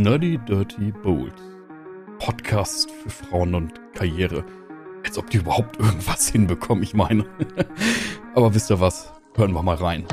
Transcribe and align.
Nerdy 0.00 0.38
Dirty 0.38 0.92
Bold. 1.02 1.34
Podcast 2.20 2.90
für 2.90 3.10
Frauen 3.10 3.54
und 3.54 3.78
Karriere. 3.92 4.46
Als 5.04 5.18
ob 5.18 5.28
die 5.28 5.36
überhaupt 5.36 5.78
irgendwas 5.78 6.26
hinbekommen, 6.26 6.82
ich 6.82 6.94
meine. 6.94 7.26
Aber 8.34 8.54
wisst 8.54 8.70
ihr 8.70 8.80
was? 8.80 9.12
Hören 9.34 9.52
wir 9.52 9.62
mal 9.62 9.76
rein. 9.76 10.06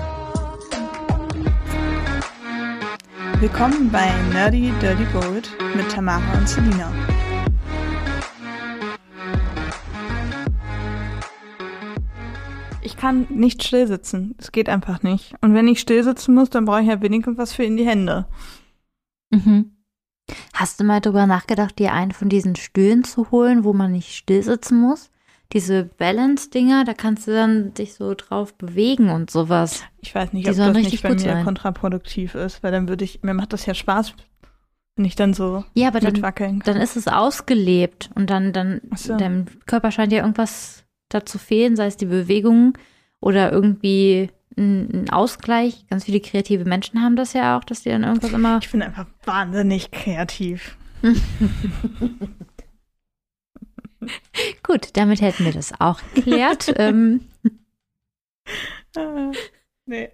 Willkommen 3.40 3.90
bei 3.90 4.12
Nerdy 4.34 4.74
Dirty 4.82 5.06
Bold 5.06 5.50
mit 5.74 5.90
Tamara 5.90 6.38
und 6.38 6.50
Selina. 6.50 6.92
Ich 12.82 12.98
kann 12.98 13.26
nicht 13.30 13.64
still 13.64 13.88
sitzen. 13.88 14.36
Es 14.38 14.52
geht 14.52 14.68
einfach 14.68 15.02
nicht. 15.02 15.36
Und 15.40 15.54
wenn 15.54 15.70
ich 15.70 15.80
still 15.80 16.04
sitzen 16.04 16.36
muss, 16.36 16.50
dann 16.50 16.66
brauche 16.66 16.82
ich 16.82 16.90
ja 16.90 17.02
wenigstens 17.02 17.38
was 17.38 17.54
für 17.54 17.64
in 17.64 17.78
die 17.78 17.88
Hände. 17.88 18.28
Mhm. 19.30 19.77
Hast 20.60 20.80
du 20.80 20.84
mal 20.84 21.02
drüber 21.02 21.28
nachgedacht, 21.28 21.78
dir 21.78 21.94
einen 21.94 22.12
von 22.12 22.30
diesen 22.30 22.56
Stühlen 22.56 23.04
zu 23.04 23.30
holen, 23.30 23.64
wo 23.64 23.74
man 23.74 23.92
nicht 23.92 24.16
still 24.16 24.42
sitzen 24.42 24.82
muss? 24.82 25.12
Diese 25.54 25.84
Balance-Dinger, 25.84 26.84
da 26.84 26.96
kannst 26.96 27.28
du 27.28 27.32
dann 27.32 27.76
dich 27.76 27.94
so 27.94 28.16
drauf 28.16 28.56
bewegen 28.56 29.12
und 29.12 29.30
sowas. 29.30 29.84
Ich 30.02 30.16
weiß 30.16 30.34
nicht, 30.34 30.48
Die 30.48 30.50
ob 30.52 30.58
das 30.58 30.76
richtig 30.76 30.94
nicht 30.94 31.04
bei 31.04 31.14
mir 31.14 31.20
sein. 31.20 31.46
kontraproduktiv 31.46 32.34
ist, 32.34 32.64
weil 32.64 32.72
dann 32.72 32.90
würde 32.90 33.06
ich, 33.06 33.22
mir 33.22 33.36
macht 33.36 33.54
das 33.54 33.68
ja 33.68 33.76
Spaß, 33.76 34.14
wenn 34.96 35.06
ich 35.06 35.16
dann 35.16 35.36
so 35.36 35.64
Ja, 35.76 35.90
aber 35.90 36.00
dann, 36.00 36.20
kann. 36.34 36.60
dann 36.66 36.78
ist 36.78 36.98
es 36.98 37.08
ausgelebt 37.08 38.10
und 38.16 38.32
dann, 38.32 38.52
dann, 38.52 38.82
so. 38.96 39.16
deinem 39.16 39.46
Körper 39.68 39.92
scheint 39.92 40.12
ja 40.12 40.22
irgendwas 40.22 40.86
dazu 41.10 41.38
fehlen, 41.38 41.76
sei 41.76 41.86
es 41.86 41.98
die 41.98 42.08
Bewegung 42.08 42.74
oder 43.22 43.52
irgendwie 43.52 44.32
ein, 44.58 45.10
Ausgleich. 45.10 45.86
Ganz 45.90 46.06
viele 46.06 46.20
kreative 46.20 46.66
Menschen 46.66 47.02
haben 47.02 47.16
das 47.16 47.34
ja 47.34 47.58
auch, 47.58 47.64
dass 47.64 47.84
die 47.84 47.90
dann 47.90 48.04
irgendwas 48.04 48.34
immer. 48.34 48.60
Ich 48.62 48.72
bin 48.72 48.82
einfach 48.82 49.06
wahnsinnig 49.24 49.92
kreativ. 49.92 50.78
Gut, 54.64 54.90
damit 54.94 55.22
hätten 55.22 55.46
wir 55.46 55.54
das 55.54 55.80
auch 55.80 56.02
geklärt. 56.14 56.74
ähm, 56.78 57.22
Äh, 58.96 59.32
nee. 59.86 60.10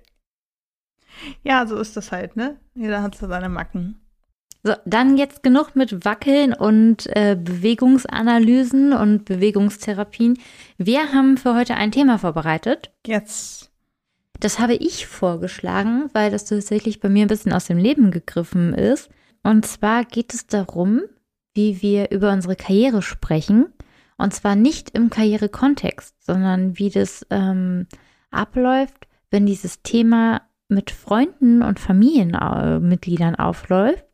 Ja, 1.44 1.66
so 1.68 1.78
ist 1.78 1.96
das 1.96 2.12
halt, 2.12 2.36
ne? 2.36 2.60
Jeder 2.76 3.02
hat 3.02 3.16
so 3.16 3.28
seine 3.28 3.50
Macken. 3.50 4.00
So, 4.64 4.74
dann 4.86 5.18
jetzt 5.18 5.44
genug 5.44 5.76
mit 5.76 6.06
Wackeln 6.06 6.54
und 6.54 7.08
äh, 7.16 7.36
Bewegungsanalysen 7.36 8.94
und 8.94 9.26
Bewegungstherapien. 9.26 10.40
Wir 10.78 11.12
haben 11.12 11.38
für 11.38 11.54
heute 11.54 11.76
ein 11.76 11.92
Thema 11.92 12.18
vorbereitet. 12.18 12.92
Jetzt. 13.06 13.73
Das 14.44 14.60
habe 14.60 14.74
ich 14.74 15.08
vorgeschlagen, 15.08 16.10
weil 16.12 16.30
das 16.30 16.44
tatsächlich 16.44 17.00
bei 17.00 17.08
mir 17.08 17.22
ein 17.22 17.30
bisschen 17.30 17.54
aus 17.54 17.68
dem 17.68 17.78
Leben 17.78 18.12
gegriffen 18.12 18.74
ist. 18.74 19.10
Und 19.42 19.66
zwar 19.66 20.04
geht 20.04 20.34
es 20.34 20.48
darum, 20.48 21.04
wie 21.54 21.82
wir 21.82 22.12
über 22.12 22.34
unsere 22.34 22.58
Karriere 22.58 23.02
sprechen. 23.02 23.68
Und 24.18 24.34
zwar 24.34 24.58
nicht 24.58 24.90
im 24.90 25.10
Karrierekontext, 25.10 26.26
sondern 26.26 26.78
wie 26.78 26.90
das 26.90 27.26
ähm, 27.30 27.88
abläuft, 28.32 29.08
wenn 29.32 29.46
dieses 29.46 29.82
Thema 29.82 30.42
mit 30.68 30.92
Freunden 30.92 31.62
und 31.62 31.80
Familienmitgliedern 31.80 33.36
aufläuft. 33.36 34.06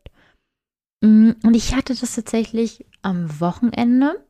Mm, 1.00 1.32
Und 1.42 1.56
ich 1.56 1.74
hatte 1.74 1.92
das 1.96 2.14
tatsächlich 2.14 2.86
am 3.02 3.40
Wochenende, 3.40 4.24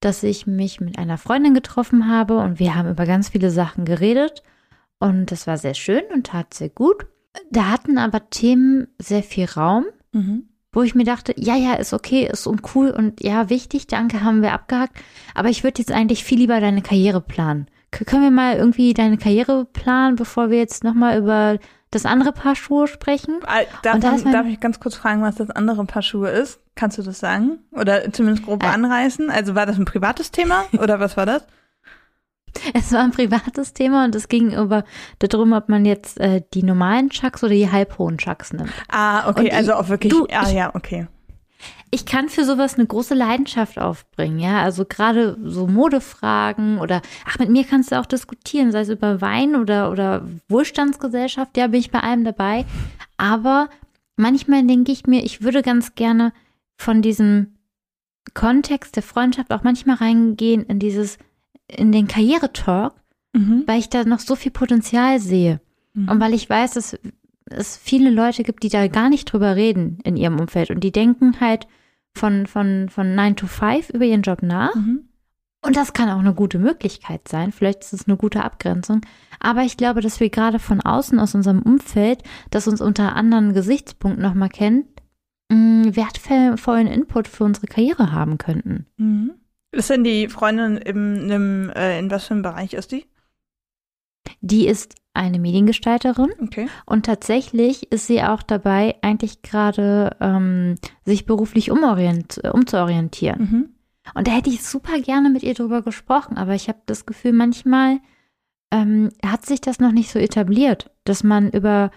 dass 0.00 0.24
ich 0.24 0.48
mich 0.48 0.80
mit 0.80 0.98
einer 0.98 1.18
Freundin 1.18 1.54
getroffen 1.54 2.08
habe 2.08 2.38
und 2.38 2.58
wir 2.58 2.74
haben 2.74 2.90
über 2.90 3.06
ganz 3.06 3.28
viele 3.28 3.52
Sachen 3.52 3.84
geredet. 3.84 4.42
Und 4.98 5.30
das 5.30 5.46
war 5.46 5.58
sehr 5.58 5.74
schön 5.74 6.02
und 6.14 6.28
tat 6.28 6.54
sehr 6.54 6.68
gut. 6.70 7.06
Da 7.50 7.68
hatten 7.70 7.98
aber 7.98 8.30
Themen 8.30 8.88
sehr 8.98 9.22
viel 9.22 9.44
Raum, 9.46 9.84
Mhm. 10.12 10.48
wo 10.72 10.82
ich 10.82 10.94
mir 10.94 11.04
dachte, 11.04 11.34
ja, 11.36 11.54
ja, 11.54 11.74
ist 11.74 11.92
okay, 11.92 12.26
ist 12.30 12.46
und 12.46 12.62
cool 12.74 12.90
und 12.90 13.22
ja, 13.22 13.50
wichtig, 13.50 13.86
danke, 13.86 14.22
haben 14.22 14.40
wir 14.42 14.52
abgehakt. 14.52 14.96
Aber 15.34 15.48
ich 15.50 15.64
würde 15.64 15.80
jetzt 15.80 15.92
eigentlich 15.92 16.24
viel 16.24 16.38
lieber 16.38 16.60
deine 16.60 16.80
Karriere 16.82 17.20
planen. 17.20 17.66
K 17.90 18.04
können 18.04 18.22
wir 18.22 18.30
mal 18.30 18.56
irgendwie 18.56 18.94
deine 18.94 19.16
Karriere 19.18 19.64
planen, 19.66 20.16
bevor 20.16 20.50
wir 20.50 20.58
jetzt 20.58 20.82
nochmal 20.82 21.18
über 21.18 21.58
das 21.90 22.04
andere 22.04 22.32
Paar 22.32 22.56
Schuhe 22.56 22.88
sprechen? 22.88 23.40
Darf, 23.82 23.94
Und 23.94 24.02
da 24.04 24.10
mein- 24.12 24.32
darf 24.32 24.46
ich 24.46 24.60
ganz 24.60 24.80
kurz 24.80 24.96
fragen, 24.96 25.22
was 25.22 25.36
das 25.36 25.50
andere 25.50 25.84
Paar 25.84 26.02
Schuhe 26.02 26.30
ist? 26.30 26.58
Kannst 26.74 26.98
du 26.98 27.02
das 27.02 27.18
sagen? 27.20 27.58
Oder 27.70 28.12
zumindest 28.12 28.44
grob 28.44 28.62
Äh. 28.64 28.66
anreißen? 28.66 29.30
Also 29.30 29.54
war 29.54 29.66
das 29.66 29.78
ein 29.78 29.84
privates 29.84 30.30
Thema 30.30 30.64
oder 30.78 31.00
was 31.00 31.16
war 31.16 31.26
das? 31.26 31.46
Es 32.74 32.92
war 32.92 33.00
ein 33.02 33.10
privates 33.12 33.72
Thema 33.72 34.04
und 34.04 34.14
es 34.14 34.28
ging 34.28 34.52
über 34.52 34.84
darum, 35.18 35.52
ob 35.52 35.68
man 35.68 35.84
jetzt 35.84 36.18
äh, 36.20 36.42
die 36.54 36.62
normalen 36.62 37.10
Chucks 37.10 37.42
oder 37.44 37.52
die 37.54 37.70
halbhohen 37.70 38.18
Chucks 38.18 38.52
nimmt. 38.52 38.70
Ah, 38.88 39.28
okay, 39.28 39.40
Und 39.40 39.46
ich- 39.46 39.54
also 39.54 39.74
auch 39.74 39.88
wirklich. 39.88 40.12
du, 40.12 40.26
ah, 40.32 40.42
ich- 40.48 40.52
ja, 40.54 40.74
okay. 40.74 41.06
Ich 41.92 42.04
kann 42.04 42.28
für 42.28 42.44
sowas 42.44 42.74
eine 42.74 42.86
große 42.86 43.14
Leidenschaft 43.14 43.78
aufbringen, 43.78 44.38
ja. 44.40 44.60
Also 44.60 44.84
gerade 44.84 45.38
so 45.44 45.66
Modefragen 45.68 46.78
oder 46.78 47.00
ach, 47.26 47.38
mit 47.38 47.48
mir 47.48 47.64
kannst 47.64 47.92
du 47.92 47.98
auch 48.00 48.06
diskutieren, 48.06 48.72
sei 48.72 48.80
es 48.80 48.88
über 48.88 49.20
Wein 49.20 49.54
oder, 49.56 49.90
oder 49.92 50.26
Wohlstandsgesellschaft, 50.48 51.56
ja, 51.56 51.68
bin 51.68 51.80
ich 51.80 51.90
bei 51.92 52.00
allem 52.00 52.24
dabei. 52.24 52.64
Aber 53.16 53.68
manchmal 54.16 54.66
denke 54.66 54.90
ich 54.92 55.06
mir, 55.06 55.24
ich 55.24 55.42
würde 55.42 55.62
ganz 55.62 55.94
gerne 55.94 56.32
von 56.76 57.02
diesem 57.02 57.54
Kontext 58.34 58.96
der 58.96 59.02
Freundschaft 59.04 59.52
auch 59.52 59.62
manchmal 59.62 59.96
reingehen 59.96 60.64
in 60.64 60.78
dieses, 60.78 61.16
in 61.68 61.92
den 61.92 62.06
Karrieretalk, 62.08 62.94
Mhm. 63.34 63.64
weil 63.66 63.78
ich 63.80 63.90
da 63.90 64.04
noch 64.04 64.20
so 64.20 64.34
viel 64.34 64.50
Potenzial 64.52 65.20
sehe. 65.20 65.60
Mhm. 65.92 66.08
Und 66.08 66.20
weil 66.20 66.32
ich 66.32 66.48
weiß, 66.48 66.72
dass 66.72 66.98
es 67.50 67.76
viele 67.76 68.08
Leute 68.10 68.42
gibt, 68.44 68.62
die 68.62 68.70
da 68.70 68.88
gar 68.88 69.10
nicht 69.10 69.26
drüber 69.30 69.56
reden 69.56 69.98
in 70.04 70.16
ihrem 70.16 70.40
Umfeld 70.40 70.70
und 70.70 70.82
die 70.82 70.90
denken 70.92 71.38
halt 71.38 71.66
von, 72.14 72.46
von, 72.46 72.88
von 72.88 73.14
9 73.14 73.36
to 73.36 73.46
5 73.46 73.90
über 73.90 74.04
ihren 74.06 74.22
Job 74.22 74.42
nach. 74.42 74.74
Mhm. 74.74 75.08
Und 75.62 75.76
das 75.76 75.92
kann 75.92 76.08
auch 76.08 76.18
eine 76.20 76.32
gute 76.32 76.58
Möglichkeit 76.58 77.28
sein. 77.28 77.52
Vielleicht 77.52 77.82
ist 77.82 77.92
es 77.92 78.06
eine 78.08 78.16
gute 78.16 78.42
Abgrenzung. 78.44 79.00
Aber 79.40 79.62
ich 79.62 79.76
glaube, 79.76 80.00
dass 80.00 80.18
wir 80.20 80.30
gerade 80.30 80.58
von 80.58 80.80
außen 80.80 81.18
aus 81.18 81.34
unserem 81.34 81.60
Umfeld, 81.60 82.22
das 82.50 82.68
uns 82.68 82.80
unter 82.80 83.16
anderen 83.16 83.52
Gesichtspunkten 83.52 84.22
nochmal 84.22 84.48
kennt, 84.48 84.86
mh, 85.50 85.94
wertvollen 85.96 86.86
Input 86.86 87.28
für 87.28 87.44
unsere 87.44 87.66
Karriere 87.66 88.12
haben 88.12 88.38
könnten. 88.38 88.86
Mhm. 88.96 89.32
Ist 89.76 89.90
denn 89.90 90.04
die 90.04 90.28
Freundin 90.28 90.78
im, 90.78 91.30
im 91.30 91.70
äh, 91.70 91.98
in 91.98 92.10
was 92.10 92.24
für 92.24 92.34
einem 92.34 92.42
Bereich 92.42 92.72
ist 92.72 92.92
die? 92.92 93.04
Die 94.40 94.66
ist 94.66 94.94
eine 95.12 95.38
Mediengestalterin 95.38 96.32
Okay. 96.42 96.68
Und 96.86 97.06
tatsächlich 97.06 97.92
ist 97.92 98.06
sie 98.06 98.22
auch 98.22 98.42
dabei, 98.42 98.96
eigentlich 99.02 99.42
gerade 99.42 100.16
ähm, 100.20 100.76
sich 101.04 101.26
beruflich 101.26 101.70
umorient 101.70 102.40
äh, 102.42 102.48
umzuorientieren. 102.48 103.40
Mhm. 103.40 103.68
Und 104.14 104.28
da 104.28 104.32
hätte 104.32 104.50
ich 104.50 104.64
super 104.64 104.98
gerne 105.00 105.28
mit 105.28 105.42
ihr 105.42 105.54
drüber 105.54 105.82
gesprochen, 105.82 106.38
aber 106.38 106.54
ich 106.54 106.68
habe 106.68 106.78
das 106.86 107.04
Gefühl, 107.04 107.32
manchmal 107.32 107.98
ähm, 108.70 109.10
hat 109.24 109.44
sich 109.44 109.60
das 109.60 109.78
noch 109.78 109.92
nicht 109.92 110.10
so 110.10 110.18
etabliert, 110.18 110.90
dass 111.04 111.22
man 111.22 111.50
über 111.50 111.90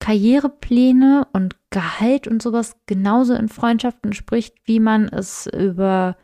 Karrierepläne 0.00 1.26
und 1.32 1.56
Gehalt 1.70 2.26
und 2.26 2.40
sowas 2.40 2.76
genauso 2.86 3.34
in 3.34 3.48
Freundschaften 3.48 4.14
spricht, 4.14 4.54
wie 4.64 4.80
man 4.80 5.08
es 5.08 5.46
über 5.46 6.16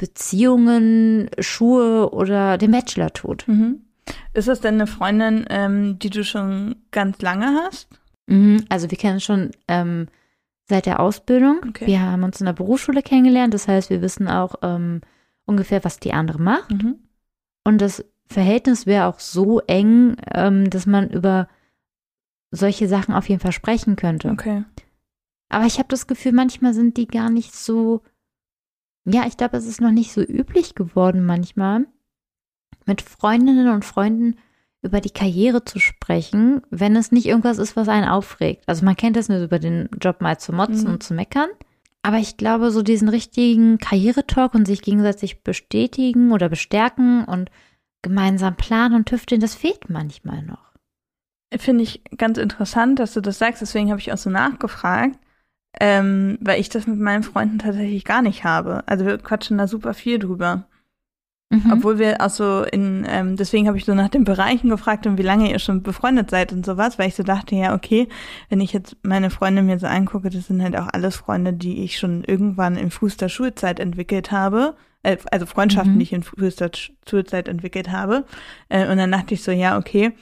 Beziehungen, 0.00 1.28
Schuhe 1.38 2.10
oder 2.10 2.56
den 2.56 2.70
Bachelor 2.70 3.12
tut. 3.12 3.46
Mhm. 3.46 3.82
Ist 4.32 4.48
das 4.48 4.62
denn 4.62 4.74
eine 4.74 4.86
Freundin, 4.86 5.44
ähm, 5.50 5.98
die 5.98 6.08
du 6.08 6.24
schon 6.24 6.76
ganz 6.90 7.20
lange 7.20 7.46
hast? 7.64 7.88
Mhm, 8.26 8.64
Also 8.70 8.90
wir 8.90 8.96
kennen 8.96 9.20
schon 9.20 9.50
ähm, 9.68 10.06
seit 10.68 10.86
der 10.86 11.00
Ausbildung. 11.00 11.60
Okay. 11.68 11.86
Wir 11.86 12.00
haben 12.00 12.22
uns 12.22 12.40
in 12.40 12.46
der 12.46 12.54
Berufsschule 12.54 13.02
kennengelernt. 13.02 13.52
Das 13.52 13.68
heißt, 13.68 13.90
wir 13.90 14.00
wissen 14.00 14.26
auch 14.26 14.54
ähm, 14.62 15.02
ungefähr, 15.44 15.84
was 15.84 16.00
die 16.00 16.14
andere 16.14 16.40
macht. 16.40 16.70
Mhm. 16.70 16.96
Und 17.64 17.82
das 17.82 18.02
Verhältnis 18.26 18.86
wäre 18.86 19.04
auch 19.04 19.18
so 19.18 19.60
eng, 19.60 20.16
ähm, 20.32 20.70
dass 20.70 20.86
man 20.86 21.10
über 21.10 21.46
solche 22.50 22.88
Sachen 22.88 23.14
auf 23.14 23.28
jeden 23.28 23.40
Fall 23.40 23.52
sprechen 23.52 23.96
könnte. 23.96 24.30
Okay. 24.30 24.64
Aber 25.50 25.66
ich 25.66 25.78
habe 25.78 25.88
das 25.88 26.06
Gefühl, 26.06 26.32
manchmal 26.32 26.72
sind 26.72 26.96
die 26.96 27.06
gar 27.06 27.28
nicht 27.28 27.54
so. 27.54 28.02
Ja, 29.12 29.26
ich 29.26 29.36
glaube, 29.36 29.56
es 29.56 29.66
ist 29.66 29.80
noch 29.80 29.90
nicht 29.90 30.12
so 30.12 30.20
üblich 30.22 30.74
geworden, 30.74 31.24
manchmal 31.24 31.86
mit 32.86 33.02
Freundinnen 33.02 33.68
und 33.68 33.84
Freunden 33.84 34.36
über 34.82 35.00
die 35.00 35.10
Karriere 35.10 35.64
zu 35.64 35.78
sprechen, 35.78 36.62
wenn 36.70 36.96
es 36.96 37.12
nicht 37.12 37.26
irgendwas 37.26 37.58
ist, 37.58 37.76
was 37.76 37.88
einen 37.88 38.08
aufregt. 38.08 38.64
Also 38.66 38.84
man 38.84 38.96
kennt 38.96 39.16
das 39.16 39.28
nur 39.28 39.42
über 39.42 39.58
den 39.58 39.88
Job 40.00 40.20
mal 40.20 40.38
zu 40.38 40.52
motzen 40.52 40.86
Mhm. 40.86 40.92
und 40.94 41.02
zu 41.02 41.12
meckern. 41.14 41.48
Aber 42.02 42.16
ich 42.16 42.38
glaube, 42.38 42.70
so 42.70 42.80
diesen 42.82 43.10
richtigen 43.10 43.76
Karrieretalk 43.76 44.54
und 44.54 44.66
sich 44.66 44.80
gegenseitig 44.80 45.42
bestätigen 45.42 46.32
oder 46.32 46.48
bestärken 46.48 47.24
und 47.26 47.50
gemeinsam 48.00 48.56
planen 48.56 48.94
und 48.94 49.06
tüfteln, 49.06 49.40
das 49.42 49.54
fehlt 49.54 49.90
manchmal 49.90 50.42
noch. 50.42 50.70
Finde 51.58 51.82
ich 51.82 52.02
ganz 52.16 52.38
interessant, 52.38 52.98
dass 53.00 53.12
du 53.12 53.20
das 53.20 53.38
sagst. 53.38 53.60
Deswegen 53.60 53.90
habe 53.90 54.00
ich 54.00 54.12
auch 54.12 54.16
so 54.18 54.30
nachgefragt, 54.30 55.18
ähm, 55.78 56.38
weil 56.40 56.60
ich 56.60 56.68
das 56.68 56.86
mit 56.86 56.98
meinen 56.98 57.22
Freunden 57.22 57.58
tatsächlich 57.58 58.04
gar 58.04 58.22
nicht 58.22 58.44
habe. 58.44 58.82
Also 58.86 59.06
wir 59.06 59.18
quatschen 59.18 59.58
da 59.58 59.68
super 59.68 59.94
viel 59.94 60.18
drüber. 60.18 60.64
Mhm. 61.52 61.72
Obwohl 61.72 61.98
wir 61.98 62.20
auch 62.20 62.30
so 62.30 62.62
in, 62.62 63.04
ähm, 63.08 63.36
deswegen 63.36 63.66
habe 63.66 63.76
ich 63.76 63.84
so 63.84 63.92
nach 63.94 64.08
den 64.08 64.22
Bereichen 64.22 64.70
gefragt 64.70 65.06
und 65.06 65.18
wie 65.18 65.22
lange 65.22 65.50
ihr 65.50 65.58
schon 65.58 65.82
befreundet 65.82 66.30
seid 66.30 66.52
und 66.52 66.64
sowas, 66.64 66.96
weil 66.98 67.08
ich 67.08 67.16
so 67.16 67.24
dachte, 67.24 67.56
ja, 67.56 67.74
okay, 67.74 68.08
wenn 68.48 68.60
ich 68.60 68.72
jetzt 68.72 68.96
meine 69.02 69.30
Freunde 69.30 69.62
mir 69.62 69.78
so 69.80 69.88
angucke, 69.88 70.30
das 70.30 70.46
sind 70.46 70.62
halt 70.62 70.76
auch 70.76 70.86
alles 70.92 71.16
Freunde, 71.16 71.52
die 71.52 71.82
ich 71.82 71.98
schon 71.98 72.22
irgendwann 72.22 72.90
Fuß 72.90 73.16
der 73.16 73.28
Schulzeit 73.28 73.80
entwickelt 73.80 74.30
habe. 74.30 74.76
Äh, 75.02 75.16
also 75.32 75.44
Freundschaften, 75.44 75.94
mhm. 75.94 75.98
die 75.98 76.04
ich 76.04 76.12
in 76.12 76.22
Fuß 76.22 76.54
der 76.54 76.70
Schulzeit 77.08 77.48
entwickelt 77.48 77.90
habe. 77.90 78.26
Äh, 78.68 78.88
und 78.88 78.98
dann 78.98 79.10
dachte 79.10 79.34
ich 79.34 79.42
so, 79.42 79.50
ja, 79.50 79.76
okay, 79.76 80.12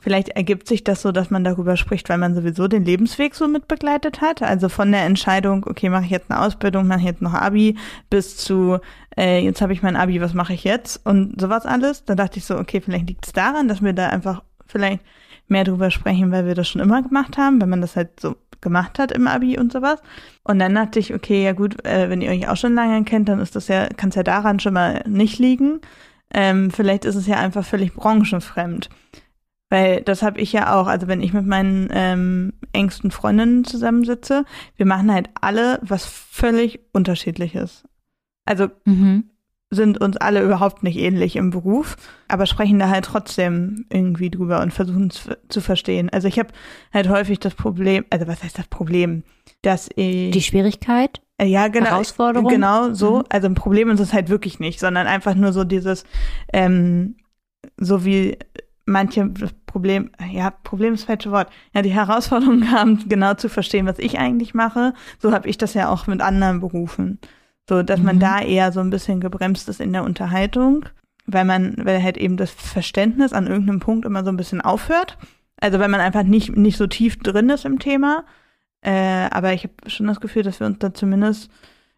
vielleicht 0.00 0.30
ergibt 0.30 0.68
sich 0.68 0.84
das 0.84 1.02
so, 1.02 1.12
dass 1.12 1.30
man 1.30 1.44
darüber 1.44 1.76
spricht, 1.76 2.08
weil 2.08 2.18
man 2.18 2.34
sowieso 2.34 2.68
den 2.68 2.84
Lebensweg 2.84 3.34
so 3.34 3.48
mit 3.48 3.68
begleitet 3.68 4.20
hat. 4.20 4.42
Also 4.42 4.68
von 4.68 4.92
der 4.92 5.04
Entscheidung, 5.04 5.66
okay, 5.68 5.88
mache 5.88 6.04
ich 6.04 6.10
jetzt 6.10 6.30
eine 6.30 6.40
Ausbildung, 6.40 6.86
mache 6.86 7.00
ich 7.00 7.06
jetzt 7.06 7.22
noch 7.22 7.34
Abi, 7.34 7.76
bis 8.10 8.36
zu, 8.36 8.78
äh, 9.16 9.40
jetzt 9.40 9.60
habe 9.60 9.72
ich 9.72 9.82
mein 9.82 9.96
Abi, 9.96 10.20
was 10.20 10.34
mache 10.34 10.54
ich 10.54 10.64
jetzt? 10.64 11.04
Und 11.04 11.40
sowas 11.40 11.66
alles. 11.66 12.04
Da 12.04 12.14
dachte 12.14 12.38
ich 12.38 12.44
so, 12.44 12.58
okay, 12.58 12.80
vielleicht 12.80 13.08
liegt 13.08 13.26
es 13.26 13.32
daran, 13.32 13.68
dass 13.68 13.82
wir 13.82 13.92
da 13.92 14.08
einfach 14.08 14.42
vielleicht 14.66 15.00
mehr 15.48 15.64
drüber 15.64 15.90
sprechen, 15.90 16.30
weil 16.30 16.46
wir 16.46 16.54
das 16.54 16.68
schon 16.68 16.80
immer 16.82 17.02
gemacht 17.02 17.38
haben, 17.38 17.60
wenn 17.60 17.70
man 17.70 17.80
das 17.80 17.96
halt 17.96 18.20
so 18.20 18.36
gemacht 18.60 18.98
hat 18.98 19.12
im 19.12 19.26
Abi 19.26 19.58
und 19.58 19.72
sowas. 19.72 20.00
Und 20.44 20.58
dann 20.58 20.74
dachte 20.74 20.98
ich, 20.98 21.14
okay, 21.14 21.44
ja 21.44 21.52
gut, 21.52 21.84
äh, 21.84 22.10
wenn 22.10 22.20
ihr 22.20 22.30
euch 22.30 22.48
auch 22.48 22.56
schon 22.56 22.74
lange 22.74 23.04
kennt, 23.04 23.28
dann 23.28 23.40
ist 23.40 23.56
das 23.56 23.68
ja, 23.68 23.86
kann 23.88 24.10
es 24.10 24.16
ja 24.16 24.22
daran 24.22 24.60
schon 24.60 24.74
mal 24.74 25.02
nicht 25.06 25.38
liegen. 25.38 25.80
Ähm, 26.32 26.70
vielleicht 26.70 27.04
ist 27.04 27.14
es 27.14 27.26
ja 27.26 27.38
einfach 27.38 27.64
völlig 27.64 27.94
branchenfremd. 27.94 28.90
Weil 29.70 30.02
das 30.02 30.22
habe 30.22 30.40
ich 30.40 30.52
ja 30.52 30.74
auch. 30.78 30.86
Also 30.86 31.08
wenn 31.08 31.20
ich 31.20 31.32
mit 31.32 31.46
meinen 31.46 31.88
ähm, 31.92 32.54
engsten 32.72 33.10
Freundinnen 33.10 33.64
zusammensitze, 33.64 34.44
wir 34.76 34.86
machen 34.86 35.12
halt 35.12 35.28
alle 35.40 35.78
was 35.82 36.06
völlig 36.06 36.80
unterschiedliches. 36.92 37.84
Also 38.46 38.68
mhm. 38.84 39.24
sind 39.70 40.00
uns 40.00 40.16
alle 40.16 40.42
überhaupt 40.42 40.82
nicht 40.82 40.96
ähnlich 40.98 41.36
im 41.36 41.50
Beruf, 41.50 41.96
aber 42.28 42.46
sprechen 42.46 42.78
da 42.78 42.88
halt 42.88 43.04
trotzdem 43.04 43.84
irgendwie 43.90 44.30
drüber 44.30 44.62
und 44.62 44.72
versuchen 44.72 45.08
es 45.08 45.28
zu 45.50 45.60
verstehen. 45.60 46.08
Also 46.08 46.28
ich 46.28 46.38
habe 46.38 46.48
halt 46.94 47.10
häufig 47.10 47.38
das 47.38 47.54
Problem, 47.54 48.06
also 48.08 48.26
was 48.26 48.42
heißt 48.42 48.58
das 48.58 48.68
Problem? 48.68 49.22
Dass 49.60 49.90
ich, 49.96 50.30
Die 50.30 50.40
Schwierigkeit? 50.40 51.20
Äh, 51.36 51.46
ja, 51.46 51.68
genau. 51.68 51.90
Herausforderung? 51.90 52.48
Genau, 52.48 52.94
so. 52.94 53.18
Mhm. 53.18 53.24
Also 53.28 53.48
ein 53.48 53.54
Problem 53.54 53.90
ist 53.90 54.00
es 54.00 54.14
halt 54.14 54.30
wirklich 54.30 54.60
nicht, 54.60 54.80
sondern 54.80 55.06
einfach 55.06 55.34
nur 55.34 55.52
so 55.52 55.64
dieses, 55.64 56.04
ähm, 56.54 57.16
so 57.76 58.06
wie 58.06 58.38
manche 58.88 59.30
Problem, 59.66 60.10
ja, 60.32 60.50
Problem 60.50 60.94
ist 60.94 61.02
das 61.02 61.06
falsche 61.06 61.30
Wort, 61.30 61.50
ja, 61.74 61.82
die 61.82 61.92
Herausforderung 61.92 62.70
haben, 62.72 63.08
genau 63.08 63.34
zu 63.34 63.48
verstehen, 63.48 63.86
was 63.86 63.98
ich 63.98 64.18
eigentlich 64.18 64.54
mache. 64.54 64.94
So 65.18 65.32
habe 65.32 65.48
ich 65.48 65.58
das 65.58 65.74
ja 65.74 65.88
auch 65.88 66.06
mit 66.06 66.20
anderen 66.20 66.60
Berufen. 66.60 67.18
So, 67.68 67.82
dass 67.82 68.00
mhm. 68.00 68.06
man 68.06 68.18
da 68.18 68.40
eher 68.40 68.72
so 68.72 68.80
ein 68.80 68.90
bisschen 68.90 69.20
gebremst 69.20 69.68
ist 69.68 69.80
in 69.80 69.92
der 69.92 70.04
Unterhaltung, 70.04 70.86
weil 71.26 71.44
man, 71.44 71.76
weil 71.82 72.02
halt 72.02 72.16
eben 72.16 72.36
das 72.36 72.50
Verständnis 72.50 73.32
an 73.32 73.46
irgendeinem 73.46 73.80
Punkt 73.80 74.06
immer 74.06 74.24
so 74.24 74.30
ein 74.30 74.36
bisschen 74.36 74.60
aufhört. 74.60 75.18
Also 75.60 75.78
wenn 75.78 75.90
man 75.90 76.00
einfach 76.00 76.22
nicht, 76.22 76.56
nicht 76.56 76.78
so 76.78 76.86
tief 76.86 77.18
drin 77.18 77.50
ist 77.50 77.64
im 77.64 77.78
Thema. 77.78 78.24
Äh, 78.80 79.28
aber 79.30 79.52
ich 79.52 79.64
habe 79.64 79.90
schon 79.90 80.06
das 80.06 80.20
Gefühl, 80.20 80.44
dass 80.44 80.60
wir 80.60 80.66
uns 80.66 80.78
da 80.78 80.94
zumindest 80.94 81.50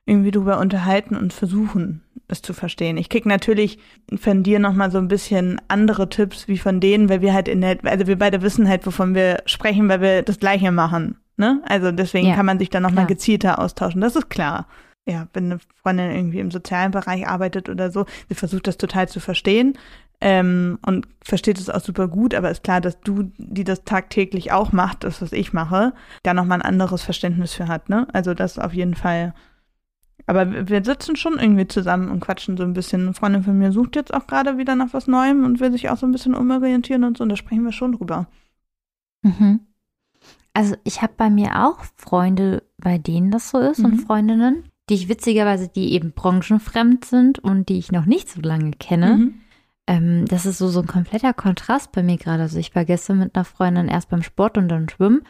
irgendwie 0.06 0.30
drüber 0.30 0.58
unterhalten 0.58 1.14
und 1.14 1.32
versuchen, 1.32 2.02
es 2.30 2.42
zu 2.42 2.52
verstehen. 2.52 2.96
Ich 2.96 3.08
krieg 3.08 3.26
natürlich 3.26 3.78
von 4.18 4.42
dir 4.42 4.58
nochmal 4.58 4.90
so 4.90 4.98
ein 4.98 5.08
bisschen 5.08 5.60
andere 5.68 6.08
Tipps 6.08 6.48
wie 6.48 6.58
von 6.58 6.80
denen, 6.80 7.08
weil 7.08 7.20
wir 7.20 7.32
halt 7.32 7.48
in 7.48 7.60
der, 7.60 7.78
also 7.84 8.06
wir 8.06 8.18
beide 8.18 8.42
wissen 8.42 8.68
halt, 8.68 8.86
wovon 8.86 9.14
wir 9.14 9.42
sprechen, 9.46 9.88
weil 9.88 10.00
wir 10.00 10.22
das 10.22 10.38
Gleiche 10.38 10.72
machen. 10.72 11.16
Ne? 11.36 11.62
Also 11.66 11.90
deswegen 11.90 12.28
ja, 12.28 12.34
kann 12.34 12.46
man 12.46 12.58
sich 12.58 12.70
dann 12.70 12.82
nochmal 12.82 13.06
gezielter 13.06 13.58
austauschen. 13.58 14.00
Das 14.00 14.16
ist 14.16 14.30
klar. 14.30 14.66
Ja, 15.08 15.26
wenn 15.32 15.46
eine 15.46 15.60
Freundin 15.82 16.10
irgendwie 16.10 16.40
im 16.40 16.50
sozialen 16.50 16.92
Bereich 16.92 17.26
arbeitet 17.26 17.68
oder 17.68 17.90
so, 17.90 18.04
sie 18.28 18.34
versucht 18.34 18.66
das 18.66 18.76
total 18.76 19.08
zu 19.08 19.18
verstehen 19.18 19.78
ähm, 20.20 20.78
und 20.84 21.08
versteht 21.22 21.58
es 21.58 21.70
auch 21.70 21.80
super 21.80 22.06
gut, 22.06 22.34
aber 22.34 22.50
ist 22.50 22.62
klar, 22.62 22.80
dass 22.80 23.00
du, 23.00 23.32
die 23.38 23.64
das 23.64 23.84
tagtäglich 23.84 24.52
auch 24.52 24.72
macht, 24.72 25.04
das, 25.04 25.22
was 25.22 25.32
ich 25.32 25.54
mache, 25.54 25.94
da 26.22 26.34
nochmal 26.34 26.60
ein 26.60 26.68
anderes 26.68 27.02
Verständnis 27.02 27.54
für 27.54 27.68
hat. 27.68 27.88
Ne? 27.88 28.06
Also 28.12 28.34
das 28.34 28.58
auf 28.58 28.74
jeden 28.74 28.94
Fall 28.94 29.34
aber 30.26 30.68
wir 30.68 30.84
sitzen 30.84 31.16
schon 31.16 31.38
irgendwie 31.38 31.66
zusammen 31.66 32.10
und 32.10 32.20
quatschen 32.20 32.56
so 32.56 32.62
ein 32.62 32.72
bisschen. 32.72 33.02
Eine 33.02 33.14
Freundin 33.14 33.42
von 33.42 33.58
mir 33.58 33.72
sucht 33.72 33.96
jetzt 33.96 34.12
auch 34.12 34.26
gerade 34.26 34.58
wieder 34.58 34.74
nach 34.74 34.92
was 34.92 35.06
Neuem 35.06 35.44
und 35.44 35.60
will 35.60 35.72
sich 35.72 35.90
auch 35.90 35.96
so 35.96 36.06
ein 36.06 36.12
bisschen 36.12 36.34
umorientieren 36.34 37.04
und 37.04 37.18
so. 37.18 37.22
Und 37.22 37.30
da 37.30 37.36
sprechen 37.36 37.64
wir 37.64 37.72
schon 37.72 37.92
drüber. 37.92 38.28
Mhm. 39.22 39.60
Also 40.52 40.74
ich 40.84 41.02
habe 41.02 41.12
bei 41.16 41.30
mir 41.30 41.64
auch 41.66 41.84
Freunde, 41.96 42.62
bei 42.78 42.98
denen 42.98 43.30
das 43.30 43.50
so 43.50 43.58
ist 43.58 43.78
mhm. 43.78 43.84
und 43.84 43.98
Freundinnen, 43.98 44.64
die 44.88 44.94
ich 44.94 45.08
witzigerweise, 45.08 45.68
die 45.68 45.92
eben 45.92 46.12
branchenfremd 46.12 47.04
sind 47.04 47.38
und 47.38 47.68
die 47.68 47.78
ich 47.78 47.92
noch 47.92 48.06
nicht 48.06 48.28
so 48.28 48.40
lange 48.40 48.72
kenne. 48.72 49.16
Mhm. 49.16 49.34
Ähm, 49.86 50.24
das 50.26 50.46
ist 50.46 50.58
so, 50.58 50.68
so 50.68 50.80
ein 50.80 50.86
kompletter 50.86 51.32
Kontrast 51.32 51.92
bei 51.92 52.02
mir 52.02 52.16
gerade. 52.16 52.42
Also 52.42 52.58
ich 52.58 52.74
war 52.74 52.84
gestern 52.84 53.18
mit 53.18 53.34
einer 53.34 53.44
Freundin 53.44 53.88
erst 53.88 54.08
beim 54.08 54.22
Sport 54.22 54.58
und 54.58 54.68
dann 54.68 54.88
schwimmen. 54.88 55.22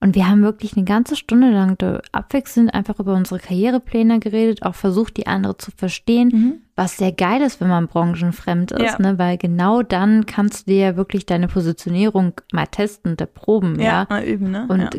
Und 0.00 0.14
wir 0.14 0.28
haben 0.28 0.42
wirklich 0.42 0.76
eine 0.76 0.84
ganze 0.84 1.16
Stunde 1.16 1.50
lang 1.50 1.76
abwechselnd 2.12 2.72
einfach 2.72 3.00
über 3.00 3.14
unsere 3.14 3.40
Karrierepläne 3.40 4.20
geredet, 4.20 4.62
auch 4.62 4.76
versucht, 4.76 5.16
die 5.16 5.26
andere 5.26 5.56
zu 5.56 5.72
verstehen, 5.72 6.28
mhm. 6.32 6.54
was 6.76 6.96
sehr 6.96 7.10
geil 7.10 7.42
ist, 7.42 7.60
wenn 7.60 7.68
man 7.68 7.88
branchenfremd 7.88 8.70
ist, 8.70 8.98
ja. 8.98 8.98
ne? 9.00 9.18
weil 9.18 9.38
genau 9.38 9.82
dann 9.82 10.24
kannst 10.26 10.66
du 10.66 10.70
dir 10.70 10.78
ja 10.78 10.96
wirklich 10.96 11.26
deine 11.26 11.48
Positionierung 11.48 12.34
mal 12.52 12.66
testen 12.66 13.12
und 13.12 13.20
erproben. 13.20 13.80
Ja, 13.80 13.84
ja? 13.84 14.06
mal 14.08 14.24
üben, 14.24 14.52
ne? 14.52 14.66
Und 14.68 14.80
ja. 14.82 14.90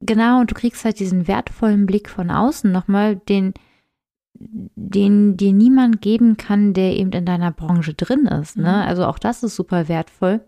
genau, 0.00 0.40
und 0.40 0.52
du 0.52 0.54
kriegst 0.54 0.84
halt 0.84 1.00
diesen 1.00 1.26
wertvollen 1.26 1.84
Blick 1.84 2.08
von 2.08 2.30
außen 2.30 2.70
nochmal, 2.70 3.16
den, 3.16 3.52
den 4.38 5.36
dir 5.36 5.52
niemand 5.52 6.00
geben 6.02 6.36
kann, 6.36 6.72
der 6.72 6.94
eben 6.94 7.10
in 7.10 7.26
deiner 7.26 7.50
Branche 7.50 7.94
drin 7.94 8.26
ist. 8.26 8.56
Ne? 8.56 8.62
Mhm. 8.62 8.88
Also 8.88 9.06
auch 9.06 9.18
das 9.18 9.42
ist 9.42 9.56
super 9.56 9.88
wertvoll. 9.88 10.42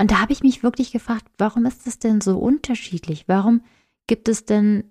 Und 0.00 0.10
da 0.10 0.20
habe 0.20 0.32
ich 0.32 0.42
mich 0.42 0.62
wirklich 0.62 0.92
gefragt, 0.92 1.26
warum 1.36 1.66
ist 1.66 1.86
das 1.86 1.98
denn 1.98 2.22
so 2.22 2.38
unterschiedlich? 2.38 3.24
Warum 3.28 3.60
gibt 4.06 4.30
es 4.30 4.46
denn 4.46 4.84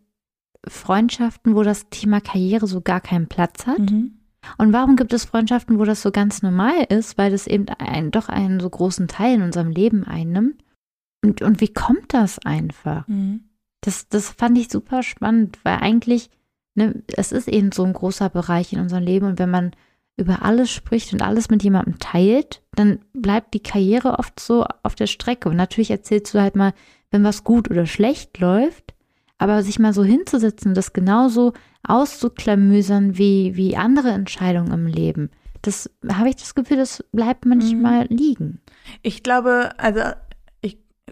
Freundschaften, 0.68 1.56
wo 1.56 1.64
das 1.64 1.90
Thema 1.90 2.22
Karriere 2.22 2.68
so 2.68 2.82
gar 2.82 3.02
keinen 3.02 3.28
Platz 3.28 3.66
hat? 3.66 3.80
Mhm. 3.80 4.20
Und 4.60 4.72
warum 4.72 4.96
gibt 4.98 5.12
es 5.12 5.26
Freundschaften, 5.26 5.80
wo 5.80 5.84
das 5.84 6.04
so 6.04 6.12
ganz 6.12 6.44
normal 6.44 6.86
ist, 6.90 7.18
weil 7.18 7.32
das 7.32 7.48
eben 7.48 7.68
ein, 7.70 8.12
doch 8.12 8.30
einen 8.30 8.60
so 8.60 8.70
großen 8.70 9.08
Teil 9.08 9.38
in 9.38 9.42
unserem 9.42 9.72
Leben 9.72 10.04
einnimmt? 10.04 10.64
Und, 11.24 11.42
und 11.42 11.60
wie 11.60 11.74
kommt 11.74 12.14
das 12.14 12.38
einfach? 12.46 13.08
Mhm. 13.08 13.46
Das, 13.82 14.10
das 14.10 14.30
fand 14.30 14.60
ich 14.60 14.70
super 14.70 15.02
spannend, 15.02 15.58
weil 15.64 15.80
eigentlich, 15.80 16.30
ne, 16.76 17.02
es 17.18 17.32
ist 17.32 17.48
eben 17.48 17.72
so 17.72 17.84
ein 17.84 17.94
großer 17.94 18.30
Bereich 18.30 18.74
in 18.74 18.80
unserem 18.80 19.04
Leben 19.04 19.26
und 19.26 19.40
wenn 19.40 19.50
man 19.50 19.72
über 20.20 20.44
alles 20.44 20.70
spricht 20.70 21.14
und 21.14 21.22
alles 21.22 21.50
mit 21.50 21.64
jemandem 21.64 21.98
teilt, 22.00 22.62
dann 22.76 23.00
bleibt 23.14 23.54
die 23.54 23.64
Karriere 23.64 24.20
oft 24.20 24.40
so 24.40 24.66
auf 24.84 24.96
der 24.96 25.08
Strecke. 25.08 25.50
Und 25.50 25.56
natürlich 25.56 25.92
erzählst 25.92 26.34
du 26.34 26.42
halt 26.42 26.56
mal, 26.56 26.74
wenn 27.12 27.24
was 27.24 27.44
gut 27.44 27.70
oder 27.72 27.86
schlecht 27.86 28.40
läuft, 28.40 28.94
aber 29.38 29.64
sich 29.64 29.80
mal 29.80 29.94
so 29.94 30.04
hinzusetzen, 30.04 30.74
das 30.74 30.94
genauso 30.94 31.54
auszuklamüsern 31.84 33.18
wie, 33.18 33.56
wie 33.56 33.78
andere 33.78 34.10
Entscheidungen 34.10 34.72
im 34.74 34.86
Leben, 34.86 35.32
das 35.62 35.90
habe 36.12 36.30
ich 36.30 36.36
das 36.36 36.56
Gefühl, 36.56 36.78
das 36.78 37.04
bleibt 37.12 37.46
manchmal 37.46 38.08
mhm. 38.10 38.16
liegen. 38.16 38.62
Ich 39.02 39.24
glaube, 39.24 39.72
also 39.78 40.02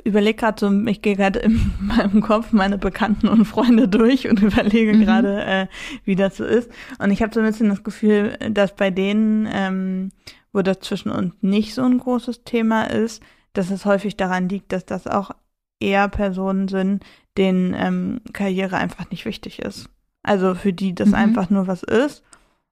überlege 0.03 0.35
gerade 0.35 0.59
so, 0.59 0.71
ich 0.87 1.01
gehe 1.01 1.15
gerade 1.15 1.39
in 1.39 1.73
meinem 1.79 2.21
Kopf 2.21 2.51
meine 2.51 2.77
Bekannten 2.77 3.27
und 3.27 3.45
Freunde 3.45 3.87
durch 3.87 4.29
und 4.29 4.39
überlege 4.41 4.93
mhm. 4.93 5.01
gerade, 5.01 5.43
äh, 5.43 5.67
wie 6.03 6.15
das 6.15 6.37
so 6.37 6.45
ist. 6.45 6.69
Und 6.99 7.11
ich 7.11 7.21
habe 7.21 7.33
so 7.33 7.39
ein 7.39 7.45
bisschen 7.45 7.69
das 7.69 7.83
Gefühl, 7.83 8.37
dass 8.51 8.75
bei 8.75 8.89
denen, 8.89 9.47
ähm, 9.51 10.11
wo 10.53 10.61
das 10.61 10.79
zwischen 10.79 11.11
uns 11.11 11.33
nicht 11.41 11.73
so 11.73 11.83
ein 11.83 11.97
großes 11.97 12.43
Thema 12.43 12.83
ist, 12.83 13.21
dass 13.53 13.71
es 13.71 13.85
häufig 13.85 14.17
daran 14.17 14.49
liegt, 14.49 14.71
dass 14.71 14.85
das 14.85 15.07
auch 15.07 15.31
eher 15.79 16.07
Personen 16.07 16.67
sind, 16.67 17.03
denen 17.37 17.73
ähm, 17.73 18.21
Karriere 18.33 18.77
einfach 18.77 19.09
nicht 19.11 19.25
wichtig 19.25 19.59
ist. 19.59 19.89
Also 20.23 20.55
für 20.55 20.73
die 20.73 20.95
das 20.95 21.09
mhm. 21.09 21.15
einfach 21.15 21.49
nur 21.49 21.67
was 21.67 21.83
ist. 21.83 22.23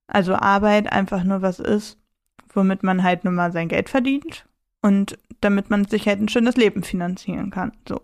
Also 0.07 0.35
Arbeit 0.35 0.91
einfach 0.91 1.23
nur 1.23 1.41
was 1.41 1.59
ist, 1.59 1.97
womit 2.53 2.83
man 2.83 3.03
halt 3.03 3.23
nur 3.23 3.33
mal 3.33 3.51
sein 3.51 3.69
Geld 3.69 3.89
verdient 3.89 4.45
und 4.85 5.17
damit 5.41 5.71
man 5.71 5.85
sich 5.85 6.07
halt 6.07 6.21
ein 6.21 6.29
schönes 6.29 6.57
Leben 6.57 6.83
finanzieren 6.83 7.49
kann. 7.49 7.71
So. 7.89 8.01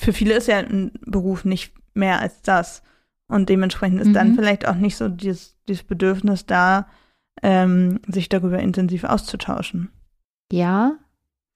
Für 0.00 0.12
viele 0.12 0.34
ist 0.34 0.48
ja 0.48 0.58
ein 0.58 0.90
Beruf 1.06 1.44
nicht 1.44 1.72
mehr 1.94 2.20
als 2.20 2.42
das. 2.42 2.82
Und 3.28 3.48
dementsprechend 3.48 4.00
ist 4.00 4.08
mhm. 4.08 4.14
dann 4.14 4.34
vielleicht 4.34 4.66
auch 4.66 4.74
nicht 4.74 4.96
so 4.96 5.08
dieses, 5.08 5.56
dieses 5.68 5.84
Bedürfnis 5.84 6.44
da, 6.44 6.88
ähm, 7.40 8.00
sich 8.08 8.28
darüber 8.28 8.58
intensiv 8.58 9.04
auszutauschen. 9.04 9.92
Ja, 10.50 10.96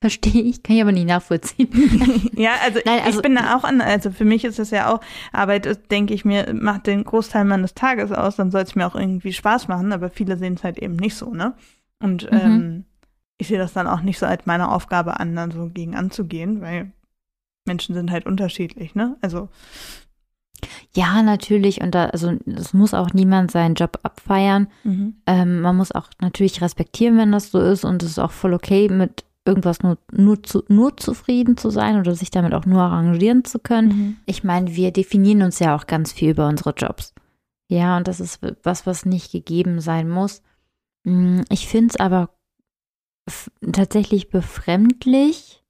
verstehe 0.00 0.42
ich, 0.42 0.62
kann 0.62 0.76
ich 0.76 0.82
aber 0.82 0.92
nicht 0.92 1.08
nachvollziehen. 1.08 2.30
ja, 2.36 2.52
also, 2.62 2.78
Nein, 2.84 3.00
also, 3.04 3.18
ich 3.18 3.22
bin 3.22 3.34
da 3.34 3.56
auch 3.56 3.64
an, 3.64 3.80
also 3.80 4.12
für 4.12 4.24
mich 4.24 4.44
ist 4.44 4.60
es 4.60 4.70
ja 4.70 4.94
auch, 4.94 5.00
Arbeit 5.32 5.66
ist, 5.66 5.90
denke 5.90 6.14
ich 6.14 6.24
mir, 6.24 6.54
macht 6.54 6.86
den 6.86 7.02
Großteil 7.02 7.44
meines 7.44 7.74
Tages 7.74 8.12
aus, 8.12 8.36
dann 8.36 8.52
soll 8.52 8.62
es 8.62 8.76
mir 8.76 8.86
auch 8.86 8.94
irgendwie 8.94 9.32
Spaß 9.32 9.66
machen, 9.66 9.92
aber 9.92 10.08
viele 10.08 10.36
sehen 10.36 10.54
es 10.54 10.62
halt 10.62 10.78
eben 10.78 10.94
nicht 10.94 11.16
so, 11.16 11.34
ne? 11.34 11.54
Und 11.98 12.30
mhm. 12.30 12.38
ähm, 12.38 12.84
ich 13.38 13.48
sehe 13.48 13.58
das 13.58 13.72
dann 13.72 13.86
auch 13.86 14.00
nicht 14.00 14.18
so 14.18 14.26
als 14.26 14.46
meine 14.46 14.70
Aufgabe 14.70 15.20
an, 15.20 15.36
dann 15.36 15.50
so 15.50 15.68
gegen 15.68 15.94
anzugehen, 15.94 16.60
weil 16.60 16.92
Menschen 17.66 17.94
sind 17.94 18.10
halt 18.10 18.26
unterschiedlich, 18.26 18.94
ne? 18.94 19.16
Also 19.20 19.48
Ja, 20.94 21.22
natürlich. 21.22 21.80
Und 21.82 21.94
da, 21.94 22.06
also 22.06 22.32
es 22.46 22.72
muss 22.72 22.94
auch 22.94 23.12
niemand 23.12 23.50
seinen 23.50 23.74
Job 23.74 23.98
abfeiern. 24.02 24.68
Mhm. 24.84 25.16
Ähm, 25.26 25.60
man 25.60 25.76
muss 25.76 25.92
auch 25.92 26.08
natürlich 26.20 26.62
respektieren, 26.62 27.18
wenn 27.18 27.32
das 27.32 27.50
so 27.50 27.60
ist. 27.60 27.84
Und 27.84 28.02
es 28.02 28.10
ist 28.12 28.18
auch 28.18 28.30
voll 28.30 28.54
okay, 28.54 28.88
mit 28.88 29.24
irgendwas 29.44 29.82
nur, 29.82 29.98
nur, 30.10 30.42
zu, 30.42 30.64
nur 30.68 30.96
zufrieden 30.96 31.56
zu 31.56 31.70
sein 31.70 31.98
oder 32.00 32.14
sich 32.14 32.30
damit 32.30 32.54
auch 32.54 32.64
nur 32.66 32.82
arrangieren 32.82 33.44
zu 33.44 33.58
können. 33.58 33.88
Mhm. 33.88 34.16
Ich 34.26 34.42
meine, 34.44 34.74
wir 34.74 34.90
definieren 34.92 35.42
uns 35.42 35.58
ja 35.58 35.76
auch 35.76 35.86
ganz 35.86 36.12
viel 36.12 36.30
über 36.30 36.48
unsere 36.48 36.70
Jobs. 36.70 37.14
Ja, 37.68 37.96
und 37.96 38.08
das 38.08 38.20
ist 38.20 38.40
was, 38.62 38.86
was 38.86 39.04
nicht 39.04 39.32
gegeben 39.32 39.80
sein 39.80 40.08
muss. 40.08 40.42
Mm, 41.04 41.40
Ich 41.50 41.68
finde 41.68 41.88
es 41.94 42.00
aber 42.00 42.30
tatsächlich 43.72 44.30
befremdlich, 44.30 45.64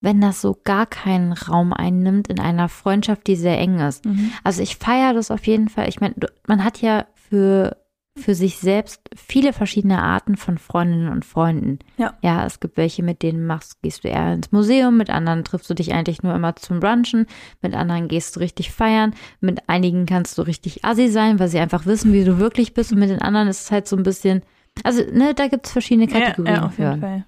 wenn 0.00 0.20
das 0.20 0.40
so 0.40 0.56
gar 0.64 0.86
keinen 0.86 1.32
Raum 1.32 1.72
einnimmt 1.72 2.28
in 2.28 2.40
einer 2.40 2.68
Freundschaft, 2.68 3.26
die 3.26 3.36
sehr 3.36 3.58
eng 3.58 3.80
ist. 3.80 4.06
Mhm. 4.06 4.32
Also 4.42 4.62
ich 4.62 4.76
feiere 4.76 5.12
das 5.12 5.30
auf 5.30 5.46
jeden 5.46 5.68
Fall. 5.68 5.88
Ich 5.88 6.00
meine, 6.00 6.14
man 6.46 6.64
hat 6.64 6.80
ja 6.80 7.06
für, 7.14 7.76
für 8.16 8.34
sich 8.34 8.58
selbst 8.58 9.02
viele 9.14 9.52
verschiedene 9.52 10.02
Arten 10.02 10.36
von 10.36 10.56
Freundinnen 10.56 11.10
und 11.10 11.26
Freunden. 11.26 11.80
Ja. 11.98 12.14
Ja, 12.22 12.46
es 12.46 12.60
gibt 12.60 12.78
welche, 12.78 13.02
mit 13.02 13.22
denen 13.22 13.46
machst, 13.46 13.82
gehst 13.82 14.04
du 14.04 14.08
eher 14.08 14.32
ins 14.32 14.52
Museum, 14.52 14.96
mit 14.96 15.10
anderen 15.10 15.44
triffst 15.44 15.68
du 15.68 15.74
dich 15.74 15.92
eigentlich 15.92 16.22
nur 16.22 16.34
immer 16.34 16.56
zum 16.56 16.80
Brunchen, 16.80 17.26
mit 17.60 17.74
anderen 17.74 18.08
gehst 18.08 18.36
du 18.36 18.40
richtig 18.40 18.72
feiern, 18.72 19.14
mit 19.40 19.68
einigen 19.68 20.06
kannst 20.06 20.38
du 20.38 20.42
richtig 20.42 20.82
assi 20.82 21.08
sein, 21.08 21.38
weil 21.38 21.48
sie 21.48 21.58
einfach 21.58 21.84
wissen, 21.84 22.14
wie 22.14 22.24
du 22.24 22.38
wirklich 22.38 22.72
bist 22.72 22.90
und 22.90 22.98
mit 22.98 23.10
den 23.10 23.22
anderen 23.22 23.48
ist 23.48 23.64
es 23.64 23.70
halt 23.70 23.86
so 23.86 23.96
ein 23.96 24.02
bisschen, 24.02 24.42
also 24.84 25.02
ne, 25.12 25.34
da 25.34 25.48
gibt 25.48 25.66
es 25.66 25.72
verschiedene 25.72 26.06
Kategorien 26.06 26.54
Ja, 26.54 26.60
ja, 26.60 26.66
auf 26.66 26.78
jeden 26.78 27.00
Fall. 27.00 27.26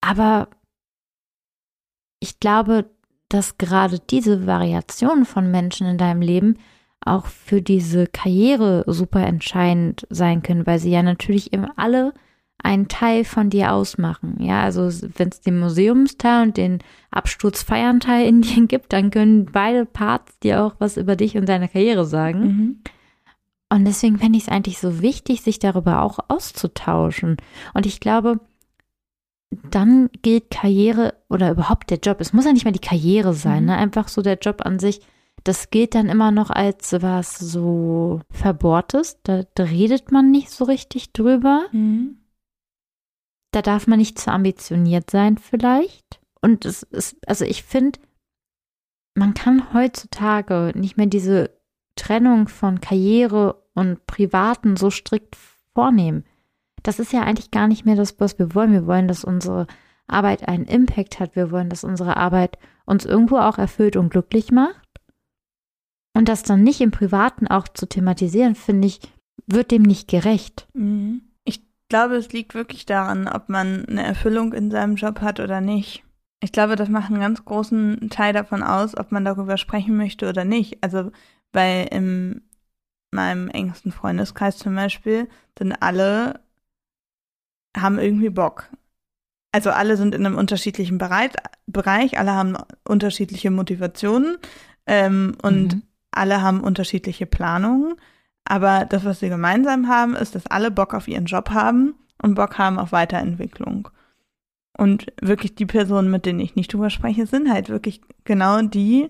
Aber 0.00 0.48
ich 2.20 2.40
glaube, 2.40 2.90
dass 3.28 3.58
gerade 3.58 3.98
diese 3.98 4.46
Variation 4.46 5.24
von 5.24 5.50
Menschen 5.50 5.86
in 5.86 5.98
deinem 5.98 6.22
Leben 6.22 6.58
auch 7.04 7.26
für 7.26 7.60
diese 7.60 8.06
Karriere 8.06 8.84
super 8.86 9.26
entscheidend 9.26 10.06
sein 10.10 10.42
können, 10.42 10.66
weil 10.66 10.78
sie 10.78 10.90
ja 10.90 11.02
natürlich 11.02 11.52
eben 11.52 11.66
alle 11.76 12.14
einen 12.62 12.88
Teil 12.88 13.24
von 13.24 13.50
dir 13.50 13.72
ausmachen. 13.72 14.36
Ja, 14.40 14.62
also 14.62 14.88
wenn 15.16 15.28
es 15.28 15.40
den 15.40 15.58
Museumsteil 15.58 16.46
und 16.46 16.56
den 16.56 16.78
Absturzfeiernteil 17.10 18.26
in 18.26 18.40
dir 18.42 18.66
gibt, 18.66 18.92
dann 18.92 19.10
können 19.10 19.46
beide 19.46 19.84
Parts 19.84 20.38
dir 20.38 20.62
auch 20.62 20.74
was 20.78 20.96
über 20.96 21.16
dich 21.16 21.36
und 21.36 21.48
deine 21.48 21.68
Karriere 21.68 22.06
sagen. 22.06 22.40
Mhm. 22.40 22.82
Und 23.74 23.84
deswegen 23.86 24.18
fände 24.18 24.38
ich 24.38 24.44
es 24.44 24.48
eigentlich 24.48 24.78
so 24.78 25.02
wichtig, 25.02 25.42
sich 25.42 25.58
darüber 25.58 26.02
auch 26.02 26.20
auszutauschen. 26.28 27.38
Und 27.74 27.86
ich 27.86 27.98
glaube, 27.98 28.38
dann 29.68 30.10
gilt 30.22 30.52
Karriere 30.52 31.14
oder 31.28 31.50
überhaupt 31.50 31.90
der 31.90 31.98
Job, 31.98 32.20
es 32.20 32.32
muss 32.32 32.44
ja 32.44 32.52
nicht 32.52 32.64
mal 32.64 32.70
die 32.70 32.78
Karriere 32.78 33.34
sein, 33.34 33.64
Mhm. 33.64 33.70
ne? 33.70 33.76
einfach 33.76 34.06
so 34.06 34.22
der 34.22 34.38
Job 34.38 34.64
an 34.64 34.78
sich, 34.78 35.00
das 35.42 35.70
gilt 35.70 35.96
dann 35.96 36.08
immer 36.08 36.30
noch 36.30 36.50
als 36.50 36.92
was 37.02 37.36
so 37.36 38.20
Verbohrtes. 38.30 39.18
Da, 39.24 39.42
redet 39.58 40.12
man 40.12 40.30
nicht 40.30 40.50
so 40.50 40.64
richtig 40.66 41.12
drüber. 41.12 41.66
Mhm. 41.72 42.18
Da 43.52 43.60
darf 43.60 43.88
man 43.88 43.98
nicht 43.98 44.20
zu 44.20 44.30
ambitioniert 44.30 45.10
sein, 45.10 45.36
vielleicht. 45.36 46.20
Und 46.40 46.64
es 46.64 46.84
ist, 46.84 47.16
also 47.26 47.44
ich 47.44 47.64
finde, 47.64 47.98
man 49.16 49.34
kann 49.34 49.74
heutzutage 49.74 50.72
nicht 50.76 50.96
mehr 50.96 51.06
diese 51.06 51.50
Trennung 51.96 52.46
von 52.46 52.80
Karriere 52.80 53.63
und 53.74 54.06
Privaten 54.06 54.76
so 54.76 54.90
strikt 54.90 55.36
vornehmen. 55.74 56.24
Das 56.82 56.98
ist 56.98 57.12
ja 57.12 57.22
eigentlich 57.22 57.50
gar 57.50 57.66
nicht 57.66 57.84
mehr 57.84 57.96
das, 57.96 58.18
was 58.20 58.38
wir 58.38 58.54
wollen. 58.54 58.72
Wir 58.72 58.86
wollen, 58.86 59.08
dass 59.08 59.24
unsere 59.24 59.66
Arbeit 60.06 60.46
einen 60.48 60.66
Impact 60.66 61.18
hat. 61.18 61.36
Wir 61.36 61.50
wollen, 61.50 61.70
dass 61.70 61.84
unsere 61.84 62.16
Arbeit 62.16 62.58
uns 62.86 63.04
irgendwo 63.04 63.38
auch 63.38 63.58
erfüllt 63.58 63.96
und 63.96 64.10
glücklich 64.10 64.50
macht. 64.50 64.80
Und 66.16 66.28
das 66.28 66.42
dann 66.42 66.62
nicht 66.62 66.80
im 66.80 66.90
Privaten 66.90 67.48
auch 67.48 67.66
zu 67.66 67.86
thematisieren, 67.86 68.54
finde 68.54 68.86
ich, 68.86 69.00
wird 69.46 69.70
dem 69.70 69.82
nicht 69.82 70.08
gerecht. 70.08 70.68
Mhm. 70.74 71.22
Ich 71.44 71.62
glaube, 71.88 72.14
es 72.16 72.32
liegt 72.32 72.54
wirklich 72.54 72.86
daran, 72.86 73.26
ob 73.26 73.48
man 73.48 73.84
eine 73.86 74.04
Erfüllung 74.04 74.52
in 74.52 74.70
seinem 74.70 74.94
Job 74.94 75.20
hat 75.20 75.40
oder 75.40 75.60
nicht. 75.60 76.04
Ich 76.40 76.52
glaube, 76.52 76.76
das 76.76 76.88
macht 76.88 77.10
einen 77.10 77.20
ganz 77.20 77.44
großen 77.44 78.10
Teil 78.10 78.32
davon 78.32 78.62
aus, 78.62 78.96
ob 78.96 79.10
man 79.10 79.24
darüber 79.24 79.56
sprechen 79.56 79.96
möchte 79.96 80.28
oder 80.28 80.44
nicht. 80.44 80.84
Also, 80.84 81.10
weil 81.52 81.88
in 81.90 82.42
meinem 83.14 83.48
engsten 83.48 83.92
Freundeskreis 83.92 84.58
zum 84.58 84.74
Beispiel 84.74 85.28
sind 85.58 85.72
alle, 85.80 86.40
haben 87.76 87.98
irgendwie 87.98 88.30
Bock. 88.30 88.68
Also 89.52 89.70
alle 89.70 89.96
sind 89.96 90.14
in 90.14 90.26
einem 90.26 90.36
unterschiedlichen 90.36 90.98
Bereich, 90.98 91.30
Bereich 91.66 92.18
alle 92.18 92.32
haben 92.32 92.56
unterschiedliche 92.86 93.50
Motivationen 93.50 94.36
ähm, 94.86 95.36
und 95.42 95.74
Mhm. 95.76 95.82
alle 96.10 96.42
haben 96.42 96.60
unterschiedliche 96.60 97.26
Planungen. 97.26 97.94
Aber 98.44 98.84
das, 98.84 99.04
was 99.04 99.20
sie 99.20 99.28
gemeinsam 99.30 99.88
haben, 99.88 100.14
ist, 100.14 100.34
dass 100.34 100.46
alle 100.46 100.70
Bock 100.70 100.92
auf 100.92 101.08
ihren 101.08 101.24
Job 101.24 101.50
haben 101.50 101.94
und 102.20 102.34
Bock 102.34 102.58
haben 102.58 102.78
auf 102.78 102.92
Weiterentwicklung. 102.92 103.88
Und 104.76 105.06
wirklich 105.22 105.54
die 105.54 105.66
Personen, 105.66 106.10
mit 106.10 106.26
denen 106.26 106.40
ich 106.40 106.56
nicht 106.56 106.72
drüber 106.72 106.90
spreche, 106.90 107.26
sind 107.26 107.50
halt 107.50 107.68
wirklich 107.68 108.00
genau 108.24 108.60
die, 108.60 109.08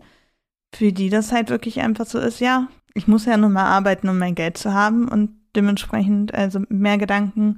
für 0.75 0.93
die 0.93 1.09
das 1.09 1.33
halt 1.33 1.49
wirklich 1.49 1.81
einfach 1.81 2.07
so 2.07 2.19
ist, 2.19 2.41
ja, 2.41 2.69
ich 2.95 3.09
muss 3.09 3.27
ja 3.27 3.37
nur 3.37 3.51
mal 3.51 3.65
arbeiten, 3.67 4.09
um 4.09 4.19
mein 4.19 4.35
Geld 4.35 4.57
zu 4.57 4.73
haben 4.73 5.09
und 5.09 5.31
dementsprechend, 5.57 6.33
also 6.35 6.61
mehr 6.69 6.99
Gedanken 6.99 7.57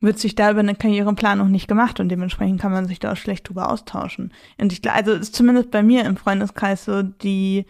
wird 0.00 0.18
sich 0.18 0.34
da 0.34 0.50
über 0.50 0.60
eine 0.60 0.74
Karriereplanung 0.74 1.50
nicht 1.50 1.68
gemacht 1.68 2.00
und 2.00 2.08
dementsprechend 2.08 2.60
kann 2.60 2.72
man 2.72 2.86
sich 2.86 2.98
da 2.98 3.12
auch 3.12 3.16
schlecht 3.16 3.48
drüber 3.48 3.70
austauschen. 3.70 4.32
Und 4.58 4.72
ich 4.72 4.82
glaube, 4.82 4.96
also 4.96 5.12
ist 5.12 5.34
zumindest 5.34 5.70
bei 5.70 5.82
mir 5.84 6.04
im 6.04 6.16
Freundeskreis 6.16 6.84
so 6.84 7.02
die, 7.02 7.66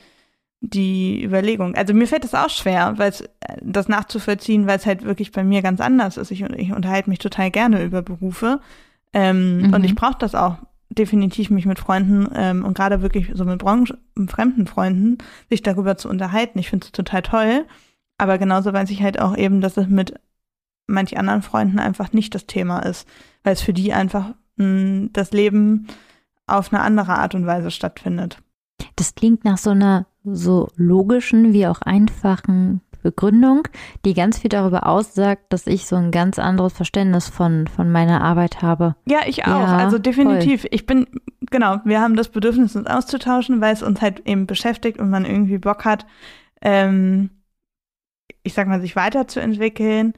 die 0.60 1.22
Überlegung. 1.22 1.74
Also 1.74 1.92
mir 1.92 2.06
fällt 2.06 2.24
es 2.24 2.34
auch 2.34 2.48
schwer, 2.48 2.94
weil 2.96 3.10
es 3.10 3.24
das 3.60 3.88
nachzuvollziehen, 3.88 4.66
weil 4.66 4.78
es 4.78 4.86
halt 4.86 5.04
wirklich 5.04 5.30
bei 5.32 5.44
mir 5.44 5.60
ganz 5.60 5.80
anders 5.82 6.16
ist. 6.16 6.30
Ich, 6.30 6.40
ich 6.42 6.72
unterhalte 6.72 7.10
mich 7.10 7.18
total 7.18 7.50
gerne 7.50 7.84
über 7.84 8.00
Berufe 8.00 8.60
ähm, 9.12 9.58
Mhm. 9.66 9.74
und 9.74 9.84
ich 9.84 9.94
brauche 9.94 10.16
das 10.18 10.34
auch 10.34 10.56
definitiv, 10.98 11.50
mich 11.50 11.66
mit 11.66 11.78
Freunden 11.78 12.28
ähm, 12.34 12.64
und 12.64 12.74
gerade 12.74 13.02
wirklich 13.02 13.30
so 13.34 13.44
mit 13.44 13.58
Branchen, 13.58 13.98
fremden 14.28 14.66
Freunden, 14.66 15.18
sich 15.48 15.62
darüber 15.62 15.96
zu 15.96 16.08
unterhalten. 16.08 16.58
Ich 16.58 16.70
finde 16.70 16.86
es 16.86 16.92
total 16.92 17.22
toll, 17.22 17.66
aber 18.18 18.38
genauso 18.38 18.72
weiß 18.72 18.90
ich 18.90 19.02
halt 19.02 19.20
auch 19.20 19.36
eben, 19.36 19.60
dass 19.60 19.76
es 19.76 19.88
mit 19.88 20.14
manch 20.86 21.16
anderen 21.18 21.42
Freunden 21.42 21.78
einfach 21.78 22.12
nicht 22.12 22.34
das 22.34 22.46
Thema 22.46 22.80
ist, 22.80 23.08
weil 23.42 23.54
es 23.54 23.62
für 23.62 23.72
die 23.72 23.92
einfach 23.92 24.34
mh, 24.56 25.08
das 25.12 25.32
Leben 25.32 25.86
auf 26.46 26.72
eine 26.72 26.82
andere 26.82 27.14
Art 27.14 27.34
und 27.34 27.46
Weise 27.46 27.70
stattfindet. 27.70 28.38
Das 28.96 29.14
klingt 29.14 29.44
nach 29.44 29.58
so 29.58 29.70
einer 29.70 30.06
so 30.24 30.68
logischen 30.76 31.52
wie 31.52 31.66
auch 31.66 31.82
einfachen 31.82 32.80
Begründung, 33.02 33.68
die 34.04 34.14
ganz 34.14 34.38
viel 34.38 34.48
darüber 34.48 34.86
aussagt, 34.86 35.44
dass 35.50 35.66
ich 35.66 35.86
so 35.86 35.96
ein 35.96 36.10
ganz 36.10 36.38
anderes 36.38 36.72
Verständnis 36.72 37.28
von, 37.28 37.66
von 37.66 37.90
meiner 37.90 38.22
Arbeit 38.22 38.62
habe. 38.62 38.96
Ja, 39.06 39.20
ich 39.26 39.44
auch. 39.44 39.48
Ja, 39.48 39.76
also 39.78 39.98
definitiv. 39.98 40.66
Ich 40.70 40.86
bin, 40.86 41.06
genau, 41.50 41.78
wir 41.84 42.00
haben 42.00 42.16
das 42.16 42.28
Bedürfnis, 42.28 42.76
uns 42.76 42.86
auszutauschen, 42.86 43.60
weil 43.60 43.74
es 43.74 43.82
uns 43.82 44.00
halt 44.00 44.26
eben 44.26 44.46
beschäftigt 44.46 44.98
und 44.98 45.10
man 45.10 45.24
irgendwie 45.24 45.58
Bock 45.58 45.84
hat, 45.84 46.06
ähm, 46.62 47.30
ich 48.42 48.54
sag 48.54 48.68
mal, 48.68 48.80
sich 48.80 48.96
weiterzuentwickeln. 48.96 50.14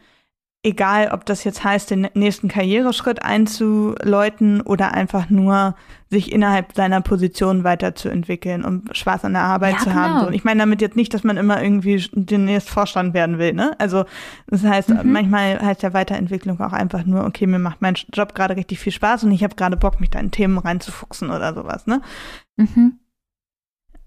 Egal, 0.67 1.11
ob 1.13 1.27
das 1.27 1.45
jetzt 1.45 1.63
heißt, 1.63 1.91
den 1.91 2.09
nächsten 2.15 2.49
Karriereschritt 2.49 3.23
einzuläuten 3.23 4.63
oder 4.63 4.95
einfach 4.95 5.29
nur 5.29 5.75
sich 6.11 6.33
innerhalb 6.33 6.73
seiner 6.75 7.03
Position 7.03 7.65
weiterzuentwickeln 7.65 8.65
und 8.65 8.97
Spaß 8.97 9.27
an 9.27 9.35
der 9.35 9.43
Arbeit 9.43 9.75
Ja, 9.75 9.79
zu 9.81 9.95
haben. 9.95 10.13
genau. 10.13 10.21
So. 10.23 10.27
Und 10.29 10.33
ich 10.33 10.45
meine 10.45 10.61
damit 10.61 10.81
jetzt 10.81 10.97
nicht, 10.97 11.13
dass 11.13 11.23
man 11.23 11.37
immer 11.37 11.63
irgendwie 11.63 12.03
demnächst 12.13 12.71
Vorstand 12.71 13.13
werden 13.13 13.39
will. 13.39 13.53
Ne? 13.53 13.77
Also 13.79 14.05
das 14.47 14.65
heißt, 14.65 14.89
Mhm. 14.89 15.13
manchmal 15.13 15.61
heißt 15.61 15.83
ja 15.83 15.93
Weiterentwicklung 15.93 16.59
auch 16.61 16.73
einfach 16.73 17.05
nur, 17.05 17.25
okay, 17.27 17.47
mir 17.47 17.59
macht 17.59 17.83
mein 17.83 17.95
Job 18.15 18.35
gerade 18.35 18.57
richtig 18.57 18.79
viel 18.79 18.93
Spaß 18.93 19.25
und 19.25 19.33
ich 19.33 19.45
habe 19.45 19.57
gerade 19.57 19.77
Bock, 19.77 20.01
mich 20.01 20.09
da 20.11 20.19
in 20.19 20.31
Themen 20.31 20.57
reinzufuchsen 20.57 21.29
oder 21.31 21.53
sowas. 21.53 21.87
Ne? 21.87 22.01
Mhm. 22.57 23.01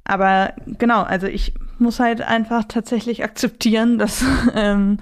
Aber 0.06 0.54
genau, 0.80 1.04
also 1.04 1.28
ich 1.28 1.54
muss 1.80 2.00
halt 2.00 2.22
einfach 2.22 2.64
tatsächlich 2.64 3.24
akzeptieren, 3.24 3.98
dass 4.00 4.24
ähm, 4.56 4.98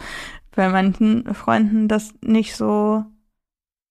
bei 0.56 0.70
manchen 0.70 1.34
Freunden 1.34 1.88
das 1.88 2.14
nicht 2.22 2.56
so 2.56 3.06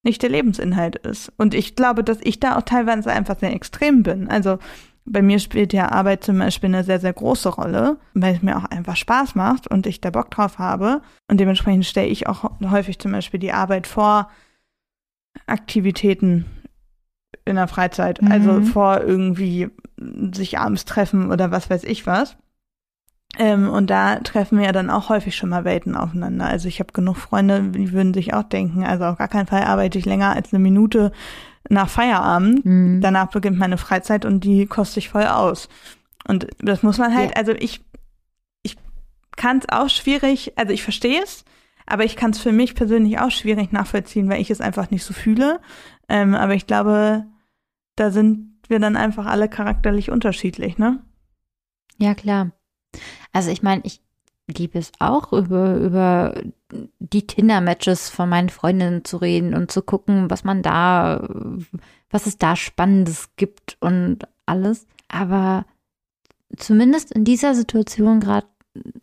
nicht 0.04 0.22
der 0.22 0.30
Lebensinhalt 0.30 0.96
ist. 0.96 1.32
Und 1.38 1.54
ich 1.54 1.76
glaube, 1.76 2.04
dass 2.04 2.18
ich 2.22 2.38
da 2.38 2.56
auch 2.56 2.62
teilweise 2.62 3.10
einfach 3.10 3.38
sehr 3.38 3.54
extrem 3.54 4.02
bin. 4.02 4.28
Also 4.28 4.58
bei 5.06 5.22
mir 5.22 5.38
spielt 5.38 5.72
ja 5.72 5.90
Arbeit 5.90 6.24
zum 6.24 6.38
Beispiel 6.38 6.68
eine 6.68 6.84
sehr, 6.84 7.00
sehr 7.00 7.12
große 7.12 7.48
Rolle, 7.48 7.98
weil 8.14 8.34
es 8.34 8.42
mir 8.42 8.56
auch 8.56 8.64
einfach 8.64 8.96
Spaß 8.96 9.34
macht 9.34 9.66
und 9.70 9.86
ich 9.86 10.00
da 10.00 10.10
Bock 10.10 10.30
drauf 10.30 10.58
habe. 10.58 11.02
Und 11.28 11.38
dementsprechend 11.40 11.84
stelle 11.86 12.08
ich 12.08 12.26
auch 12.26 12.50
häufig 12.70 12.98
zum 12.98 13.12
Beispiel 13.12 13.40
die 13.40 13.52
Arbeit 13.52 13.86
vor 13.86 14.30
Aktivitäten 15.46 16.46
in 17.44 17.56
der 17.56 17.68
Freizeit. 17.68 18.22
Mhm. 18.22 18.32
Also 18.32 18.62
vor 18.62 19.00
irgendwie 19.02 19.70
sich 20.32 20.58
abends 20.58 20.84
treffen 20.84 21.30
oder 21.30 21.50
was 21.50 21.68
weiß 21.68 21.84
ich 21.84 22.06
was. 22.06 22.36
Ähm, 23.38 23.68
und 23.68 23.90
da 23.90 24.16
treffen 24.20 24.58
wir 24.58 24.66
ja 24.66 24.72
dann 24.72 24.90
auch 24.90 25.08
häufig 25.08 25.36
schon 25.36 25.48
mal 25.50 25.64
Welten 25.64 25.96
aufeinander. 25.96 26.46
Also 26.46 26.68
ich 26.68 26.78
habe 26.80 26.92
genug 26.92 27.16
Freunde, 27.16 27.62
die 27.62 27.92
würden 27.92 28.14
sich 28.14 28.32
auch 28.34 28.44
denken, 28.44 28.84
also 28.84 29.04
auf 29.04 29.18
gar 29.18 29.28
keinen 29.28 29.46
Fall 29.46 29.64
arbeite 29.64 29.98
ich 29.98 30.04
länger 30.06 30.34
als 30.34 30.52
eine 30.52 30.62
Minute 30.62 31.10
nach 31.68 31.88
Feierabend. 31.88 32.64
Mhm. 32.64 33.00
Danach 33.00 33.30
beginnt 33.30 33.58
meine 33.58 33.78
Freizeit 33.78 34.24
und 34.24 34.44
die 34.44 34.66
koste 34.66 35.00
ich 35.00 35.08
voll 35.08 35.24
aus. 35.26 35.68
Und 36.28 36.46
das 36.58 36.82
muss 36.82 36.98
man 36.98 37.14
halt, 37.14 37.30
Ja. 37.30 37.36
also 37.36 37.52
ich, 37.52 37.82
ich 38.62 38.76
kann 39.36 39.58
es 39.58 39.68
auch 39.68 39.88
schwierig, 39.88 40.52
also 40.56 40.72
ich 40.72 40.82
verstehe 40.82 41.22
es, 41.22 41.44
aber 41.86 42.04
ich 42.04 42.16
kann 42.16 42.30
es 42.30 42.38
für 42.38 42.52
mich 42.52 42.74
persönlich 42.74 43.18
auch 43.18 43.30
schwierig 43.30 43.72
nachvollziehen, 43.72 44.28
weil 44.28 44.40
ich 44.40 44.50
es 44.50 44.60
einfach 44.60 44.90
nicht 44.90 45.04
so 45.04 45.12
fühle. 45.12 45.60
Ähm, 46.08 46.34
aber 46.34 46.54
ich 46.54 46.66
glaube, 46.66 47.24
da 47.96 48.10
sind 48.10 48.58
wir 48.68 48.78
dann 48.78 48.96
einfach 48.96 49.26
alle 49.26 49.48
charakterlich 49.48 50.10
unterschiedlich, 50.10 50.78
ne? 50.78 51.00
Ja, 51.98 52.14
klar. 52.14 52.52
Also 53.32 53.50
ich 53.50 53.62
meine, 53.62 53.82
ich 53.84 54.00
liebe 54.46 54.78
es 54.78 54.92
auch, 54.98 55.32
über, 55.32 55.76
über 55.76 56.34
die 56.98 57.26
Tinder-Matches 57.26 58.10
von 58.10 58.28
meinen 58.28 58.50
Freundinnen 58.50 59.04
zu 59.04 59.16
reden 59.16 59.54
und 59.54 59.70
zu 59.70 59.80
gucken, 59.82 60.30
was 60.30 60.44
man 60.44 60.62
da, 60.62 61.26
was 62.10 62.26
es 62.26 62.36
da 62.36 62.54
Spannendes 62.56 63.30
gibt 63.36 63.76
und 63.80 64.18
alles. 64.46 64.86
Aber 65.08 65.64
zumindest 66.58 67.12
in 67.12 67.24
dieser 67.24 67.54
Situation 67.54 68.20
gerade 68.20 68.46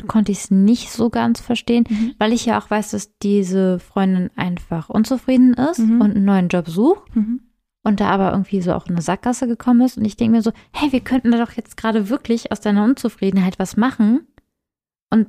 konnte 0.07 0.31
ich 0.33 0.39
es 0.39 0.51
nicht 0.51 0.91
so 0.91 1.09
ganz 1.09 1.39
verstehen, 1.39 1.85
Mhm. 1.89 2.13
weil 2.19 2.33
ich 2.33 2.45
ja 2.45 2.59
auch 2.59 2.69
weiß, 2.69 2.91
dass 2.91 3.17
diese 3.19 3.79
Freundin 3.79 4.29
einfach 4.35 4.89
unzufrieden 4.89 5.53
ist 5.53 5.79
Mhm. 5.79 6.01
und 6.01 6.11
einen 6.15 6.25
neuen 6.25 6.49
Job 6.49 6.67
sucht 6.69 7.15
Mhm. 7.15 7.41
Und 7.83 7.99
da 7.99 8.09
aber 8.09 8.31
irgendwie 8.31 8.61
so 8.61 8.73
auch 8.73 8.85
in 8.85 8.93
eine 8.93 9.01
Sackgasse 9.01 9.47
gekommen 9.47 9.81
ist. 9.81 9.97
Und 9.97 10.05
ich 10.05 10.15
denke 10.15 10.37
mir 10.37 10.41
so, 10.41 10.51
hey, 10.71 10.91
wir 10.91 11.01
könnten 11.01 11.31
da 11.31 11.37
doch 11.37 11.53
jetzt 11.53 11.77
gerade 11.77 12.09
wirklich 12.09 12.51
aus 12.51 12.61
deiner 12.61 12.83
Unzufriedenheit 12.83 13.59
was 13.59 13.77
machen 13.77 14.27
und 15.09 15.27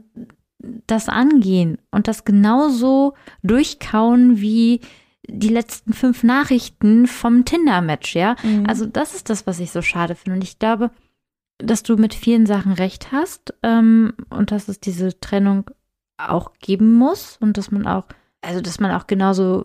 das 0.87 1.09
angehen 1.09 1.79
und 1.91 2.09
das 2.09 2.25
genauso 2.25 3.15
durchkauen 3.43 4.41
wie 4.41 4.81
die 5.29 5.49
letzten 5.49 5.93
fünf 5.93 6.23
Nachrichten 6.23 7.07
vom 7.07 7.45
Tinder-Match, 7.45 8.17
ja. 8.17 8.37
Mhm. 8.43 8.67
Also 8.67 8.87
das 8.87 9.15
ist 9.15 9.31
das, 9.31 9.47
was 9.47 9.61
ich 9.61 9.71
so 9.71 9.83
schade 9.83 10.15
finde. 10.15 10.37
Und 10.37 10.45
ich 10.45 10.59
glaube, 10.59 10.91
dass 11.59 11.83
du 11.83 11.97
mit 11.97 12.15
vielen 12.15 12.47
Sachen 12.47 12.73
recht 12.73 13.13
hast 13.13 13.55
ähm, 13.63 14.15
und 14.31 14.51
dass 14.51 14.69
es 14.69 14.81
diese 14.81 15.19
Trennung 15.21 15.71
auch 16.19 16.53
geben 16.61 16.93
muss 16.95 17.37
und 17.41 17.57
dass 17.57 17.71
man 17.71 17.87
auch, 17.87 18.05
also 18.41 18.61
dass 18.61 18.81
man 18.81 18.91
auch 18.91 19.07
genauso 19.07 19.65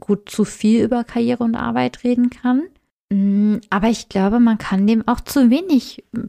gut 0.00 0.28
zu 0.28 0.44
viel 0.44 0.84
über 0.84 1.04
Karriere 1.04 1.44
und 1.44 1.54
Arbeit 1.54 2.04
reden 2.04 2.30
kann. 2.30 2.62
Mm, 3.10 3.56
Aber 3.70 3.88
ich 3.88 4.08
glaube, 4.08 4.40
man 4.40 4.58
kann 4.58 4.86
dem 4.86 5.06
auch 5.06 5.20
zu 5.20 5.50
wenig 5.50 6.04
mm, 6.12 6.24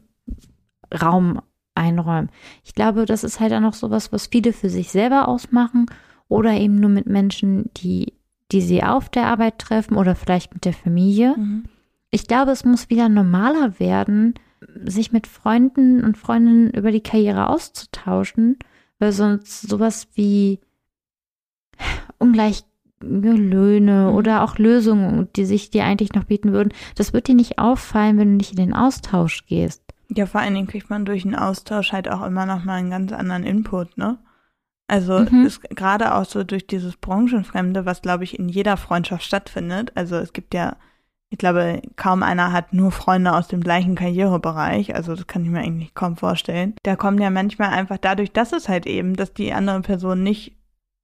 Raum 1.02 1.40
einräumen. 1.74 2.30
Ich 2.64 2.74
glaube, 2.74 3.04
das 3.04 3.24
ist 3.24 3.40
halt 3.40 3.52
auch 3.52 3.60
noch 3.60 3.74
sowas, 3.74 4.12
was 4.12 4.28
viele 4.28 4.52
für 4.52 4.68
sich 4.68 4.90
selber 4.90 5.28
ausmachen 5.28 5.86
oder 6.28 6.52
eben 6.52 6.76
nur 6.76 6.90
mit 6.90 7.06
Menschen, 7.06 7.70
die, 7.76 8.14
die 8.52 8.62
sie 8.62 8.82
auf 8.82 9.08
der 9.08 9.26
Arbeit 9.26 9.58
treffen 9.58 9.96
oder 9.96 10.14
vielleicht 10.14 10.54
mit 10.54 10.64
der 10.64 10.72
Familie. 10.72 11.34
Mhm. 11.36 11.64
Ich 12.10 12.26
glaube, 12.26 12.52
es 12.52 12.64
muss 12.64 12.90
wieder 12.90 13.08
normaler 13.08 13.78
werden, 13.78 14.34
sich 14.84 15.12
mit 15.12 15.26
Freunden 15.26 16.02
und 16.04 16.16
Freundinnen 16.16 16.70
über 16.70 16.90
die 16.90 17.02
Karriere 17.02 17.48
auszutauschen, 17.48 18.58
weil 18.98 19.12
sonst 19.12 19.62
sowas 19.62 20.08
wie 20.14 20.58
ungleiche 22.18 22.64
Löhne 23.00 24.08
Mhm. 24.10 24.14
oder 24.16 24.42
auch 24.42 24.58
Lösungen, 24.58 25.28
die 25.36 25.44
sich 25.44 25.70
dir 25.70 25.84
eigentlich 25.84 26.14
noch 26.14 26.24
bieten 26.24 26.52
würden, 26.52 26.72
das 26.96 27.12
wird 27.12 27.28
dir 27.28 27.34
nicht 27.34 27.58
auffallen, 27.58 28.18
wenn 28.18 28.30
du 28.32 28.36
nicht 28.36 28.50
in 28.52 28.56
den 28.56 28.74
Austausch 28.74 29.46
gehst. 29.46 29.82
Ja, 30.10 30.26
vor 30.26 30.40
allen 30.40 30.54
Dingen 30.54 30.66
kriegt 30.66 30.90
man 30.90 31.04
durch 31.04 31.24
einen 31.24 31.34
Austausch 31.34 31.92
halt 31.92 32.10
auch 32.10 32.24
immer 32.24 32.46
noch 32.46 32.64
mal 32.64 32.74
einen 32.76 32.90
ganz 32.90 33.12
anderen 33.12 33.44
Input, 33.44 33.98
ne? 33.98 34.18
Also 34.90 35.18
Mhm. 35.20 35.44
ist 35.44 35.60
gerade 35.70 36.14
auch 36.14 36.24
so 36.24 36.44
durch 36.44 36.66
dieses 36.66 36.96
Branchenfremde, 36.96 37.84
was 37.84 38.00
glaube 38.00 38.24
ich 38.24 38.38
in 38.38 38.48
jeder 38.48 38.78
Freundschaft 38.78 39.22
stattfindet. 39.22 39.92
Also 39.96 40.16
es 40.16 40.32
gibt 40.32 40.54
ja, 40.54 40.76
ich 41.28 41.36
glaube, 41.36 41.82
kaum 41.96 42.22
einer 42.22 42.52
hat 42.54 42.72
nur 42.72 42.90
Freunde 42.90 43.34
aus 43.34 43.48
dem 43.48 43.60
gleichen 43.62 43.96
Karrierebereich. 43.96 44.94
Also 44.94 45.14
das 45.14 45.26
kann 45.26 45.44
ich 45.44 45.50
mir 45.50 45.58
eigentlich 45.60 45.92
kaum 45.92 46.16
vorstellen. 46.16 46.74
Da 46.84 46.96
kommen 46.96 47.18
ja 47.20 47.28
manchmal 47.28 47.68
einfach 47.68 47.98
dadurch, 47.98 48.32
dass 48.32 48.54
es 48.54 48.66
halt 48.70 48.86
eben, 48.86 49.14
dass 49.14 49.34
die 49.34 49.52
andere 49.52 49.82
Person 49.82 50.22
nicht 50.22 50.56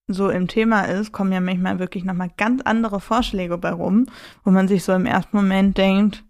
so 0.06 0.28
im 0.28 0.48
Thema 0.48 0.82
ist, 0.82 1.12
kommen 1.12 1.32
ja 1.32 1.40
manchmal 1.40 1.78
wirklich 1.78 2.04
nochmal 2.04 2.30
ganz 2.36 2.60
andere 2.62 3.00
Vorschläge 3.00 3.56
bei 3.58 3.70
rum, 3.72 4.06
wo 4.44 4.50
man 4.50 4.68
sich 4.68 4.84
so 4.84 4.92
im 4.92 5.06
ersten 5.06 5.36
Moment 5.36 5.78
denkt, 5.78 6.24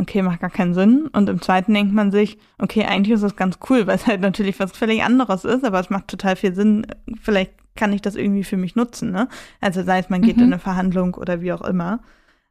okay, 0.00 0.22
macht 0.22 0.40
gar 0.40 0.50
keinen 0.50 0.74
Sinn. 0.74 1.08
Und 1.12 1.28
im 1.28 1.40
zweiten 1.42 1.74
denkt 1.74 1.92
man 1.92 2.10
sich, 2.12 2.38
okay, 2.58 2.84
eigentlich 2.84 3.14
ist 3.14 3.22
das 3.22 3.36
ganz 3.36 3.58
cool, 3.68 3.86
weil 3.86 3.96
es 3.96 4.06
halt 4.06 4.20
natürlich 4.20 4.58
was 4.60 4.72
völlig 4.72 5.02
anderes 5.02 5.44
ist, 5.44 5.64
aber 5.64 5.80
es 5.80 5.90
macht 5.90 6.08
total 6.08 6.36
viel 6.36 6.54
Sinn. 6.54 6.86
Vielleicht 7.20 7.52
kann 7.76 7.92
ich 7.92 8.02
das 8.02 8.14
irgendwie 8.14 8.44
für 8.44 8.56
mich 8.56 8.76
nutzen, 8.76 9.10
ne? 9.10 9.28
Also 9.60 9.82
sei 9.82 9.98
es, 9.98 10.08
man 10.08 10.22
geht 10.22 10.36
Mhm. 10.36 10.42
in 10.44 10.52
eine 10.52 10.60
Verhandlung 10.60 11.14
oder 11.14 11.40
wie 11.40 11.52
auch 11.52 11.62
immer. 11.62 12.00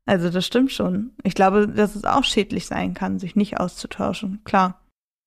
Also 0.06 0.30
das 0.30 0.46
stimmt 0.46 0.74
schon. 0.74 1.12
Ich 1.24 1.34
glaube, 1.34 1.70
dass 1.70 1.96
es 1.96 2.04
auch 2.04 2.26
schädlich 2.26 2.66
sein 2.66 2.94
kann, 2.94 3.20
sich 3.20 3.38
nicht 3.38 3.58
auszutauschen. 3.62 4.42
Klar. 4.44 4.82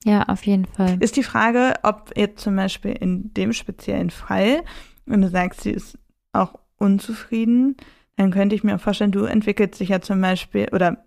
Ja, 0.05 0.24
auf 0.24 0.44
jeden 0.44 0.66
Fall. 0.66 0.98
Ist 1.00 1.16
die 1.16 1.22
Frage, 1.22 1.72
ob 1.83 2.12
jetzt 2.14 2.42
zum 2.42 2.55
Beispiel 2.57 2.92
in 2.92 3.33
dem 3.33 3.55
speziellen 3.55 4.11
Fall, 4.11 4.62
wenn 5.07 5.23
du 5.23 5.29
sagst, 5.29 5.62
sie 5.62 5.71
ist 5.71 5.99
auch 6.33 6.59
unzufrieden, 6.79 7.77
dann 8.16 8.31
könnte 8.31 8.55
ich 8.55 8.64
mir 8.64 8.77
auch 8.77 8.81
vorstellen, 8.81 9.12
du 9.12 9.25
entwickelst 9.25 9.81
dich 9.81 9.90
ja 9.90 10.01
zum 10.01 10.21
Beispiel 10.21 10.69
oder 10.73 11.05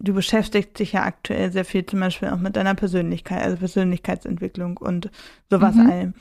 du 0.00 0.14
beschäftigst 0.14 0.78
dich 0.78 0.92
ja 0.92 1.04
aktuell 1.04 1.50
sehr 1.52 1.64
viel 1.64 1.84
zum 1.84 2.00
Beispiel 2.00 2.28
auch 2.28 2.38
mit 2.38 2.56
deiner 2.56 2.74
Persönlichkeit, 2.74 3.42
also 3.42 3.56
Persönlichkeitsentwicklung 3.56 4.76
und 4.76 5.10
sowas 5.50 5.74
Mhm. 5.74 5.90
allem. 5.90 6.14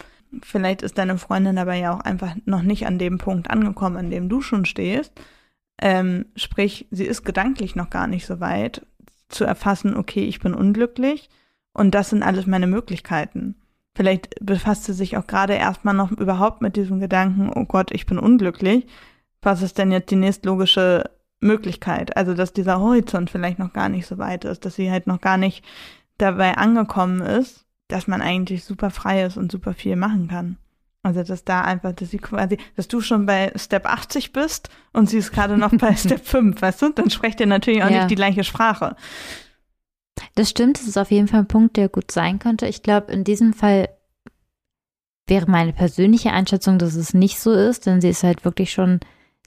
Vielleicht 0.44 0.82
ist 0.82 0.98
deine 0.98 1.18
Freundin 1.18 1.56
dabei 1.56 1.80
ja 1.80 1.94
auch 1.96 2.02
einfach 2.02 2.36
noch 2.46 2.62
nicht 2.62 2.86
an 2.86 3.00
dem 3.00 3.18
Punkt 3.18 3.50
angekommen, 3.50 3.98
an 3.98 4.10
dem 4.10 4.30
du 4.30 4.42
schon 4.42 4.66
stehst. 4.66 5.14
Ähm, 5.80 6.26
sprich, 6.36 6.88
sie 6.92 7.06
ist 7.06 7.24
gedanklich 7.24 7.76
noch 7.76 7.90
gar 7.90 8.08
nicht 8.08 8.26
so 8.26 8.40
weit 8.40 8.86
zu 9.30 9.44
erfassen, 9.46 9.96
okay, 9.96 10.24
ich 10.26 10.40
bin 10.40 10.54
unglücklich 10.54 11.30
und 11.74 11.92
das 11.94 12.10
sind 12.10 12.24
alles 12.24 12.46
meine 12.48 12.68
Möglichkeiten. 12.68 13.56
Vielleicht 13.98 14.36
befasst 14.42 14.84
sie 14.84 14.94
sich 14.94 15.18
auch 15.18 15.26
gerade 15.26 15.54
erstmal 15.56 15.96
noch 15.96 16.12
überhaupt 16.12 16.62
mit 16.62 16.76
diesem 16.76 17.00
Gedanken, 17.00 17.52
oh 17.56 17.66
Gott, 17.66 17.90
ich 17.92 18.06
bin 18.06 18.20
unglücklich. 18.20 18.86
Was 19.42 19.64
ist 19.64 19.80
denn 19.80 19.92
jetzt 19.92 20.12
die 20.12 20.16
nächstlogische 20.18 21.10
Möglichkeit? 21.40 22.16
Also, 22.16 22.36
dass 22.36 22.54
dieser 22.54 22.80
Horizont 22.80 23.32
vielleicht 23.32 23.58
noch 23.58 23.74
gar 23.74 23.90
nicht 23.90 24.06
so 24.06 24.20
weit 24.20 24.46
ist, 24.46 24.66
dass 24.66 24.76
sie 24.76 24.92
halt 24.92 25.08
noch 25.08 25.20
gar 25.20 25.38
nicht 25.38 25.66
dabei 26.20 26.58
angekommen 26.58 27.22
ist, 27.22 27.66
dass 27.88 28.06
man 28.06 28.22
eigentlich 28.22 28.64
super 28.66 28.92
frei 28.92 29.24
ist 29.24 29.36
und 29.36 29.52
super 29.52 29.74
viel 29.74 29.96
machen 29.96 30.28
kann. 30.28 30.58
Also, 31.02 31.24
dass 31.24 31.44
da 31.44 31.62
einfach, 31.62 31.94
dass 31.94 32.12
sie 32.12 32.20
quasi, 32.20 32.58
dass 32.76 32.88
du 32.88 33.02
schon 33.02 33.26
bei 33.26 33.52
Step 33.56 33.88
80 33.88 34.32
bist 34.32 34.70
und 34.94 35.10
sie 35.10 35.18
ist 35.18 35.32
gerade 35.32 35.58
noch 35.58 35.74
bei 35.76 35.96
Step 35.96 36.24
5, 36.24 36.62
weißt 36.62 36.84
du? 36.84 36.90
Dann 36.90 37.10
sprecht 37.10 37.40
ihr 37.40 37.48
natürlich 37.48 37.82
auch 37.84 37.90
Ja. 37.90 37.98
nicht 37.98 38.12
die 38.12 38.16
gleiche 38.16 38.44
Sprache. 38.44 38.96
Das 40.36 40.50
stimmt, 40.50 40.80
das 40.80 40.88
ist 40.88 40.98
auf 40.98 41.12
jeden 41.12 41.28
Fall 41.28 41.42
ein 41.42 41.48
Punkt, 41.48 41.78
der 41.78 41.90
gut 41.90 42.12
sein 42.12 42.40
könnte. 42.40 42.68
Ich 42.68 42.84
glaube, 42.84 43.12
in 43.12 43.24
diesem 43.24 43.54
Fall 43.54 43.90
wäre 45.28 45.50
meine 45.50 45.74
persönliche 45.74 46.32
Einschätzung, 46.32 46.80
dass 46.80 46.96
es 46.96 47.14
nicht 47.14 47.40
so 47.40 47.52
ist, 47.52 47.86
denn 47.86 48.02
sie 48.02 48.10
ist 48.10 48.24
halt 48.24 48.46
wirklich 48.46 48.72
schon 48.72 49.00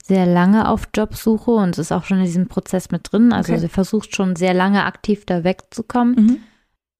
sehr 0.03 0.25
lange 0.25 0.67
auf 0.67 0.89
Jobsuche 0.95 1.51
und 1.51 1.77
ist 1.77 1.91
auch 1.91 2.05
schon 2.05 2.19
in 2.19 2.25
diesem 2.25 2.47
Prozess 2.47 2.91
mit 2.91 3.11
drin. 3.11 3.33
Also 3.33 3.53
Okay. 3.53 3.61
sie 3.61 3.67
versucht 3.69 4.15
schon 4.15 4.35
sehr 4.35 4.53
lange 4.53 4.85
aktiv 4.85 5.25
da 5.25 5.43
wegzukommen. 5.43 6.15
Mhm. 6.15 6.37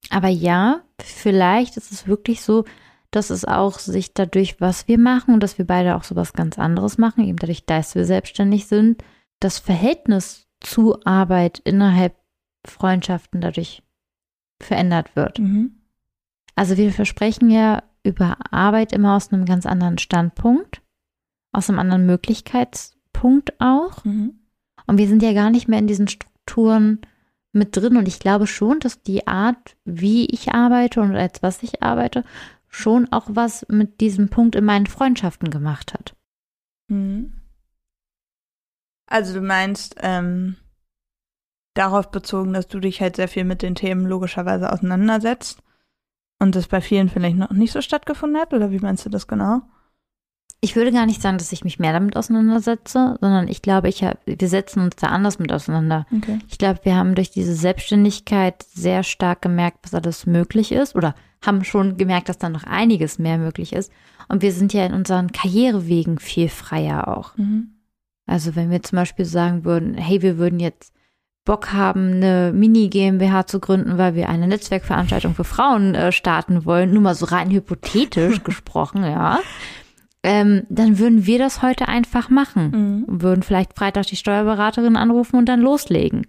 Aber 0.09 0.27
ja, 0.29 0.81
vielleicht 0.99 1.77
ist 1.77 1.91
es 1.91 2.07
wirklich 2.07 2.41
so, 2.41 2.65
dass 3.11 3.29
es 3.29 3.45
auch 3.45 3.77
sich 3.79 4.13
dadurch, 4.13 4.61
was 4.61 4.87
wir 4.87 4.97
machen 4.97 5.33
und 5.33 5.43
dass 5.43 5.57
wir 5.57 5.65
beide 5.65 5.95
auch 5.95 6.03
sowas 6.03 6.33
ganz 6.33 6.57
anderes 6.57 6.97
machen, 6.97 7.25
eben 7.25 7.37
dadurch, 7.37 7.65
dass 7.65 7.93
wir 7.93 8.05
selbstständig 8.05 8.67
sind, 8.67 9.03
das 9.39 9.59
Verhältnis 9.59 10.47
zu 10.61 11.03
Arbeit 11.05 11.59
innerhalb 11.59 12.15
Freundschaften 12.65 13.41
dadurch 13.41 13.83
verändert 14.61 15.15
wird. 15.15 15.39
Mhm. 15.39 15.81
Also 16.55 16.77
wir 16.77 16.91
versprechen 16.91 17.49
ja 17.49 17.83
über 18.03 18.37
Arbeit 18.51 18.93
immer 18.93 19.15
aus 19.15 19.31
einem 19.31 19.45
ganz 19.45 19.65
anderen 19.65 19.97
Standpunkt, 19.97 20.81
aus 21.51 21.69
einem 21.69 21.79
anderen 21.79 22.05
Möglichkeitspunkt 22.05 23.59
auch. 23.59 24.03
Mhm. 24.05 24.39
Und 24.87 24.97
wir 24.97 25.07
sind 25.07 25.23
ja 25.23 25.33
gar 25.33 25.49
nicht 25.49 25.67
mehr 25.67 25.79
in 25.79 25.87
diesen 25.87 26.07
Strukturen 26.07 27.01
mit 27.51 27.75
drin. 27.75 27.97
Und 27.97 28.07
ich 28.07 28.19
glaube 28.19 28.47
schon, 28.47 28.79
dass 28.79 29.01
die 29.01 29.27
Art, 29.27 29.75
wie 29.85 30.25
ich 30.25 30.53
arbeite 30.53 31.01
und 31.01 31.15
als 31.15 31.41
was 31.43 31.63
ich 31.63 31.83
arbeite, 31.83 32.23
schon 32.67 33.11
auch 33.11 33.27
was 33.29 33.65
mit 33.69 33.99
diesem 34.01 34.29
Punkt 34.29 34.55
in 34.55 34.65
meinen 34.65 34.87
Freundschaften 34.87 35.49
gemacht 35.49 35.93
hat. 35.93 36.15
Mhm. 36.87 37.33
Also 39.07 39.33
du 39.33 39.41
meinst 39.41 39.95
ähm, 39.99 40.55
darauf 41.73 42.11
bezogen, 42.11 42.53
dass 42.53 42.67
du 42.67 42.79
dich 42.79 43.01
halt 43.01 43.15
sehr 43.15 43.27
viel 43.27 43.43
mit 43.43 43.61
den 43.61 43.75
Themen 43.75 44.05
logischerweise 44.05 44.71
auseinandersetzt 44.71 45.61
und 46.39 46.55
das 46.55 46.67
bei 46.67 46.81
vielen 46.81 47.09
vielleicht 47.09 47.37
noch 47.37 47.51
nicht 47.51 47.71
so 47.71 47.81
stattgefunden 47.81 48.39
hat? 48.39 48.53
Oder 48.53 48.71
wie 48.71 48.79
meinst 48.79 49.05
du 49.05 49.09
das 49.09 49.27
genau? 49.27 49.61
Ich 50.63 50.75
würde 50.75 50.91
gar 50.91 51.07
nicht 51.07 51.21
sagen, 51.21 51.39
dass 51.39 51.51
ich 51.51 51.63
mich 51.63 51.79
mehr 51.79 51.91
damit 51.91 52.15
auseinandersetze, 52.15 53.17
sondern 53.19 53.47
ich 53.47 53.63
glaube, 53.63 53.89
ich 53.89 54.03
hab, 54.03 54.19
wir 54.27 54.47
setzen 54.47 54.81
uns 54.83 54.95
da 54.95 55.07
anders 55.07 55.39
mit 55.39 55.51
auseinander. 55.51 56.05
Okay. 56.15 56.37
Ich 56.49 56.59
glaube, 56.59 56.81
wir 56.83 56.95
haben 56.95 57.15
durch 57.15 57.31
diese 57.31 57.55
Selbstständigkeit 57.55 58.61
sehr 58.61 59.01
stark 59.01 59.41
gemerkt, 59.41 59.79
was 59.81 59.95
alles 59.95 60.27
möglich 60.27 60.71
ist 60.71 60.95
oder 60.95 61.15
haben 61.43 61.63
schon 61.63 61.97
gemerkt, 61.97 62.29
dass 62.29 62.37
da 62.37 62.49
noch 62.49 62.63
einiges 62.63 63.17
mehr 63.17 63.39
möglich 63.39 63.73
ist. 63.73 63.91
Und 64.27 64.43
wir 64.43 64.51
sind 64.51 64.71
ja 64.71 64.85
in 64.85 64.93
unseren 64.93 65.31
Karrierewegen 65.31 66.19
viel 66.19 66.47
freier 66.47 67.07
auch. 67.07 67.35
Mhm. 67.37 67.71
Also 68.27 68.55
wenn 68.55 68.69
wir 68.69 68.83
zum 68.83 68.97
Beispiel 68.97 69.25
sagen 69.25 69.65
würden, 69.65 69.95
hey, 69.95 70.21
wir 70.21 70.37
würden 70.37 70.59
jetzt 70.59 70.93
Bock 71.43 71.73
haben, 71.73 72.13
eine 72.13 72.51
Mini-GmbH 72.53 73.47
zu 73.47 73.59
gründen, 73.59 73.97
weil 73.97 74.15
wir 74.15 74.29
eine 74.29 74.47
Netzwerkveranstaltung 74.47 75.33
für 75.33 75.43
Frauen 75.43 75.95
äh, 75.95 76.11
starten 76.11 76.65
wollen, 76.65 76.93
nur 76.93 77.01
mal 77.01 77.15
so 77.15 77.25
rein 77.25 77.49
hypothetisch 77.49 78.43
gesprochen, 78.43 79.03
ja, 79.03 79.39
ähm, 80.23 80.63
dann 80.69 80.99
würden 80.99 81.25
wir 81.25 81.39
das 81.39 81.61
heute 81.61 81.87
einfach 81.87 82.29
machen. 82.29 83.05
Mhm. 83.07 83.21
Würden 83.21 83.43
vielleicht 83.43 83.75
Freitag 83.75 84.05
die 84.05 84.15
Steuerberaterin 84.15 84.95
anrufen 84.95 85.37
und 85.37 85.47
dann 85.47 85.61
loslegen. 85.61 86.27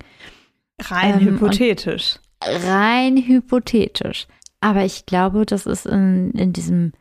Rein 0.80 1.20
Ähm, 1.20 1.26
hypothetisch. 1.26 2.18
Rein 2.42 3.18
hypothetisch. 3.18 4.26
Aber 4.60 4.84
ich 4.84 5.06
glaube, 5.06 5.44
das 5.44 5.66
ist 5.66 5.86
in, 5.86 6.30
in 6.32 6.52
diesem 6.52 6.92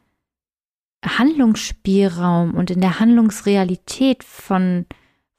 Handlungsspielraum 1.05 2.55
und 2.55 2.71
in 2.71 2.81
der 2.81 2.99
Handlungsrealität 2.99 4.23
von, 4.23 4.85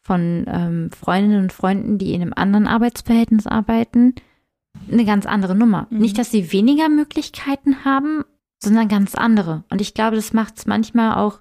von 0.02 0.44
ähm, 0.48 0.90
Freundinnen 0.90 1.44
und 1.44 1.52
Freunden, 1.52 1.98
die 1.98 2.12
in 2.12 2.22
einem 2.22 2.32
anderen 2.34 2.66
Arbeitsverhältnis 2.66 3.46
arbeiten, 3.46 4.14
eine 4.90 5.04
ganz 5.04 5.26
andere 5.26 5.54
Nummer. 5.54 5.86
Mhm. 5.90 5.98
Nicht, 5.98 6.18
dass 6.18 6.30
sie 6.30 6.52
weniger 6.52 6.88
Möglichkeiten 6.88 7.84
haben, 7.84 8.24
sondern 8.58 8.88
ganz 8.88 9.14
andere. 9.14 9.64
Und 9.70 9.80
ich 9.80 9.94
glaube, 9.94 10.16
das 10.16 10.32
macht 10.32 10.58
es 10.58 10.66
manchmal 10.66 11.16
auch 11.18 11.40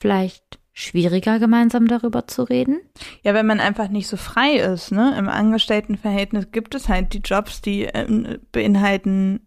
vielleicht 0.00 0.58
schwieriger, 0.72 1.38
gemeinsam 1.38 1.88
darüber 1.88 2.26
zu 2.26 2.42
reden. 2.42 2.78
Ja, 3.22 3.32
wenn 3.34 3.46
man 3.46 3.60
einfach 3.60 3.88
nicht 3.88 4.08
so 4.08 4.16
frei 4.18 4.56
ist, 4.56 4.92
ne? 4.92 5.16
Im 5.18 5.28
Angestelltenverhältnis 5.28 6.50
gibt 6.52 6.74
es 6.74 6.88
halt 6.88 7.14
die 7.14 7.20
Jobs, 7.20 7.62
die 7.62 7.84
ähm, 7.84 8.38
beinhalten 8.52 9.40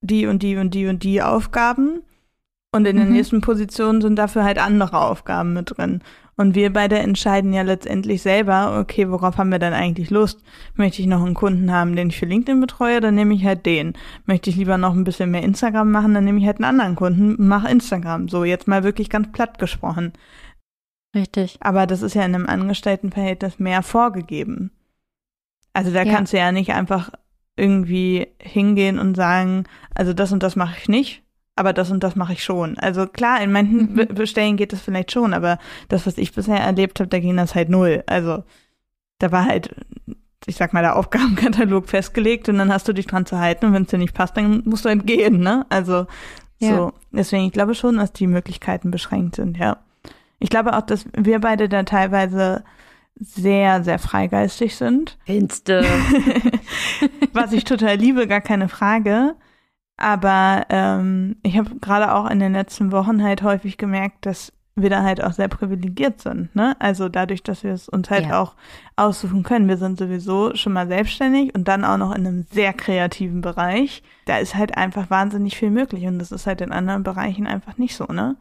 die 0.00 0.26
und 0.26 0.42
die 0.42 0.56
und 0.56 0.74
die 0.74 0.86
und 0.86 1.02
die 1.02 1.22
Aufgaben. 1.22 2.02
Und 2.70 2.86
in 2.86 2.96
den 2.98 3.08
Mhm. 3.08 3.14
nächsten 3.14 3.40
Positionen 3.40 4.02
sind 4.02 4.16
dafür 4.16 4.44
halt 4.44 4.58
andere 4.58 5.00
Aufgaben 5.00 5.54
mit 5.54 5.76
drin. 5.76 6.02
Und 6.40 6.54
wir 6.54 6.72
beide 6.72 7.00
entscheiden 7.00 7.52
ja 7.52 7.62
letztendlich 7.62 8.22
selber, 8.22 8.78
okay, 8.78 9.10
worauf 9.10 9.38
haben 9.38 9.50
wir 9.50 9.58
denn 9.58 9.72
eigentlich 9.72 10.08
Lust? 10.10 10.40
Möchte 10.76 11.02
ich 11.02 11.08
noch 11.08 11.24
einen 11.24 11.34
Kunden 11.34 11.72
haben, 11.72 11.96
den 11.96 12.10
ich 12.10 12.16
für 12.16 12.26
LinkedIn 12.26 12.60
betreue, 12.60 13.00
dann 13.00 13.16
nehme 13.16 13.34
ich 13.34 13.44
halt 13.44 13.66
den. 13.66 13.94
Möchte 14.24 14.48
ich 14.48 14.54
lieber 14.56 14.78
noch 14.78 14.94
ein 14.94 15.02
bisschen 15.02 15.32
mehr 15.32 15.42
Instagram 15.42 15.90
machen, 15.90 16.14
dann 16.14 16.24
nehme 16.24 16.38
ich 16.38 16.46
halt 16.46 16.58
einen 16.58 16.66
anderen 16.80 16.94
Kunden, 16.94 17.34
mach 17.48 17.68
Instagram. 17.68 18.28
So, 18.28 18.44
jetzt 18.44 18.68
mal 18.68 18.84
wirklich 18.84 19.10
ganz 19.10 19.32
platt 19.32 19.58
gesprochen. 19.58 20.12
Richtig. 21.12 21.58
Aber 21.60 21.88
das 21.88 22.02
ist 22.02 22.14
ja 22.14 22.22
in 22.24 22.36
einem 22.36 22.46
Angestelltenverhältnis 22.46 23.58
mehr 23.58 23.82
vorgegeben. 23.82 24.70
Also 25.72 25.92
da 25.92 26.04
Ja. 26.04 26.14
kannst 26.14 26.32
du 26.32 26.38
ja 26.38 26.52
nicht 26.52 26.70
einfach 26.72 27.10
irgendwie 27.56 28.28
hingehen 28.40 29.00
und 29.00 29.16
sagen, 29.16 29.64
also 29.92 30.12
das 30.12 30.30
und 30.30 30.44
das 30.44 30.54
mache 30.54 30.76
ich 30.78 30.88
nicht, 30.88 31.24
aber 31.58 31.72
das 31.72 31.90
und 31.90 32.02
das 32.02 32.16
mache 32.16 32.32
ich 32.32 32.42
schon. 32.44 32.78
Also 32.78 33.06
klar, 33.06 33.40
in 33.42 33.52
manchen 33.52 33.92
Mhm. 33.92 33.94
Be 33.94 34.06
Bestellen 34.06 34.56
geht 34.56 34.72
das 34.72 34.80
vielleicht 34.80 35.12
schon, 35.12 35.34
aber 35.34 35.58
das, 35.88 36.06
was 36.06 36.16
ich 36.18 36.32
bisher 36.32 36.58
erlebt 36.60 37.00
habe, 37.00 37.08
da 37.08 37.18
ging 37.18 37.36
das 37.36 37.54
halt 37.54 37.68
null. 37.68 38.02
Also 38.06 38.44
da 39.18 39.32
war 39.32 39.44
halt, 39.44 39.74
ich 40.46 40.56
sag 40.56 40.72
mal, 40.72 40.82
der 40.82 40.96
Aufgabenkatalog 40.96 41.86
festgelegt 41.88 42.48
und 42.48 42.58
dann 42.58 42.72
hast 42.72 42.86
du 42.88 42.92
dich 42.92 43.06
dran 43.06 43.26
zu 43.26 43.38
halten 43.38 43.66
und 43.66 43.72
wenn 43.74 43.82
es 43.82 43.88
dir 43.90 43.98
nicht 43.98 44.14
passt, 44.14 44.36
dann 44.36 44.62
musst 44.64 44.84
du 44.84 44.88
entgehen, 44.88 45.40
ne? 45.40 45.66
Also 45.68 46.06
Ja. 46.58 46.76
so. 46.76 46.92
Deswegen, 47.12 47.44
ich 47.46 47.52
glaube 47.52 47.74
schon, 47.74 47.96
dass 47.96 48.12
die 48.12 48.26
Möglichkeiten 48.26 48.90
beschränkt 48.90 49.36
sind, 49.36 49.56
ja. 49.58 49.78
Ich 50.40 50.50
glaube 50.50 50.76
auch, 50.76 50.82
dass 50.82 51.04
wir 51.16 51.40
beide 51.40 51.68
da 51.68 51.82
teilweise 51.82 52.62
sehr, 53.20 53.82
sehr 53.82 53.98
freigeistig 53.98 54.76
sind. 54.76 55.18
Findste. 55.26 55.84
Was 57.32 57.52
ich 57.52 57.64
total 57.64 57.96
liebe, 57.96 58.26
gar 58.28 58.40
keine 58.40 58.68
Frage. 58.68 59.34
Aber 59.98 60.64
ähm, 60.70 61.36
ich 61.42 61.58
habe 61.58 61.74
gerade 61.80 62.14
auch 62.14 62.30
in 62.30 62.38
den 62.38 62.52
letzten 62.52 62.92
Wochen 62.92 63.22
halt 63.22 63.42
häufig 63.42 63.76
gemerkt, 63.76 64.24
dass 64.26 64.52
wir 64.76 64.90
da 64.90 65.02
halt 65.02 65.22
auch 65.24 65.32
sehr 65.32 65.48
privilegiert 65.48 66.20
sind. 66.20 66.54
Ne? 66.54 66.76
Also 66.78 67.08
dadurch, 67.08 67.42
dass 67.42 67.64
wir 67.64 67.72
es 67.72 67.88
uns 67.88 68.08
halt 68.10 68.26
Ja. 68.26 68.40
auch 68.40 68.54
aussuchen 68.94 69.42
können. 69.42 69.66
Wir 69.66 69.76
sind 69.76 69.98
sowieso 69.98 70.54
schon 70.54 70.72
mal 70.72 70.86
selbstständig 70.86 71.52
und 71.52 71.66
dann 71.66 71.84
auch 71.84 71.96
noch 71.96 72.14
in 72.14 72.24
einem 72.26 72.46
sehr 72.52 72.72
kreativen 72.72 73.40
Bereich. 73.40 74.04
Da 74.26 74.38
ist 74.38 74.54
halt 74.54 74.76
einfach 74.76 75.10
wahnsinnig 75.10 75.56
viel 75.56 75.70
möglich 75.70 76.06
und 76.06 76.20
das 76.20 76.30
ist 76.30 76.46
halt 76.46 76.60
in 76.60 76.70
anderen 76.70 77.02
Bereichen 77.02 77.48
einfach 77.48 77.76
nicht 77.76 77.96
so, 77.96 78.04
ne? 78.04 78.36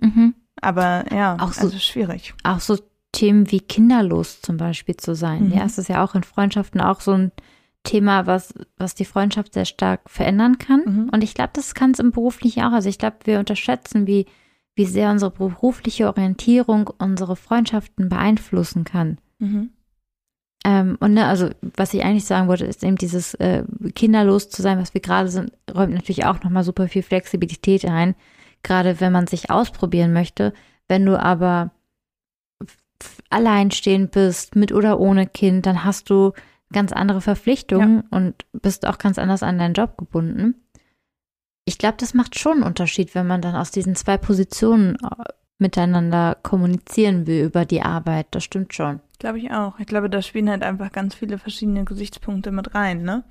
mhm. 0.00 0.34
Aber 0.60 1.04
ja, 1.12 1.36
Auch 1.40 1.52
so- 1.52 1.62
also 1.66 1.78
schwierig. 1.78 2.34
auch 2.42 2.60
so 2.60 2.78
Themen 3.12 3.48
wie 3.52 3.60
kinderlos 3.60 4.40
zum 4.40 4.56
Beispiel 4.56 4.96
zu 4.96 5.14
sein. 5.14 5.46
Mhm. 5.50 5.52
Ja, 5.52 5.64
es 5.64 5.78
ist 5.78 5.88
ja 5.88 6.02
auch 6.02 6.16
in 6.16 6.24
Freundschaften 6.24 6.80
auch 6.80 7.00
so 7.00 7.12
ein 7.12 7.32
Thema, 7.84 8.26
was, 8.26 8.52
was 8.76 8.94
die 8.94 9.04
Freundschaft 9.04 9.54
sehr 9.54 9.66
stark 9.66 10.00
verändern 10.10 10.58
kann. 10.58 10.82
Mhm. 10.84 11.08
Und 11.10 11.22
ich 11.22 11.34
glaube, 11.34 11.50
das 11.52 11.74
kann 11.74 11.92
es 11.92 12.00
im 12.00 12.10
Beruflichen 12.10 12.64
auch. 12.64 12.72
Also 12.72 12.88
ich 12.88 12.98
glaube, 12.98 13.18
wir 13.24 13.38
unterschätzen, 13.38 14.06
wie, 14.06 14.26
wie 14.74 14.86
sehr 14.86 15.10
unsere 15.10 15.30
berufliche 15.30 16.08
Orientierung 16.08 16.90
unsere 16.98 17.36
Freundschaften 17.36 18.08
beeinflussen 18.08 18.84
kann. 18.84 19.18
Mhm. 19.38 19.70
Ähm, 20.64 20.96
und 20.98 21.12
ne, 21.12 21.26
also 21.26 21.50
was 21.76 21.92
ich 21.92 22.02
eigentlich 22.02 22.24
sagen 22.24 22.48
wollte, 22.48 22.64
ist 22.64 22.82
eben 22.82 22.96
dieses 22.96 23.34
äh, 23.34 23.64
kinderlos 23.94 24.48
zu 24.48 24.62
sein, 24.62 24.78
was 24.78 24.94
wir 24.94 25.02
gerade 25.02 25.28
sind, 25.28 25.52
räumt 25.72 25.92
natürlich 25.92 26.24
auch 26.24 26.42
nochmal 26.42 26.64
super 26.64 26.88
viel 26.88 27.02
Flexibilität 27.02 27.84
ein, 27.84 28.14
gerade 28.62 28.98
wenn 29.00 29.12
man 29.12 29.26
sich 29.26 29.50
ausprobieren 29.50 30.14
möchte. 30.14 30.54
Wenn 30.88 31.04
du 31.04 31.20
aber 31.20 31.70
alleinstehend 33.28 34.12
bist, 34.12 34.56
mit 34.56 34.72
oder 34.72 34.98
ohne 34.98 35.26
Kind, 35.26 35.66
dann 35.66 35.84
hast 35.84 36.08
du 36.08 36.32
ganz 36.72 36.92
andere 36.92 37.20
Verpflichtungen 37.20 38.02
und 38.10 38.46
bist 38.52 38.86
auch 38.86 38.98
ganz 38.98 39.18
anders 39.18 39.42
an 39.42 39.58
deinen 39.58 39.74
Job 39.74 39.96
gebunden. 39.96 40.54
Ich 41.64 41.78
glaube, 41.78 41.96
das 41.98 42.14
macht 42.14 42.38
schon 42.38 42.58
einen 42.58 42.62
Unterschied, 42.64 43.14
wenn 43.14 43.26
man 43.26 43.40
dann 43.40 43.54
aus 43.54 43.70
diesen 43.70 43.94
zwei 43.94 44.18
Positionen 44.18 44.96
äh, 44.96 45.24
miteinander 45.58 46.36
kommunizieren 46.42 47.26
will 47.26 47.44
über 47.44 47.64
die 47.64 47.82
Arbeit. 47.82 48.26
Das 48.32 48.44
stimmt 48.44 48.74
schon. 48.74 49.00
Glaube 49.18 49.38
ich 49.38 49.50
auch. 49.50 49.78
Ich 49.78 49.86
glaube, 49.86 50.10
da 50.10 50.20
spielen 50.20 50.50
halt 50.50 50.62
einfach 50.62 50.92
ganz 50.92 51.14
viele 51.14 51.38
verschiedene 51.38 51.84
Gesichtspunkte 51.84 52.50
mit 52.50 52.74
rein, 52.74 53.02
ne? 53.02 53.24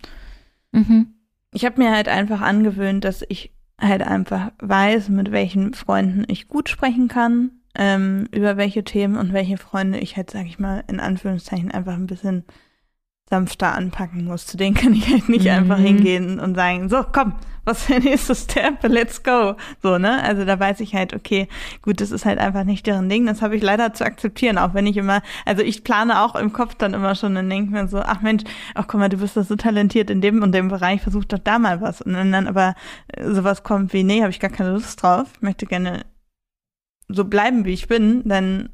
Mhm. 0.72 1.14
Ich 1.52 1.66
habe 1.66 1.82
mir 1.82 1.92
halt 1.92 2.08
einfach 2.08 2.42
angewöhnt, 2.42 3.04
dass 3.04 3.24
ich 3.28 3.54
halt 3.80 4.02
einfach 4.02 4.52
weiß, 4.60 5.10
mit 5.10 5.32
welchen 5.32 5.74
Freunden 5.74 6.24
ich 6.28 6.48
gut 6.48 6.70
sprechen 6.70 7.08
kann, 7.10 7.52
ähm, 7.76 8.28
über 8.32 8.58
welche 8.58 8.84
Themen 8.84 9.18
und 9.18 9.34
welche 9.34 9.58
Freunde 9.58 10.00
ich 10.00 10.18
halt, 10.18 10.32
sag 10.32 10.46
ich 10.46 10.58
mal, 10.58 10.84
in 10.88 11.00
Anführungszeichen 11.00 11.72
einfach 11.72 11.94
ein 11.94 12.08
bisschen 12.08 12.46
sanfter 13.34 13.74
anpacken 13.74 14.26
muss. 14.26 14.46
Zu 14.46 14.58
denen 14.58 14.76
kann 14.76 14.94
ich 14.94 15.10
halt 15.10 15.28
nicht 15.28 15.46
Mhm. 15.46 15.52
einfach 15.52 15.80
hingehen 15.80 16.40
und 16.40 16.54
sagen, 16.54 16.88
so, 16.88 17.04
komm, 17.12 17.34
was 17.66 17.80
ist 17.80 17.90
der 17.90 18.00
nächste 18.02 18.36
Step? 18.36 18.84
Let's 18.84 19.24
go. 19.24 19.56
So, 19.82 19.98
ne? 19.98 20.22
Also 20.22 20.46
da 20.46 20.60
weiß 20.60 20.82
ich 20.82 20.94
halt, 20.94 21.16
okay, 21.16 21.48
gut, 21.82 22.00
das 22.00 22.12
ist 22.12 22.26
halt 22.26 22.38
einfach 22.38 22.64
nicht 22.64 22.86
deren 22.86 23.10
Ding. 23.10 23.26
Das 23.26 23.42
habe 23.42 23.56
ich 23.56 23.64
leider 23.64 23.92
zu 23.94 24.06
akzeptieren, 24.06 24.60
auch 24.60 24.76
wenn 24.76 24.86
ich 24.86 24.98
immer, 24.98 25.24
also 25.46 25.64
ich 25.64 25.84
plane 25.84 26.22
auch 26.22 26.36
im 26.36 26.54
Kopf 26.54 26.76
dann 26.76 26.94
immer 26.94 27.16
schon 27.16 27.36
und 27.38 27.50
denke 27.50 27.72
mir 27.72 27.88
so, 27.88 28.00
ach 28.00 28.22
Mensch, 28.22 28.44
ach 28.76 28.86
guck 28.88 29.00
mal, 29.00 29.10
du 29.10 29.18
bist 29.18 29.36
doch 29.36 29.46
so 29.46 29.56
talentiert 29.56 30.12
in 30.12 30.22
dem 30.22 30.44
und 30.44 30.52
dem 30.52 30.68
Bereich, 30.68 31.02
versuch 31.02 31.26
doch 31.26 31.40
da 31.40 31.58
mal 31.58 31.82
was. 31.82 32.02
Und 32.02 32.14
wenn 32.16 32.32
dann 32.32 32.48
aber 32.48 32.76
äh, 33.08 33.32
sowas 33.32 33.64
kommt 33.64 33.94
wie, 33.94 34.04
nee, 34.04 34.22
habe 34.22 34.30
ich 34.32 34.40
gar 34.40 34.52
keine 34.52 34.74
Lust 34.74 35.02
drauf, 35.02 35.28
ich 35.36 35.42
möchte 35.42 35.66
gerne 35.66 36.02
so 37.08 37.26
bleiben, 37.26 37.66
wie 37.66 37.74
ich 37.74 37.88
bin, 37.88 38.22
dann 38.26 38.70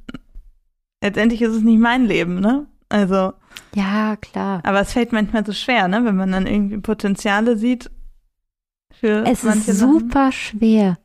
letztendlich 1.02 1.42
ist 1.42 1.54
es 1.56 1.62
nicht 1.62 1.80
mein 1.80 2.06
Leben, 2.06 2.40
ne? 2.42 2.66
Also, 2.90 3.34
Ja, 3.76 4.16
klar. 4.18 4.62
aber 4.64 4.82
es 4.82 4.94
fällt 4.94 5.12
manchmal 5.12 5.46
so 5.46 5.54
schwer, 5.54 5.88
ne? 5.88 6.04
Wenn 6.06 6.16
man 6.16 6.32
dann 6.32 6.48
irgendwie 6.48 6.78
Potenziale 6.78 7.58
sieht 7.58 7.90
für 8.92 9.24
Es 9.28 9.44
ist 9.44 9.66
Sachen. 9.66 9.74
super 10.02 10.32
schwer. 10.32 10.98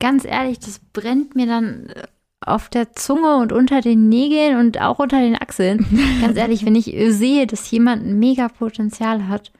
Ganz 0.00 0.24
ehrlich, 0.24 0.58
das 0.58 0.78
brennt 0.92 1.34
mir 1.36 1.46
dann 1.46 1.86
äh, 1.90 2.02
auf 2.40 2.68
der 2.68 2.92
Zunge 2.92 3.36
und 3.36 3.52
unter 3.52 3.80
den 3.80 4.08
Nägeln 4.08 4.58
und 4.58 4.80
auch 4.80 4.98
unter 4.98 5.20
den 5.20 5.36
Achseln. 5.40 5.86
Ganz 6.20 6.36
ehrlich, 6.36 6.64
wenn 6.64 6.74
ich 6.74 6.92
äh, 6.94 7.10
sehe, 7.12 7.46
dass 7.46 7.70
jemand 7.70 8.04
ein 8.04 8.18
mega 8.18 8.48
Potenzial 8.48 9.28
hat 9.28 9.52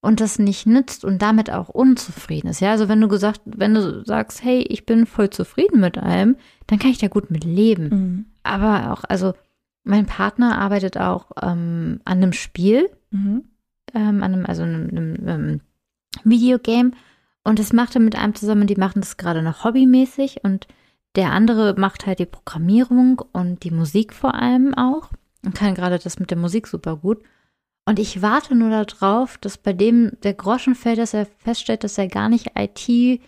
und 0.00 0.20
das 0.20 0.38
nicht 0.38 0.66
nützt 0.66 1.04
und 1.04 1.20
damit 1.20 1.50
auch 1.50 1.68
unzufrieden 1.68 2.48
ist. 2.48 2.60
Ja, 2.60 2.70
also 2.70 2.88
wenn 2.88 3.00
du 3.00 3.08
gesagt, 3.08 3.42
wenn 3.44 3.74
du 3.74 4.02
sagst, 4.06 4.42
hey, 4.42 4.62
ich 4.62 4.86
bin 4.86 5.04
voll 5.04 5.28
zufrieden 5.28 5.80
mit 5.80 5.98
allem, 5.98 6.36
dann 6.66 6.78
kann 6.78 6.90
ich 6.90 6.98
da 6.98 7.08
gut 7.08 7.30
mit 7.30 7.44
leben. 7.44 7.88
Mhm. 7.88 8.24
Aber 8.42 8.92
auch, 8.92 9.04
also 9.08 9.34
mein 9.84 10.06
Partner 10.06 10.58
arbeitet 10.58 10.98
auch 10.98 11.30
ähm, 11.42 12.00
an 12.04 12.18
einem 12.18 12.32
Spiel, 12.32 12.90
Mhm. 13.10 13.44
ähm, 13.94 14.22
an 14.22 14.34
einem, 14.34 14.46
also 14.46 14.62
einem, 14.62 14.88
einem 14.90 15.28
ähm, 15.28 15.60
Videogame. 16.24 16.92
Und 17.42 17.58
das 17.58 17.72
macht 17.72 17.94
er 17.94 18.00
mit 18.00 18.16
einem 18.16 18.34
zusammen, 18.34 18.66
die 18.66 18.76
machen 18.76 19.00
das 19.00 19.16
gerade 19.16 19.42
noch 19.42 19.64
hobbymäßig 19.64 20.44
und 20.44 20.68
der 21.16 21.32
andere 21.32 21.74
macht 21.76 22.06
halt 22.06 22.18
die 22.20 22.26
Programmierung 22.26 23.22
und 23.32 23.64
die 23.64 23.72
Musik 23.72 24.12
vor 24.12 24.34
allem 24.34 24.74
auch 24.74 25.10
und 25.44 25.54
kann 25.54 25.74
gerade 25.74 25.98
das 25.98 26.20
mit 26.20 26.30
der 26.30 26.38
Musik 26.38 26.66
super 26.66 26.96
gut. 26.96 27.22
Und 27.86 27.98
ich 27.98 28.22
warte 28.22 28.54
nur 28.54 28.70
darauf, 28.70 29.38
dass 29.38 29.58
bei 29.58 29.72
dem 29.72 30.12
der 30.22 30.34
Groschen 30.34 30.74
fällt, 30.74 30.98
dass 30.98 31.14
er 31.14 31.26
feststellt, 31.26 31.82
dass 31.82 31.98
er 31.98 32.06
gar 32.06 32.28
nicht 32.28 32.52
IT 32.56 33.20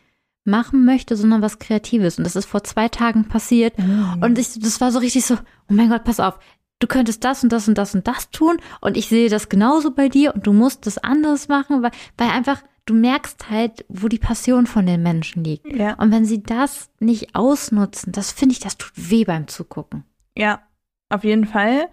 machen 0.45 0.85
möchte, 0.85 1.17
sondern 1.17 1.43
was 1.43 1.59
Kreatives. 1.59 2.19
Und 2.19 2.25
das 2.25 2.37
ist 2.37 2.47
vor 2.47 2.65
zwei 2.65 2.89
Tagen 2.89 3.29
passiert. 3.29 3.75
Und 4.21 4.39
ich, 4.39 4.59
das 4.59 4.81
war 4.81 4.91
so 4.93 4.99
richtig 4.99 5.25
so, 5.25 5.35
oh 5.35 5.73
mein 5.73 5.89
Gott, 5.89 6.05
pass 6.05 6.21
auf, 6.21 6.39
du 6.79 6.87
könntest 6.87 7.23
das 7.25 7.43
und 7.45 7.53
das 7.53 7.69
und 7.69 7.79
das 7.79 7.95
und 7.95 8.07
das 8.09 8.31
tun 8.31 8.57
und 8.81 8.97
ich 8.97 9.09
sehe 9.09 9.29
das 9.31 9.49
genauso 9.49 9.93
bei 9.93 10.09
dir 10.09 10.35
und 10.35 10.47
du 10.47 10.53
musst 10.53 10.87
das 10.87 10.99
anderes 10.99 11.47
machen, 11.49 11.83
weil, 11.83 11.93
weil 12.19 12.31
einfach, 12.31 12.61
du 12.87 12.95
merkst 12.95 13.49
halt, 13.51 13.85
wo 13.89 14.09
die 14.09 14.19
Passion 14.19 14.67
von 14.67 14.85
den 14.87 15.03
Menschen 15.03 15.45
liegt. 15.45 15.65
Ja, 15.67 15.95
Und 15.95 16.11
wenn 16.11 16.25
sie 16.25 16.43
das 16.43 16.91
nicht 16.99 17.37
ausnutzen, 17.37 18.11
das 18.13 18.33
finde 18.33 18.55
ich, 18.55 18.59
das 18.59 18.77
tut 18.77 18.93
weh 18.97 19.25
beim 19.25 19.47
Zugucken. 19.47 20.05
ja, 20.37 20.61
auf 21.09 21.25
jeden 21.25 21.45
Fall. 21.45 21.89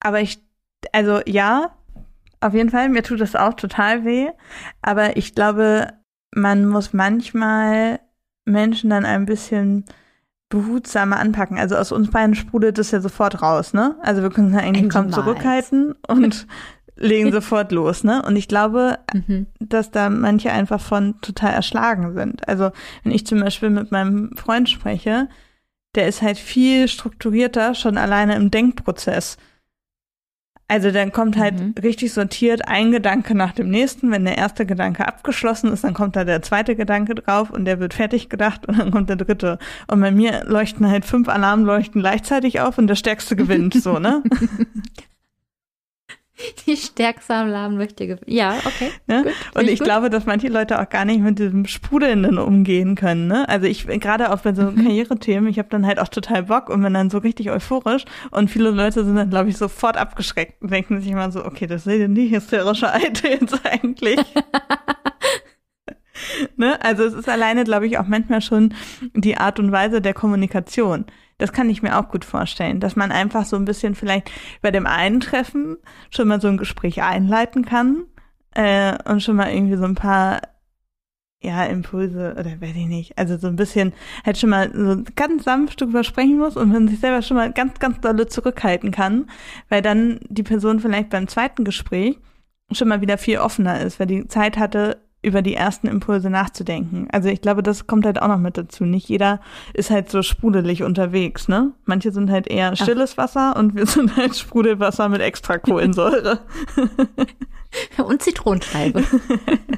Aber 0.00 0.20
ich, 0.20 0.38
also 0.92 1.20
ja, 1.26 1.76
auf 2.40 2.54
jeden 2.54 2.70
Fall. 2.70 2.88
Mir 2.88 3.02
tut 3.02 3.20
das 3.20 3.34
auch 3.36 3.54
total 3.54 4.04
weh. 4.04 4.28
Aber 4.82 5.16
ich 5.16 5.34
glaube, 5.34 5.92
man 6.34 6.66
muss 6.66 6.92
manchmal 6.92 8.00
Menschen 8.44 8.90
dann 8.90 9.04
ein 9.04 9.26
bisschen 9.26 9.84
behutsamer 10.48 11.18
anpacken. 11.18 11.58
Also 11.58 11.76
aus 11.76 11.92
uns 11.92 12.10
beiden 12.10 12.34
sprudelt 12.34 12.78
das 12.78 12.90
ja 12.90 13.00
sofort 13.00 13.40
raus, 13.42 13.72
ne? 13.72 13.96
Also 14.02 14.22
wir 14.22 14.30
können 14.30 14.54
es 14.54 14.62
eigentlich 14.62 14.90
kaum 14.90 15.10
zurückhalten 15.10 15.94
und 16.06 16.46
legen 16.96 17.32
sofort 17.32 17.72
los, 17.72 18.04
ne? 18.04 18.22
Und 18.22 18.36
ich 18.36 18.48
glaube, 18.48 18.98
mhm. 19.12 19.46
dass 19.60 19.90
da 19.90 20.10
manche 20.10 20.52
einfach 20.52 20.80
von 20.80 21.20
total 21.22 21.52
erschlagen 21.54 22.14
sind. 22.14 22.46
Also 22.48 22.70
wenn 23.02 23.12
ich 23.12 23.26
zum 23.26 23.40
Beispiel 23.40 23.70
mit 23.70 23.90
meinem 23.90 24.36
Freund 24.36 24.68
spreche, 24.68 25.28
der 25.94 26.06
ist 26.06 26.22
halt 26.22 26.38
viel 26.38 26.88
strukturierter 26.88 27.74
schon 27.74 27.96
alleine 27.96 28.36
im 28.36 28.50
Denkprozess. 28.50 29.38
Also 30.68 30.90
dann 30.90 31.12
kommt 31.12 31.36
halt 31.36 31.60
mhm. 31.60 31.74
richtig 31.82 32.12
sortiert 32.12 32.66
ein 32.66 32.92
Gedanke 32.92 33.34
nach 33.34 33.52
dem 33.52 33.68
nächsten. 33.68 34.10
Wenn 34.10 34.24
der 34.24 34.38
erste 34.38 34.64
Gedanke 34.64 35.06
abgeschlossen 35.06 35.70
ist, 35.72 35.84
dann 35.84 35.92
kommt 35.92 36.16
da 36.16 36.24
der 36.24 36.40
zweite 36.42 36.76
Gedanke 36.76 37.14
drauf 37.14 37.50
und 37.50 37.66
der 37.66 37.78
wird 37.78 37.94
fertig 37.94 38.30
gedacht 38.30 38.66
und 38.66 38.78
dann 38.78 38.90
kommt 38.90 39.10
der 39.10 39.16
dritte. 39.16 39.58
Und 39.88 40.00
bei 40.00 40.10
mir 40.10 40.44
leuchten 40.44 40.88
halt 40.88 41.04
fünf 41.04 41.28
Alarmleuchten 41.28 42.00
gleichzeitig 42.00 42.60
auf 42.60 42.78
und 42.78 42.86
der 42.86 42.94
stärkste 42.94 43.36
gewinnt, 43.36 43.74
so, 43.74 43.98
ne? 43.98 44.22
Die 46.66 46.76
stärkste 46.76 47.34
Alarm 47.34 47.76
möchte 47.76 48.06
gewinnen. 48.06 48.24
Ja, 48.26 48.56
okay. 48.64 48.90
Ne? 49.06 49.24
Gut, 49.24 49.32
und 49.54 49.68
ich 49.68 49.78
gut. 49.78 49.86
glaube, 49.86 50.10
dass 50.10 50.26
manche 50.26 50.48
Leute 50.48 50.80
auch 50.80 50.88
gar 50.88 51.04
nicht 51.04 51.20
mit 51.20 51.38
diesem 51.38 51.66
Sprudelnden 51.66 52.38
umgehen 52.38 52.94
können. 52.94 53.26
Ne? 53.26 53.48
Also 53.48 53.66
ich 53.66 53.86
gerade 53.86 54.32
auch 54.32 54.40
bei 54.40 54.54
so 54.54 54.62
mhm. 54.62 54.84
Karrierethemen, 54.84 55.50
ich 55.50 55.58
habe 55.58 55.68
dann 55.70 55.86
halt 55.86 55.98
auch 55.98 56.08
total 56.08 56.44
Bock 56.44 56.68
und 56.68 56.82
bin 56.82 56.94
dann 56.94 57.10
so 57.10 57.18
richtig 57.18 57.50
euphorisch 57.50 58.04
und 58.30 58.50
viele 58.50 58.70
Leute 58.70 59.04
sind 59.04 59.16
dann, 59.16 59.30
glaube 59.30 59.50
ich, 59.50 59.56
sofort 59.56 59.96
abgeschreckt 59.96 60.62
und 60.62 60.70
denken 60.70 61.00
sich 61.00 61.10
immer 61.10 61.30
so, 61.30 61.44
okay, 61.44 61.66
das 61.66 61.86
ist 61.86 62.08
die 62.08 62.34
hysterische 62.34 62.90
Alte 62.90 63.28
jetzt 63.28 63.60
eigentlich. 63.64 64.20
ne? 66.56 66.82
Also 66.82 67.04
es 67.04 67.14
ist 67.14 67.28
alleine, 67.28 67.64
glaube 67.64 67.86
ich, 67.86 67.98
auch 67.98 68.06
manchmal 68.06 68.40
schon 68.40 68.74
die 69.14 69.36
Art 69.36 69.58
und 69.58 69.72
Weise 69.72 70.00
der 70.00 70.14
Kommunikation. 70.14 71.06
Das 71.38 71.52
kann 71.52 71.70
ich 71.70 71.82
mir 71.82 71.98
auch 71.98 72.08
gut 72.08 72.24
vorstellen, 72.24 72.80
dass 72.80 72.96
man 72.96 73.10
einfach 73.12 73.44
so 73.44 73.56
ein 73.56 73.64
bisschen 73.64 73.94
vielleicht 73.94 74.30
bei 74.60 74.70
dem 74.70 74.86
einen 74.86 75.20
Treffen 75.20 75.76
schon 76.10 76.28
mal 76.28 76.40
so 76.40 76.48
ein 76.48 76.58
Gespräch 76.58 77.02
einleiten 77.02 77.64
kann 77.64 78.04
äh, 78.54 78.96
und 79.04 79.22
schon 79.22 79.36
mal 79.36 79.52
irgendwie 79.52 79.76
so 79.76 79.84
ein 79.84 79.94
paar 79.94 80.40
ja, 81.42 81.64
Impulse 81.64 82.36
oder 82.38 82.60
weiß 82.60 82.76
ich 82.76 82.86
nicht, 82.86 83.18
also 83.18 83.36
so 83.36 83.48
ein 83.48 83.56
bisschen 83.56 83.92
halt 84.24 84.38
schon 84.38 84.50
mal 84.50 84.70
so 84.72 85.02
ganz 85.16 85.44
sanft 85.44 85.80
drüber 85.80 86.04
sprechen 86.04 86.38
muss 86.38 86.56
und 86.56 86.70
man 86.70 86.86
sich 86.86 87.00
selber 87.00 87.20
schon 87.20 87.36
mal 87.36 87.52
ganz, 87.52 87.80
ganz 87.80 88.00
dolle 88.00 88.28
zurückhalten 88.28 88.92
kann, 88.92 89.28
weil 89.68 89.82
dann 89.82 90.20
die 90.28 90.44
Person 90.44 90.78
vielleicht 90.78 91.10
beim 91.10 91.26
zweiten 91.26 91.64
Gespräch 91.64 92.16
schon 92.70 92.88
mal 92.88 93.00
wieder 93.00 93.18
viel 93.18 93.38
offener 93.38 93.80
ist, 93.80 93.98
weil 93.98 94.06
die 94.06 94.28
Zeit 94.28 94.56
hatte, 94.56 95.02
über 95.22 95.40
die 95.40 95.54
ersten 95.54 95.86
Impulse 95.86 96.30
nachzudenken. 96.30 97.06
Also 97.12 97.28
ich 97.28 97.40
glaube, 97.40 97.62
das 97.62 97.86
kommt 97.86 98.04
halt 98.04 98.20
auch 98.20 98.28
noch 98.28 98.38
mit 98.38 98.58
dazu. 98.58 98.84
Nicht 98.84 99.08
jeder 99.08 99.40
ist 99.72 99.90
halt 99.90 100.10
so 100.10 100.22
sprudelig 100.22 100.82
unterwegs, 100.82 101.46
ne? 101.48 101.72
Manche 101.84 102.10
sind 102.10 102.30
halt 102.30 102.48
eher 102.48 102.74
stilles 102.74 103.16
Wasser 103.16 103.56
und 103.56 103.76
wir 103.76 103.86
sind 103.86 104.16
halt 104.16 104.36
Sprudelwasser 104.36 105.08
mit 105.08 105.20
extra 105.20 105.58
Kohlensäure. 105.58 106.40
und 108.04 108.22
Zitronenscheibe. 108.22 109.04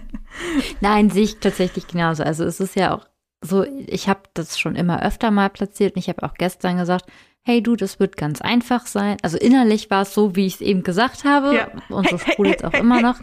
Nein, 0.81 1.11
sehe 1.11 1.25
ich 1.25 1.39
tatsächlich 1.39 1.87
genauso. 1.87 2.23
Also 2.23 2.45
es 2.45 2.59
ist 2.59 2.75
ja 2.75 2.95
auch 2.95 3.07
so, 3.43 3.65
ich 3.65 4.09
habe 4.09 4.23
das 4.33 4.59
schon 4.59 4.75
immer 4.75 5.03
öfter 5.03 5.31
mal 5.31 5.51
platziert 5.51 5.95
und 5.95 6.01
ich 6.01 6.09
habe 6.09 6.23
auch 6.23 6.35
gestern 6.35 6.79
gesagt, 6.79 7.05
hey 7.43 7.63
du, 7.63 7.77
das 7.77 8.01
wird 8.01 8.17
ganz 8.17 8.41
einfach 8.41 8.87
sein. 8.87 9.19
Also 9.21 9.37
innerlich 9.37 9.91
war 9.91 10.03
es 10.03 10.15
so, 10.15 10.35
wie 10.35 10.47
ich 10.47 10.55
es 10.55 10.61
eben 10.63 10.83
gesagt 10.83 11.25
habe. 11.25 11.55
Ja. 11.55 11.69
Und 11.91 12.09
so 12.09 12.17
sprudelt 12.17 12.61
es 12.61 12.65
auch 12.65 12.73
immer 12.73 13.03
noch. 13.03 13.21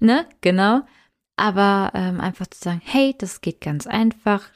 ne? 0.00 0.26
Genau. 0.40 0.80
Aber 1.36 1.92
ähm, 1.94 2.20
einfach 2.20 2.46
zu 2.46 2.58
sagen, 2.58 2.80
hey, 2.84 3.14
das 3.16 3.40
geht 3.40 3.60
ganz 3.60 3.86
einfach. 3.86 4.50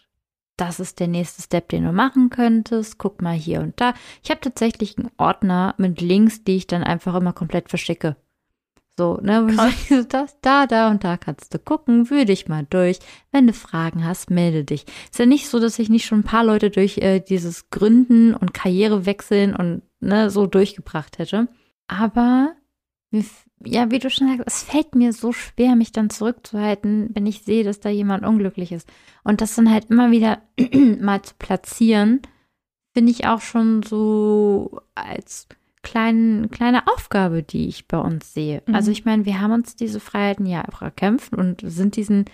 Das 0.57 0.81
ist 0.81 1.01
der 1.01 1.09
nächste 1.09 1.43
Step, 1.43 1.69
den 1.69 1.85
du 1.85 1.93
machen 1.93 2.31
könntest. 2.31 2.99
Guck 2.99 3.21
mal 3.21 3.35
hier 3.35 3.61
und 3.61 3.81
da. 3.81 3.95
Ich 4.23 4.31
habe 4.31 4.41
tatsächlich 4.41 4.97
einen 4.97 5.11
Ordner 5.19 5.75
mit 5.79 6.01
Links, 6.01 6.45
die 6.45 6.57
ich 6.57 6.67
dann 6.67 6.83
einfach 6.83 7.15
immer 7.15 7.33
komplett 7.33 7.69
verschicke. 7.69 8.17
So, 8.99 9.19
ne, 9.21 9.47
das, 10.09 10.41
da, 10.41 10.67
da 10.67 10.91
und 10.91 11.05
da 11.05 11.19
kannst 11.19 11.53
du 11.53 11.59
gucken, 11.59 12.09
wühl 12.09 12.25
dich 12.25 12.49
mal 12.49 12.67
durch. 12.69 12.99
Wenn 13.31 13.47
du 13.47 13.53
Fragen 13.53 14.05
hast, 14.05 14.31
melde 14.31 14.65
dich. 14.65 14.87
Ist 15.11 15.19
ja 15.19 15.27
nicht 15.27 15.49
so, 15.49 15.61
dass 15.61 15.79
ich 15.79 15.91
nicht 15.91 16.07
schon 16.07 16.21
ein 16.21 16.25
paar 16.25 16.45
Leute 16.45 16.71
durch 16.71 16.99
äh, 16.99 17.21
dieses 17.21 17.69
Gründen 17.69 18.35
und 18.35 18.55
Karrierewechseln 18.55 19.55
und 19.55 19.83
ne, 20.01 20.31
so 20.31 20.47
durchgebracht 20.47 21.19
hätte. 21.19 21.49
Aber 21.89 22.55
mir 23.11 23.25
ja, 23.65 23.91
wie 23.91 23.99
du 23.99 24.11
schon 24.11 24.29
sagst, 24.29 24.45
es 24.47 24.63
fällt 24.63 24.95
mir 24.95 25.13
so 25.13 25.33
schwer, 25.33 25.77
mich 25.77 25.93
dann 25.93 26.11
zurückzuhalten, 26.11 27.11
wenn 27.15 27.27
ich 27.27 27.43
sehe, 27.43 27.65
dass 27.65 27.81
da 27.81 27.89
jemand 27.89 28.25
unglücklich 28.25 28.73
ist. 28.73 28.89
Und 29.25 29.41
das 29.41 29.55
dann 29.55 29.71
halt 29.71 29.87
immer 29.91 30.11
wieder 30.11 30.43
mal 31.01 31.23
zu 31.23 31.35
platzieren, 31.39 32.21
finde 32.95 33.13
ich 33.13 33.27
auch 33.27 33.41
schon 33.41 33.83
so 33.83 34.81
als 34.95 35.49
klein, 35.83 36.49
kleine 36.51 36.87
Aufgabe, 36.87 37.43
die 37.43 37.69
ich 37.69 37.87
bei 37.89 37.99
uns 37.99 38.35
sehe. 38.35 38.63
Mhm. 38.67 38.75
Also 38.75 38.91
ich 38.91 39.05
meine, 39.05 39.25
wir 39.25 39.41
haben 39.41 39.53
uns 39.53 39.77
diese 39.77 40.01
Freiheiten 40.01 40.47
ja 40.47 40.65
auch 40.69 40.83
erkämpft 40.83 41.33
und 41.33 41.63
sind 41.65 41.97
diesen 41.97 42.27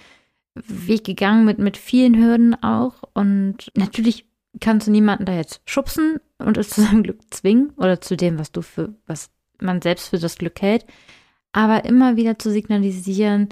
Weg 0.54 1.04
gegangen 1.04 1.44
mit, 1.44 1.58
mit 1.58 1.76
vielen 1.76 2.16
Hürden 2.16 2.60
auch. 2.62 3.02
Und 3.14 3.70
natürlich 3.76 4.26
kannst 4.60 4.86
du 4.86 4.90
niemanden 4.90 5.24
da 5.24 5.34
jetzt 5.34 5.62
schubsen 5.66 6.18
und 6.38 6.56
es 6.58 6.70
zu 6.70 6.82
seinem 6.82 7.02
Glück 7.02 7.20
zwingen 7.30 7.70
oder 7.76 8.00
zu 8.00 8.16
dem, 8.16 8.38
was 8.38 8.52
du 8.52 8.62
für, 8.62 8.94
was 9.06 9.30
man 9.60 9.82
selbst 9.82 10.08
für 10.08 10.18
das 10.18 10.36
Glück 10.36 10.60
hält, 10.60 10.86
aber 11.52 11.84
immer 11.84 12.16
wieder 12.16 12.38
zu 12.38 12.50
signalisieren, 12.50 13.48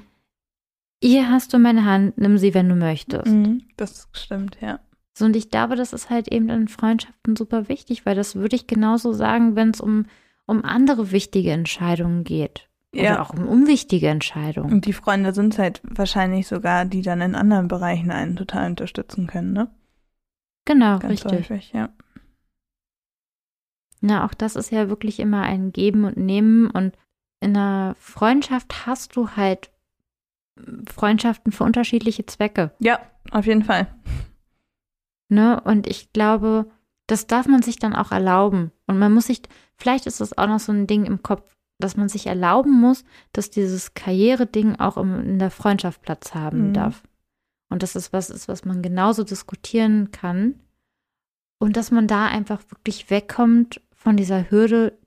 hier 1.02 1.30
hast 1.30 1.52
du 1.52 1.58
meine 1.58 1.84
Hand, 1.84 2.18
nimm 2.18 2.38
sie, 2.38 2.54
wenn 2.54 2.68
du 2.68 2.74
möchtest. 2.74 3.26
Mhm, 3.26 3.62
das 3.76 4.08
stimmt, 4.12 4.58
ja. 4.60 4.80
So, 5.14 5.24
und 5.24 5.36
ich 5.36 5.50
glaube, 5.50 5.76
das 5.76 5.92
ist 5.92 6.10
halt 6.10 6.28
eben 6.28 6.48
in 6.50 6.68
Freundschaften 6.68 7.36
super 7.36 7.68
wichtig, 7.68 8.06
weil 8.06 8.14
das 8.14 8.36
würde 8.36 8.56
ich 8.56 8.66
genauso 8.66 9.12
sagen, 9.12 9.56
wenn 9.56 9.70
es 9.70 9.80
um, 9.80 10.06
um 10.46 10.64
andere 10.64 11.10
wichtige 11.10 11.50
Entscheidungen 11.52 12.24
geht. 12.24 12.68
Ja. 12.94 13.12
Oder 13.12 13.22
auch 13.22 13.30
um 13.30 13.46
unwichtige 13.46 14.08
Entscheidungen. 14.08 14.72
Und 14.72 14.86
die 14.86 14.92
Freunde 14.92 15.32
sind 15.32 15.58
halt 15.58 15.80
wahrscheinlich 15.84 16.48
sogar, 16.48 16.84
die 16.84 17.02
dann 17.02 17.20
in 17.20 17.34
anderen 17.34 17.68
Bereichen 17.68 18.10
einen 18.10 18.36
total 18.36 18.70
unterstützen 18.70 19.26
können, 19.26 19.52
ne? 19.52 19.70
Genau, 20.64 20.98
Ganz 20.98 21.24
richtig. 21.24 21.50
Häufig, 21.50 21.72
ja. 21.72 21.90
Na, 24.00 24.24
auch 24.24 24.34
das 24.34 24.56
ist 24.56 24.70
ja 24.70 24.88
wirklich 24.88 25.20
immer 25.20 25.42
ein 25.42 25.72
Geben 25.72 26.04
und 26.04 26.16
Nehmen 26.16 26.70
und 26.70 26.96
in 27.40 27.56
einer 27.56 27.94
Freundschaft 27.98 28.86
hast 28.86 29.16
du 29.16 29.30
halt 29.30 29.70
Freundschaften 30.88 31.52
für 31.52 31.64
unterschiedliche 31.64 32.26
Zwecke. 32.26 32.72
Ja, 32.78 33.00
auf 33.30 33.46
jeden 33.46 33.64
Fall. 33.64 33.86
Ne? 35.28 35.60
Und 35.60 35.86
ich 35.86 36.12
glaube, 36.12 36.70
das 37.06 37.26
darf 37.26 37.46
man 37.46 37.62
sich 37.62 37.78
dann 37.78 37.94
auch 37.94 38.12
erlauben. 38.12 38.72
Und 38.86 38.98
man 38.98 39.12
muss 39.12 39.26
sich, 39.26 39.42
vielleicht 39.76 40.06
ist 40.06 40.20
das 40.20 40.36
auch 40.36 40.46
noch 40.46 40.60
so 40.60 40.72
ein 40.72 40.86
Ding 40.86 41.06
im 41.06 41.22
Kopf, 41.22 41.56
dass 41.78 41.96
man 41.96 42.08
sich 42.08 42.26
erlauben 42.26 42.78
muss, 42.78 43.04
dass 43.32 43.50
dieses 43.50 43.94
Karriere-Ding 43.94 44.76
auch 44.76 44.96
in 44.96 45.38
der 45.38 45.50
Freundschaft 45.50 46.02
Platz 46.02 46.34
haben 46.34 46.68
mhm. 46.68 46.72
darf. 46.74 47.02
Und 47.68 47.82
dass 47.82 47.94
es 47.94 48.12
was 48.12 48.30
ist, 48.30 48.48
was 48.48 48.64
man 48.64 48.82
genauso 48.82 49.24
diskutieren 49.24 50.10
kann. 50.10 50.60
Und 51.58 51.76
dass 51.76 51.90
man 51.90 52.06
da 52.06 52.26
einfach 52.26 52.62
wirklich 52.70 53.10
wegkommt 53.10 53.80
von 54.00 54.16
dieser 54.16 54.50
Hürde, 54.50 54.98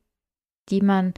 die 0.69 0.81
man 0.81 1.13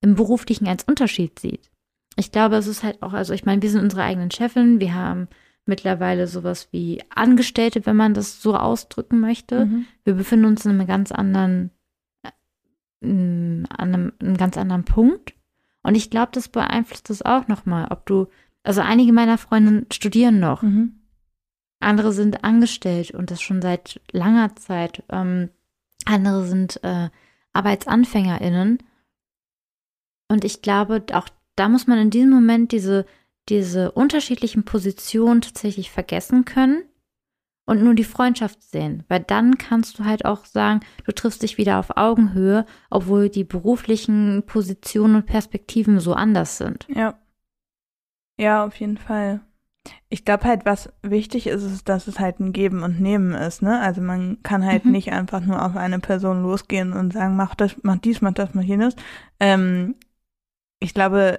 im 0.00 0.14
Beruflichen 0.14 0.68
als 0.68 0.84
Unterschied 0.84 1.38
sieht. 1.38 1.70
Ich 2.16 2.30
glaube, 2.30 2.56
es 2.56 2.66
ist 2.66 2.82
halt 2.84 3.02
auch, 3.02 3.14
also 3.14 3.32
ich 3.32 3.44
meine, 3.44 3.62
wir 3.62 3.70
sind 3.70 3.82
unsere 3.82 4.02
eigenen 4.02 4.30
Chefin, 4.30 4.78
wir 4.78 4.94
haben 4.94 5.28
mittlerweile 5.66 6.26
sowas 6.26 6.68
wie 6.70 7.02
Angestellte, 7.08 7.86
wenn 7.86 7.96
man 7.96 8.12
das 8.12 8.42
so 8.42 8.54
ausdrücken 8.54 9.20
möchte. 9.20 9.64
Mhm. 9.64 9.86
Wir 10.04 10.14
befinden 10.14 10.44
uns 10.44 10.66
in 10.66 10.72
einem 10.72 10.86
ganz 10.86 11.10
anderen, 11.10 11.70
äh, 12.22 12.28
an 13.02 13.66
einem, 13.78 14.12
einem 14.20 14.36
ganz 14.36 14.58
anderen 14.58 14.84
Punkt. 14.84 15.34
Und 15.82 15.94
ich 15.94 16.10
glaube, 16.10 16.32
das 16.32 16.48
beeinflusst 16.48 17.08
das 17.08 17.22
auch 17.22 17.48
nochmal, 17.48 17.88
ob 17.90 18.04
du, 18.04 18.26
also 18.62 18.82
einige 18.82 19.14
meiner 19.14 19.38
Freunde 19.38 19.86
studieren 19.90 20.38
noch. 20.38 20.62
Mhm. 20.62 21.00
Andere 21.80 22.12
sind 22.12 22.44
angestellt 22.44 23.12
und 23.12 23.30
das 23.30 23.40
schon 23.40 23.62
seit 23.62 24.00
langer 24.12 24.54
Zeit. 24.56 25.02
Ähm, 25.08 25.48
andere 26.04 26.44
sind 26.46 26.82
äh, 26.82 27.10
ArbeitsanfängerInnen. 27.52 28.78
Und 30.28 30.44
ich 30.44 30.62
glaube, 30.62 31.04
auch 31.12 31.28
da 31.56 31.68
muss 31.68 31.86
man 31.86 31.98
in 31.98 32.10
diesem 32.10 32.30
Moment 32.30 32.72
diese, 32.72 33.06
diese 33.48 33.92
unterschiedlichen 33.92 34.64
Positionen 34.64 35.40
tatsächlich 35.40 35.90
vergessen 35.90 36.44
können 36.44 36.84
und 37.66 37.82
nur 37.82 37.94
die 37.94 38.04
Freundschaft 38.04 38.62
sehen. 38.62 39.04
Weil 39.08 39.20
dann 39.20 39.58
kannst 39.58 39.98
du 39.98 40.04
halt 40.04 40.24
auch 40.24 40.44
sagen, 40.44 40.80
du 41.04 41.12
triffst 41.12 41.42
dich 41.42 41.58
wieder 41.58 41.78
auf 41.78 41.96
Augenhöhe, 41.96 42.66
obwohl 42.90 43.28
die 43.28 43.44
beruflichen 43.44 44.44
Positionen 44.46 45.16
und 45.16 45.26
Perspektiven 45.26 46.00
so 46.00 46.14
anders 46.14 46.58
sind. 46.58 46.86
Ja. 46.88 47.18
Ja, 48.36 48.64
auf 48.64 48.74
jeden 48.80 48.98
Fall. 48.98 49.40
Ich 50.08 50.24
glaube 50.24 50.44
halt, 50.44 50.64
was 50.64 50.92
wichtig 51.02 51.46
ist, 51.46 51.62
ist, 51.62 51.88
dass 51.88 52.06
es 52.06 52.18
halt 52.18 52.40
ein 52.40 52.52
Geben 52.52 52.82
und 52.82 53.00
Nehmen 53.00 53.32
ist, 53.32 53.62
ne? 53.62 53.80
Also 53.80 54.00
man 54.00 54.38
kann 54.42 54.64
halt 54.64 54.84
mhm. 54.84 54.92
nicht 54.92 55.12
einfach 55.12 55.40
nur 55.40 55.64
auf 55.64 55.76
eine 55.76 55.98
Person 55.98 56.42
losgehen 56.42 56.92
und 56.92 57.12
sagen, 57.12 57.36
mach 57.36 57.54
das, 57.54 57.76
mach 57.82 57.98
dies, 57.98 58.20
mach 58.22 58.32
das, 58.32 58.54
mach 58.54 58.62
jenes. 58.62 58.96
Ähm, 59.40 59.96
ich 60.80 60.94
glaube, 60.94 61.38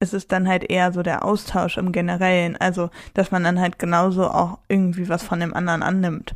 ist 0.00 0.14
es 0.14 0.28
dann 0.28 0.48
halt 0.48 0.70
eher 0.70 0.92
so 0.92 1.02
der 1.02 1.24
Austausch 1.24 1.76
im 1.78 1.92
Generellen. 1.92 2.56
Also, 2.56 2.90
dass 3.14 3.30
man 3.30 3.44
dann 3.44 3.60
halt 3.60 3.78
genauso 3.78 4.28
auch 4.28 4.58
irgendwie 4.68 5.08
was 5.08 5.22
von 5.22 5.40
dem 5.40 5.54
anderen 5.54 5.82
annimmt. 5.82 6.34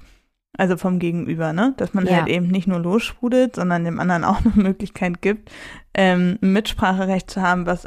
Also 0.58 0.76
vom 0.76 0.98
Gegenüber, 0.98 1.52
ne? 1.52 1.74
Dass 1.76 1.94
man 1.94 2.06
Ja. 2.06 2.16
halt 2.16 2.28
eben 2.28 2.48
nicht 2.48 2.66
nur 2.66 2.78
lossprudelt, 2.80 3.56
sondern 3.56 3.84
dem 3.84 4.00
anderen 4.00 4.24
auch 4.24 4.40
eine 4.40 4.54
Möglichkeit 4.54 5.22
gibt, 5.22 5.50
ähm, 5.94 6.38
ein 6.42 6.52
Mitspracherecht 6.52 7.30
zu 7.30 7.40
haben, 7.42 7.66
was 7.66 7.86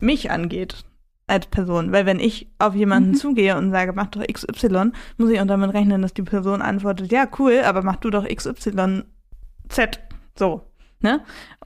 mich 0.00 0.30
angeht 0.30 0.84
als 1.30 1.46
Person. 1.46 1.92
Weil 1.92 2.04
wenn 2.06 2.20
ich 2.20 2.48
auf 2.58 2.74
jemanden 2.74 3.10
Mhm. 3.10 3.14
zugehe 3.14 3.56
und 3.56 3.70
sage, 3.70 3.92
mach 3.94 4.08
doch 4.08 4.22
XY, 4.26 4.92
muss 5.16 5.30
ich 5.30 5.40
auch 5.40 5.46
damit 5.46 5.72
rechnen, 5.72 6.02
dass 6.02 6.12
die 6.12 6.22
Person 6.22 6.60
antwortet, 6.60 7.10
ja, 7.12 7.26
cool, 7.38 7.62
aber 7.64 7.82
mach 7.82 7.96
du 7.96 8.10
doch 8.10 8.26
XYZ. 8.28 10.00
So, 10.38 10.62
ne? 11.00 11.14
Und 11.14 11.22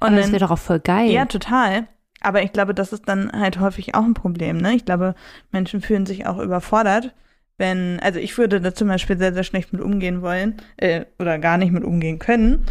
Aber 0.09 0.11
das 0.17 0.27
dann- 0.27 0.33
wäre 0.33 0.45
doch 0.45 0.51
auch 0.53 0.59
voll 0.59 0.81
geil. 0.81 1.11
ja, 1.11 1.25
total. 1.27 1.87
Aber 2.21 2.43
ich 2.43 2.53
glaube, 2.53 2.75
das 2.75 2.93
ist 2.93 3.07
dann 3.09 3.31
halt 3.33 3.61
häufig 3.61 3.95
auch 3.95 4.05
ein 4.05 4.15
Problem. 4.15 4.57
Ne? 4.57 4.75
Ich 4.75 4.85
glaube, 4.87 5.15
Menschen 5.53 5.81
fühlen 5.83 6.07
sich 6.07 6.27
auch 6.27 6.39
überfordert, 6.39 7.15
wenn, 7.59 8.01
also 8.01 8.19
ich 8.19 8.37
würde 8.39 8.61
da 8.61 8.75
zum 8.75 8.89
Beispiel 8.89 9.19
sehr, 9.19 9.35
sehr 9.35 9.45
schlecht 9.45 9.73
mit 9.73 9.83
umgehen 9.83 10.23
wollen 10.23 10.57
äh, 10.79 11.05
oder 11.19 11.39
gar 11.39 11.59
nicht 11.59 11.71
mit 11.73 11.85
umgehen 11.85 12.19
können, 12.19 12.65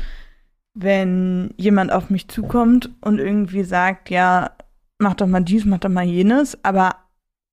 wenn 0.74 1.54
jemand 1.58 1.92
auf 1.92 2.10
mich 2.10 2.28
zukommt 2.28 2.90
und 3.02 3.20
irgendwie 3.20 3.64
sagt, 3.64 4.10
ja, 4.10 4.52
mach 5.04 5.14
doch 5.14 5.28
mal 5.28 5.44
dies, 5.44 5.66
mach 5.66 5.80
doch 5.80 5.90
mal 5.90 6.06
jenes, 6.06 6.58
aber 6.64 6.96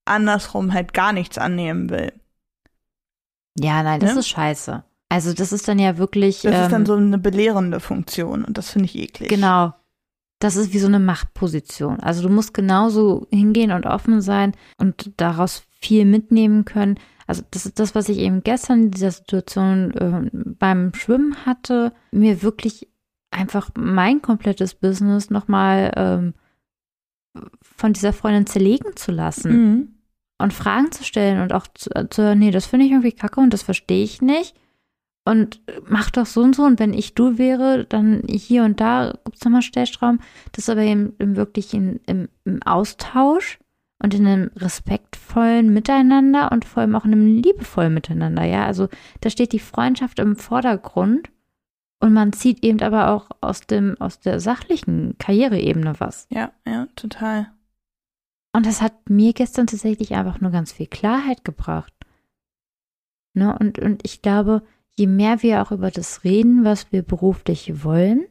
andersrum 0.07 0.73
halt 0.73 0.95
gar 0.95 1.13
nichts 1.13 1.37
annehmen 1.39 1.91
will. 1.91 2.13
Ja, 3.59 3.83
nein, 3.83 4.01
das 4.01 4.15
Ne? 4.15 4.21
ist 4.21 4.29
scheiße. 4.29 4.83
Also 5.09 5.33
das 5.35 5.53
ist 5.53 5.67
dann 5.69 5.79
ja 5.79 5.99
wirklich. 5.99 6.43
Das 6.43 6.55
ist 6.55 6.65
ähm, 6.67 6.71
dann 6.71 6.87
so 6.87 6.95
eine 6.95 7.19
belehrende 7.19 7.81
Funktion 7.81 8.45
und 8.45 8.57
das 8.57 8.71
finde 8.71 8.87
ich 8.87 8.97
eklig. 8.97 9.29
Genau. 9.29 9.75
Das 10.39 10.57
ist 10.57 10.73
wie 10.73 10.79
so 10.79 10.87
eine 10.87 11.01
Machtposition. 11.01 12.01
Also 12.01 12.23
du 12.23 12.33
musst 12.33 12.55
genauso 12.55 13.27
hingehen 13.31 13.73
und 13.73 13.85
offen 13.87 14.23
sein 14.23 14.55
und 14.79 15.11
daraus 15.19 15.65
viel 15.81 16.07
mitnehmen 16.07 16.65
können. 16.65 16.99
Also 17.27 17.43
das 17.51 17.67
ist 17.67 17.79
das, 17.79 17.95
was 17.95 18.09
ich 18.09 18.19
eben 18.19 18.43
gestern 18.43 18.85
in 18.85 18.91
dieser 18.93 19.11
Situation 19.11 19.91
äh, 19.93 20.31
beim 20.33 20.95
Schwimmen 20.95 21.45
hatte, 21.45 21.93
mir 22.11 22.43
wirklich 22.43 22.89
einfach 23.31 23.71
mein 23.77 24.23
komplettes 24.23 24.75
Business 24.75 25.29
nochmal 25.31 25.93
ähm, 25.97 26.35
von 27.81 27.93
dieser 27.93 28.13
Freundin 28.13 28.47
zerlegen 28.47 28.95
zu 28.97 29.11
lassen 29.11 29.51
Mhm. 29.53 29.89
und 30.39 30.53
Fragen 30.53 30.93
zu 30.93 31.03
stellen 31.05 31.41
und 31.43 31.53
auch 31.53 31.67
zu, 31.75 31.91
zu 32.11 32.23
hören, 32.23 32.39
nee, 32.39 32.51
das 32.51 32.67
finde 32.67 32.87
ich 32.87 32.93
irgendwie 32.93 33.13
kacke 33.13 33.41
und 33.41 33.53
das 33.53 33.63
verstehe 33.63 34.05
ich 34.05 34.23
nicht. 34.23 34.55
Und 35.27 35.61
mach 35.87 36.11
doch 36.11 36.25
so 36.27 36.41
und 36.43 36.57
so. 36.57 36.63
Und 36.65 36.81
wenn 36.81 36.95
ich 36.95 37.15
du 37.15 37.37
wäre, 37.37 37.85
dann 37.85 38.23
hier 38.29 38.65
und 38.65 38.81
da 38.81 39.13
gibt 39.25 39.37
es 39.37 39.45
nochmal 39.45 39.61
Stellschrauben. 39.63 40.21
Das 40.53 40.65
ist 40.65 40.71
aber 40.71 40.81
eben, 40.81 41.13
eben 41.21 41.37
wirklich 41.37 41.75
in, 41.75 42.01
im, 42.07 42.29
im 42.45 42.63
Austausch 42.63 43.59
und 44.03 44.15
in 44.15 44.27
einem 44.27 44.51
respektvollen 44.57 45.73
Miteinander 45.75 46.51
und 46.51 46.65
vor 46.65 46.81
allem 46.81 46.97
auch 46.97 47.05
in 47.05 47.13
einem 47.13 47.27
liebevollen 47.43 47.93
Miteinander. 47.93 48.45
Ja, 48.45 48.65
also 48.65 48.89
da 49.21 49.29
steht 49.31 49.53
die 49.53 49.59
Freundschaft 49.59 50.19
im 50.19 50.37
Vordergrund 50.37 51.29
und 52.01 52.15
man 52.15 52.33
zieht 52.33 52.65
eben 52.65 52.81
aber 52.81 53.11
auch 53.11 53.29
aus 53.43 53.61
dem, 53.61 53.97
aus 54.01 54.21
der 54.21 54.41
sachlichen 54.41 55.17
Karriereebene 55.19 55.95
was. 55.99 56.27
Ja, 56.31 56.51
ja, 56.67 56.87
total. 56.97 57.53
Und 58.53 58.67
das 58.67 58.83
hat 58.83 59.09
mir 59.09 59.33
gestern 59.33 59.67
tatsächlich 59.67 60.15
einfach 60.15 60.41
nur 60.41 60.51
ganz 60.51 60.73
viel 60.73 60.87
Klarheit 60.89 61.45
gebracht. 61.45 61.93
Ne? 63.35 63.57
Und, 63.59 63.79
und 63.79 64.03
ich 64.05 64.23
glaube, 64.23 64.63
je 64.97 65.07
mehr 65.07 65.43
wir 65.43 65.63
auch 65.63 65.71
über 65.71 65.91
das 65.91 66.25
reden, 66.25 66.65
was 66.65 66.91
wir 66.93 67.03
beruflich 67.03 67.85
wollen 67.85 68.25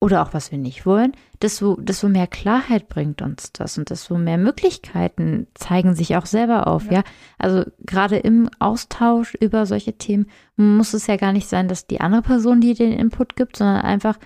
oder 0.00 0.22
auch 0.22 0.34
was 0.34 0.50
wir 0.52 0.58
nicht 0.58 0.84
wollen, 0.84 1.12
desto, 1.40 1.76
desto 1.80 2.10
mehr 2.10 2.26
Klarheit 2.26 2.88
bringt 2.88 3.22
uns 3.22 3.52
das 3.52 3.78
und 3.78 3.88
desto 3.88 4.18
mehr 4.18 4.36
Möglichkeiten 4.36 5.46
zeigen 5.54 5.94
sich 5.94 6.14
auch 6.16 6.26
selber 6.26 6.66
auf. 6.66 6.86
Ja, 6.86 6.92
Ja. 6.98 7.04
also 7.38 7.64
gerade 7.78 8.16
im 8.18 8.50
Austausch 8.58 9.34
über 9.40 9.64
solche 9.64 9.96
Themen 9.96 10.26
muss 10.56 10.92
es 10.92 11.06
ja 11.06 11.16
gar 11.16 11.32
nicht 11.32 11.48
sein, 11.48 11.68
dass 11.68 11.86
die 11.86 12.02
andere 12.02 12.20
Person 12.20 12.60
dir 12.60 12.74
den 12.74 12.92
Input 12.92 13.34
gibt, 13.34 13.56
sondern 13.56 13.80
einfach 13.80 14.18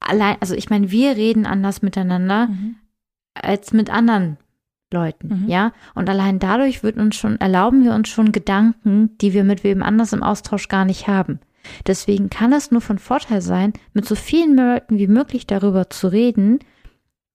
allein, 0.00 0.36
also 0.40 0.54
ich 0.54 0.68
meine, 0.68 0.90
wir 0.90 1.16
reden 1.16 1.46
anders 1.46 1.80
miteinander 1.80 2.48
Mhm. 2.48 2.76
als 3.32 3.72
mit 3.72 3.88
anderen 3.88 4.36
Leuten, 4.92 5.44
Mhm. 5.44 5.48
ja. 5.48 5.72
Und 5.94 6.08
allein 6.08 6.38
dadurch 6.38 6.82
wird 6.82 6.96
uns 6.96 7.16
schon, 7.16 7.40
erlauben 7.40 7.84
wir 7.84 7.94
uns 7.94 8.08
schon 8.08 8.32
Gedanken, 8.32 9.16
die 9.18 9.32
wir 9.32 9.44
mit 9.44 9.64
wem 9.64 9.82
anders 9.82 10.12
im 10.12 10.22
Austausch 10.22 10.68
gar 10.68 10.84
nicht 10.84 11.08
haben. 11.08 11.40
Deswegen 11.86 12.28
kann 12.28 12.52
es 12.52 12.70
nur 12.70 12.80
von 12.80 12.98
Vorteil 12.98 13.40
sein, 13.40 13.72
mit 13.94 14.04
so 14.04 14.14
vielen 14.16 14.56
Leuten 14.56 14.98
wie 14.98 15.06
möglich 15.06 15.46
darüber 15.46 15.88
zu 15.90 16.08
reden 16.08 16.58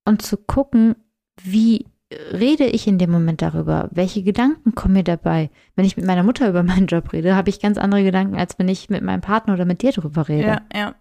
und 0.04 0.20
zu 0.22 0.36
gucken, 0.36 0.96
wie 1.42 1.86
rede 2.32 2.64
ich 2.66 2.86
in 2.86 2.98
dem 2.98 3.10
Moment 3.10 3.40
darüber? 3.42 3.88
Welche 3.92 4.22
Gedanken 4.22 4.74
kommen 4.74 4.94
mir 4.94 5.04
dabei? 5.04 5.50
Wenn 5.76 5.84
ich 5.84 5.96
mit 5.96 6.06
meiner 6.06 6.22
Mutter 6.22 6.48
über 6.48 6.62
meinen 6.62 6.86
Job 6.86 7.12
rede, 7.12 7.36
habe 7.36 7.50
ich 7.50 7.60
ganz 7.60 7.78
andere 7.78 8.02
Gedanken, 8.04 8.36
als 8.36 8.58
wenn 8.58 8.68
ich 8.68 8.88
mit 8.90 9.02
meinem 9.02 9.20
Partner 9.20 9.54
oder 9.54 9.64
mit 9.64 9.82
dir 9.82 9.92
darüber 9.92 10.28
rede. 10.28 10.46
Ja, 10.48 10.60
ja, 10.74 10.94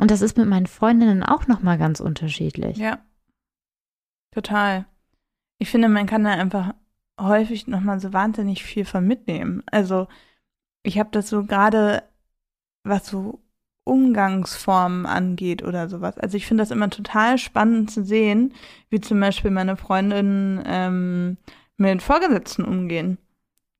Und 0.00 0.10
das 0.10 0.20
ist 0.22 0.36
mit 0.36 0.46
meinen 0.48 0.66
Freundinnen 0.66 1.22
auch 1.22 1.46
nochmal 1.48 1.78
ganz 1.78 2.00
unterschiedlich. 2.00 2.76
ja. 2.78 2.98
Total. 4.34 4.86
Ich 5.62 5.70
finde, 5.70 5.88
man 5.88 6.06
kann 6.06 6.24
da 6.24 6.30
einfach 6.32 6.74
häufig 7.20 7.68
nochmal 7.68 8.00
so 8.00 8.12
wahnsinnig 8.12 8.64
viel 8.64 8.84
von 8.84 9.06
mitnehmen. 9.06 9.62
Also, 9.70 10.08
ich 10.82 10.98
habe 10.98 11.10
das 11.12 11.28
so 11.28 11.44
gerade, 11.44 12.02
was 12.82 13.06
so 13.06 13.38
Umgangsformen 13.84 15.06
angeht 15.06 15.62
oder 15.62 15.88
sowas. 15.88 16.18
Also 16.18 16.36
ich 16.36 16.46
finde 16.46 16.62
das 16.62 16.72
immer 16.72 16.90
total 16.90 17.38
spannend 17.38 17.92
zu 17.92 18.04
sehen, 18.04 18.54
wie 18.90 19.00
zum 19.00 19.20
Beispiel 19.20 19.52
meine 19.52 19.76
Freundinnen 19.76 20.62
ähm, 20.66 21.36
mit 21.76 22.02
Vorgesetzten 22.02 22.64
umgehen. 22.64 23.18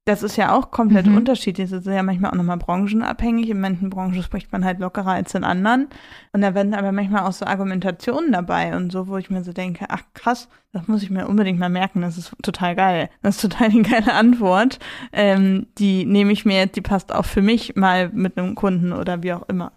Das 0.04 0.24
ist 0.24 0.36
ja 0.36 0.52
auch 0.52 0.72
komplett 0.72 1.06
Mhm. 1.06 1.16
unterschiedlich. 1.16 1.70
Das 1.70 1.86
ist 1.86 1.92
ja 1.92 2.02
manchmal 2.02 2.32
auch 2.32 2.36
nochmal 2.36 2.56
branchenabhängig. 2.56 3.48
In 3.50 3.60
manchen 3.60 3.88
Branchen 3.88 4.20
spricht 4.22 4.50
man 4.50 4.64
halt 4.64 4.80
lockerer 4.80 5.12
als 5.12 5.32
in 5.36 5.44
anderen. 5.44 5.86
Und 6.32 6.40
da 6.40 6.54
werden 6.56 6.74
aber 6.74 6.90
manchmal 6.90 7.22
auch 7.22 7.32
so 7.32 7.46
Argumentationen 7.46 8.32
dabei 8.32 8.74
und 8.76 8.90
so, 8.90 9.06
wo 9.06 9.16
ich 9.16 9.30
mir 9.30 9.44
so 9.44 9.52
denke, 9.52 9.84
ach 9.90 10.02
krass, 10.14 10.48
das 10.72 10.88
muss 10.88 11.04
ich 11.04 11.10
mir 11.10 11.28
unbedingt 11.28 11.60
mal 11.60 11.68
merken. 11.68 12.00
Das 12.00 12.18
ist 12.18 12.34
total 12.42 12.74
geil. 12.74 13.10
Das 13.22 13.36
ist 13.36 13.42
total 13.42 13.68
die 13.68 13.82
geile 13.88 14.12
Antwort. 14.12 14.80
Ähm, 15.12 15.68
die 15.78 16.04
nehme 16.04 16.32
ich 16.32 16.44
mir 16.44 16.56
jetzt, 16.56 16.74
die 16.74 16.80
passt 16.80 17.14
auch 17.14 17.24
für 17.24 17.42
mich 17.42 17.76
mal 17.76 18.08
mit 18.08 18.36
einem 18.36 18.56
Kunden 18.56 18.92
oder 18.92 19.22
wie 19.22 19.32
auch 19.34 19.48
immer. 19.48 19.70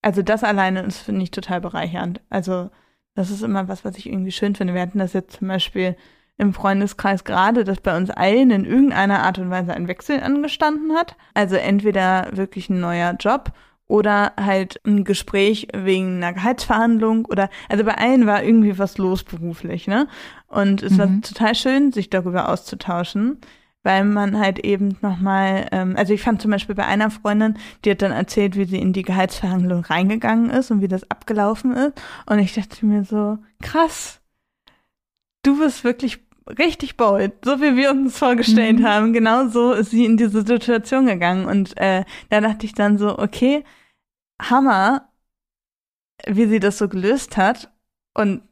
Also 0.00 0.22
das 0.22 0.44
alleine 0.44 0.82
ist, 0.82 0.98
finde 0.98 1.24
ich, 1.24 1.32
total 1.32 1.60
bereichernd. 1.60 2.20
Also 2.30 2.70
das 3.16 3.30
ist 3.30 3.42
immer 3.42 3.66
was, 3.66 3.84
was 3.84 3.96
ich 3.98 4.08
irgendwie 4.08 4.32
schön 4.32 4.54
finde. 4.54 4.74
Wir 4.74 4.82
hatten 4.82 4.98
das 5.00 5.12
jetzt 5.12 5.38
zum 5.38 5.48
Beispiel 5.48 5.96
im 6.42 6.52
Freundeskreis 6.52 7.24
gerade, 7.24 7.64
dass 7.64 7.80
bei 7.80 7.96
uns 7.96 8.10
allen 8.10 8.50
in 8.50 8.64
irgendeiner 8.64 9.22
Art 9.22 9.38
und 9.38 9.48
Weise 9.48 9.72
ein 9.72 9.88
Wechsel 9.88 10.20
angestanden 10.20 10.92
hat. 10.92 11.16
Also 11.34 11.56
entweder 11.56 12.28
wirklich 12.32 12.68
ein 12.68 12.80
neuer 12.80 13.14
Job 13.18 13.52
oder 13.86 14.32
halt 14.38 14.80
ein 14.84 15.04
Gespräch 15.04 15.68
wegen 15.74 16.16
einer 16.16 16.32
Gehaltsverhandlung 16.32 17.26
oder 17.26 17.48
also 17.68 17.84
bei 17.84 17.96
allen 17.96 18.26
war 18.26 18.42
irgendwie 18.42 18.78
was 18.78 18.98
los 18.98 19.22
beruflich, 19.22 19.86
ne? 19.86 20.08
Und 20.48 20.82
es 20.82 20.98
war 20.98 21.06
Mhm. 21.06 21.22
total 21.22 21.54
schön, 21.54 21.92
sich 21.92 22.10
darüber 22.10 22.48
auszutauschen, 22.48 23.38
weil 23.84 24.04
man 24.04 24.38
halt 24.38 24.58
eben 24.60 24.96
nochmal, 25.00 25.66
ähm, 25.72 25.94
also 25.96 26.12
ich 26.12 26.22
fand 26.22 26.42
zum 26.42 26.50
Beispiel 26.50 26.74
bei 26.74 26.86
einer 26.86 27.10
Freundin, 27.10 27.56
die 27.84 27.90
hat 27.92 28.02
dann 28.02 28.12
erzählt, 28.12 28.56
wie 28.56 28.64
sie 28.64 28.78
in 28.78 28.92
die 28.92 29.02
Gehaltsverhandlung 29.02 29.84
reingegangen 29.84 30.50
ist 30.50 30.70
und 30.70 30.80
wie 30.80 30.88
das 30.88 31.08
abgelaufen 31.10 31.72
ist. 31.76 31.92
Und 32.26 32.38
ich 32.38 32.54
dachte 32.54 32.84
mir 32.86 33.04
so, 33.04 33.38
krass, 33.60 34.20
du 35.42 35.58
bist 35.58 35.84
wirklich 35.84 36.20
richtig 36.46 36.96
bold, 36.96 37.32
so 37.44 37.60
wie 37.60 37.76
wir 37.76 37.90
uns 37.90 38.18
vorgestellt 38.18 38.80
Mhm. 38.80 38.86
haben. 38.86 39.12
Genau 39.12 39.48
so 39.48 39.72
ist 39.72 39.90
sie 39.90 40.04
in 40.04 40.16
diese 40.16 40.42
Situation 40.44 41.06
gegangen. 41.06 41.46
Und 41.46 41.76
äh, 41.78 42.04
da 42.30 42.40
dachte 42.40 42.66
ich 42.66 42.74
dann 42.74 42.98
so, 42.98 43.18
okay, 43.18 43.64
Hammer, 44.40 45.08
wie 46.26 46.46
sie 46.46 46.60
das 46.60 46.78
so 46.78 46.88
gelöst 46.88 47.36
hat. 47.36 47.70
Und 48.14 48.42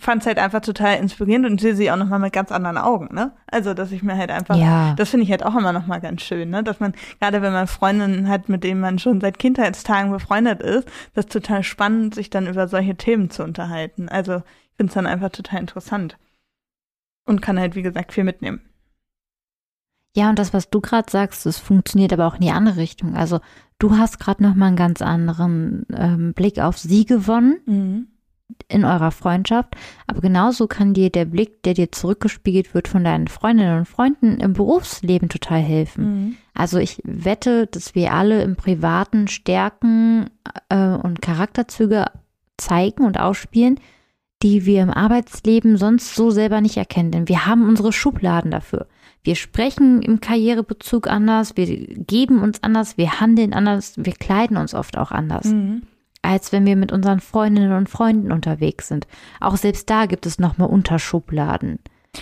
fand 0.00 0.22
es 0.22 0.26
halt 0.26 0.38
einfach 0.38 0.60
total 0.62 0.96
inspirierend 0.96 1.44
und 1.46 1.60
sehe 1.60 1.74
sie 1.76 1.90
auch 1.90 1.96
nochmal 1.96 2.18
mit 2.18 2.32
ganz 2.32 2.50
anderen 2.50 2.78
Augen, 2.78 3.14
ne? 3.14 3.32
Also, 3.46 3.74
dass 3.74 3.92
ich 3.92 4.02
mir 4.02 4.16
halt 4.16 4.30
einfach, 4.30 4.56
Ja. 4.56 4.94
das 4.94 5.10
finde 5.10 5.24
ich 5.24 5.30
halt 5.30 5.44
auch 5.44 5.54
immer 5.54 5.72
nochmal 5.72 6.00
ganz 6.00 6.22
schön, 6.22 6.48
ne? 6.48 6.64
Dass 6.64 6.80
man, 6.80 6.94
gerade 7.20 7.42
wenn 7.42 7.52
man 7.52 7.66
Freundinnen 7.66 8.26
hat, 8.28 8.48
mit 8.48 8.64
denen 8.64 8.80
man 8.80 8.98
schon 8.98 9.20
seit 9.20 9.38
Kindheitstagen 9.38 10.10
befreundet 10.10 10.62
ist, 10.62 10.88
das 11.14 11.26
ist 11.26 11.32
total 11.32 11.62
spannend, 11.62 12.14
sich 12.14 12.30
dann 12.30 12.46
über 12.46 12.68
solche 12.68 12.96
Themen 12.96 13.28
zu 13.30 13.44
unterhalten. 13.44 14.08
Also, 14.08 14.36
ich 14.36 14.76
finde 14.78 14.90
es 14.90 14.94
dann 14.94 15.06
einfach 15.06 15.28
total 15.30 15.60
interessant. 15.60 16.16
Und 17.24 17.40
kann 17.42 17.58
halt, 17.58 17.74
wie 17.74 17.82
gesagt, 17.82 18.12
viel 18.12 18.24
mitnehmen. 18.24 18.60
Ja, 20.14 20.28
und 20.28 20.38
das, 20.38 20.52
was 20.52 20.68
du 20.68 20.80
gerade 20.80 21.10
sagst, 21.10 21.46
das 21.46 21.58
funktioniert 21.58 22.12
aber 22.12 22.26
auch 22.26 22.34
in 22.34 22.42
die 22.42 22.50
andere 22.50 22.76
Richtung. 22.76 23.14
Also 23.14 23.40
du 23.78 23.96
hast 23.96 24.20
gerade 24.20 24.42
noch 24.42 24.54
mal 24.54 24.66
einen 24.66 24.76
ganz 24.76 25.00
anderen 25.00 25.86
ähm, 25.94 26.34
Blick 26.34 26.58
auf 26.58 26.78
sie 26.78 27.06
gewonnen 27.06 27.60
Mhm. 27.64 28.06
in 28.68 28.84
eurer 28.84 29.10
Freundschaft. 29.10 29.74
Aber 30.06 30.20
genauso 30.20 30.66
kann 30.66 30.92
dir 30.92 31.08
der 31.08 31.24
Blick, 31.24 31.62
der 31.62 31.72
dir 31.72 31.90
zurückgespiegelt 31.90 32.74
wird 32.74 32.88
von 32.88 33.04
deinen 33.04 33.28
Freundinnen 33.28 33.78
und 33.78 33.88
Freunden 33.88 34.38
im 34.40 34.52
Berufsleben 34.52 35.30
total 35.30 35.60
helfen. 35.60 36.04
Mhm. 36.04 36.36
Also 36.52 36.76
ich 36.78 37.00
wette, 37.04 37.66
dass 37.68 37.94
wir 37.94 38.12
alle 38.12 38.42
im 38.42 38.56
Privaten 38.56 39.28
Stärken 39.28 40.28
äh, 40.68 40.88
und 40.88 41.22
Charakterzüge 41.22 42.04
zeigen 42.58 43.06
und 43.06 43.18
ausspielen, 43.18 43.80
die 44.42 44.66
wir 44.66 44.82
im 44.82 44.90
Arbeitsleben 44.90 45.76
sonst 45.76 46.14
so 46.14 46.30
selber 46.30 46.60
nicht 46.60 46.76
erkennen. 46.76 47.12
Denn 47.12 47.28
wir 47.28 47.46
haben 47.46 47.68
unsere 47.68 47.92
Schubladen 47.92 48.50
dafür. 48.50 48.86
Wir 49.22 49.36
sprechen 49.36 50.02
im 50.02 50.20
Karrierebezug 50.20 51.06
anders, 51.06 51.56
wir 51.56 51.66
geben 51.66 52.42
uns 52.42 52.62
anders, 52.62 52.98
wir 52.98 53.20
handeln 53.20 53.54
anders, 53.54 53.94
wir 53.96 54.14
kleiden 54.14 54.56
uns 54.56 54.74
oft 54.74 54.98
auch 54.98 55.12
anders. 55.12 55.46
Mhm. 55.46 55.82
Als 56.22 56.52
wenn 56.52 56.66
wir 56.66 56.76
mit 56.76 56.92
unseren 56.92 57.20
Freundinnen 57.20 57.72
und 57.72 57.88
Freunden 57.88 58.32
unterwegs 58.32 58.88
sind. 58.88 59.06
Auch 59.40 59.56
selbst 59.56 59.88
da 59.90 60.06
gibt 60.06 60.26
es 60.26 60.38
nochmal 60.38 60.68
Unterschubladen. 60.68 61.78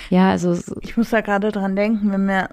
Ja, 0.08 0.30
also. 0.30 0.58
Ich 0.80 0.96
muss 0.96 1.10
da 1.10 1.20
gerade 1.20 1.52
dran 1.52 1.74
denken, 1.74 2.12
wenn 2.12 2.26
wir 2.26 2.50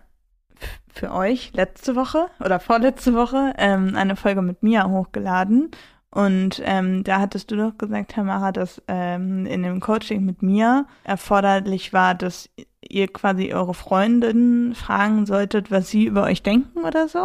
für 0.90 1.14
euch 1.14 1.52
letzte 1.54 1.96
Woche 1.96 2.28
oder 2.40 2.60
vorletzte 2.60 3.14
Woche 3.14 3.54
ähm, 3.58 3.96
eine 3.96 4.16
Folge 4.16 4.42
mit 4.42 4.64
Mia 4.64 4.90
hochgeladen. 4.90 5.72
Und 6.18 6.64
ähm, 6.66 7.04
da 7.04 7.20
hattest 7.20 7.52
du 7.52 7.56
doch 7.58 7.78
gesagt, 7.78 8.12
Tamara, 8.14 8.52
dass 8.52 8.82
ähm, 8.88 9.46
in 9.46 9.62
dem 9.62 9.80
Coaching 9.80 10.26
mit 10.26 10.42
mir 10.42 10.88
erforderlich 11.04 11.94
war, 11.94 12.16
dass 12.16 12.50
ihr 12.82 13.08
quasi 13.08 13.54
eure 13.54 13.76
Freundinnen 13.76 14.74
fragen 14.74 15.28
solltet, 15.28 15.70
was 15.70 15.90
sie 15.90 16.06
über 16.06 16.24
euch 16.24 16.42
denken 16.42 16.80
oder 16.80 17.08
so. 17.08 17.20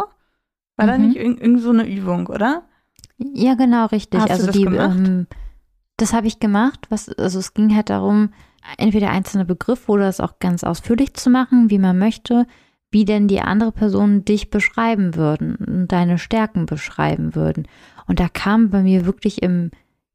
War 0.75 0.85
Mhm. 0.85 0.87
da 0.87 0.97
nicht 0.99 1.15
irgend, 1.15 1.41
irgend 1.41 1.61
so 1.61 1.71
eine 1.71 1.87
Übung, 1.89 2.27
oder? 2.27 2.65
Ja, 3.17 3.55
genau, 3.55 3.87
richtig. 3.87 4.19
Hast 4.21 4.29
du 4.29 4.33
also 4.33 4.45
das 4.45 4.55
die, 4.55 4.63
gemacht? 4.63 4.99
Ähm, 4.99 5.25
das 5.97 6.13
habe 6.13 6.27
ich 6.27 6.39
gemacht. 6.39 6.85
Was, 6.89 7.09
also 7.09 7.39
es 7.39 7.55
ging 7.55 7.75
halt 7.75 7.89
darum, 7.89 8.29
entweder 8.77 9.09
einzelne 9.09 9.45
Begriffe 9.45 9.91
oder 9.91 10.07
es 10.07 10.19
auch 10.19 10.37
ganz 10.37 10.63
ausführlich 10.63 11.15
zu 11.15 11.31
machen, 11.31 11.71
wie 11.71 11.79
man 11.79 11.97
möchte, 11.97 12.45
wie 12.93 13.05
denn 13.05 13.27
die 13.27 13.41
andere 13.41 13.71
Person 13.71 14.23
dich 14.23 14.49
beschreiben 14.49 15.15
würden 15.15 15.55
und 15.55 15.87
deine 15.91 16.17
Stärken 16.17 16.65
beschreiben 16.65 17.35
würden. 17.35 17.67
Und 18.07 18.19
da 18.19 18.29
kam 18.29 18.69
bei 18.69 18.81
mir 18.83 19.05
wirklich 19.05 19.41
im, 19.41 19.71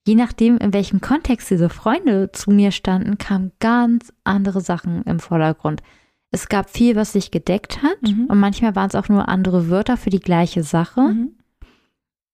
je 0.07 0.15
nachdem, 0.15 0.57
in 0.59 0.73
welchem 0.73 1.01
Kontext 1.01 1.51
diese 1.51 1.69
Freunde 1.69 2.31
zu 2.33 2.51
mir 2.51 2.71
standen, 2.71 3.19
kamen 3.19 3.53
ganz 3.61 4.13
andere 4.25 4.61
Sachen 4.61 5.03
im 5.03 5.19
Vordergrund. 5.19 5.83
Es 6.31 6.49
gab 6.49 6.71
viel, 6.71 6.95
was 6.95 7.13
sich 7.13 7.31
gedeckt 7.31 7.83
hat 7.83 8.01
Mhm. 8.03 8.27
und 8.29 8.39
manchmal 8.39 8.77
waren 8.77 8.89
es 8.89 8.95
auch 8.95 9.09
nur 9.09 9.29
andere 9.29 9.71
Wörter 9.71 9.97
für 9.97 10.11
die 10.11 10.21
gleiche 10.21 10.63
Sache. 10.63 11.01
Mhm. 11.01 11.31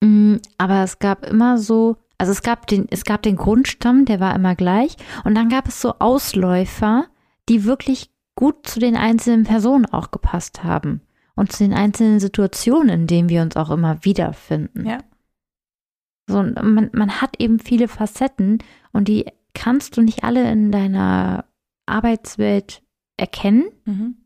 Mm, 0.03 0.37
Aber 0.59 0.83
es 0.83 0.99
gab 0.99 1.25
immer 1.25 1.59
so, 1.59 1.97
also 2.19 2.33
es 2.33 2.43
gab 2.43 2.67
den, 2.67 2.87
es 2.91 3.05
gab 3.05 3.23
den 3.23 3.37
Grundstamm, 3.37 4.05
der 4.05 4.21
war 4.21 4.35
immer 4.35 4.55
gleich. 4.55 4.97
Und 5.25 5.35
dann 5.35 5.49
gab 5.49 5.69
es 5.69 5.81
so 5.81 5.95
Ausläufer, 6.01 7.07
die 7.49 7.65
wirklich 7.65 8.11
gut 8.35 8.67
zu 8.67 8.81
den 8.81 8.97
einzelnen 8.97 9.45
Personen 9.45 9.87
auch 9.87 10.11
gepasst 10.11 10.65
haben. 10.65 11.01
Und 11.37 11.51
zu 11.51 11.65
den 11.65 11.75
einzelnen 11.75 12.21
Situationen, 12.21 12.89
in 12.91 13.07
denen 13.07 13.29
wir 13.29 13.43
uns 13.43 13.57
auch 13.57 13.71
immer 13.71 14.05
wiederfinden. 14.05 14.87
Ja. 14.87 14.99
So, 16.29 16.43
man, 16.43 16.91
man 16.93 17.21
hat 17.21 17.41
eben 17.41 17.59
viele 17.59 17.89
Facetten 17.89 18.59
und 18.93 19.09
die 19.09 19.27
kannst 19.53 19.97
du 19.97 20.03
nicht 20.03 20.23
alle 20.23 20.51
in 20.51 20.71
deiner 20.71 21.45
Arbeitswelt 21.87 22.83
erkennen. 23.17 23.65
Mhm. 23.85 24.17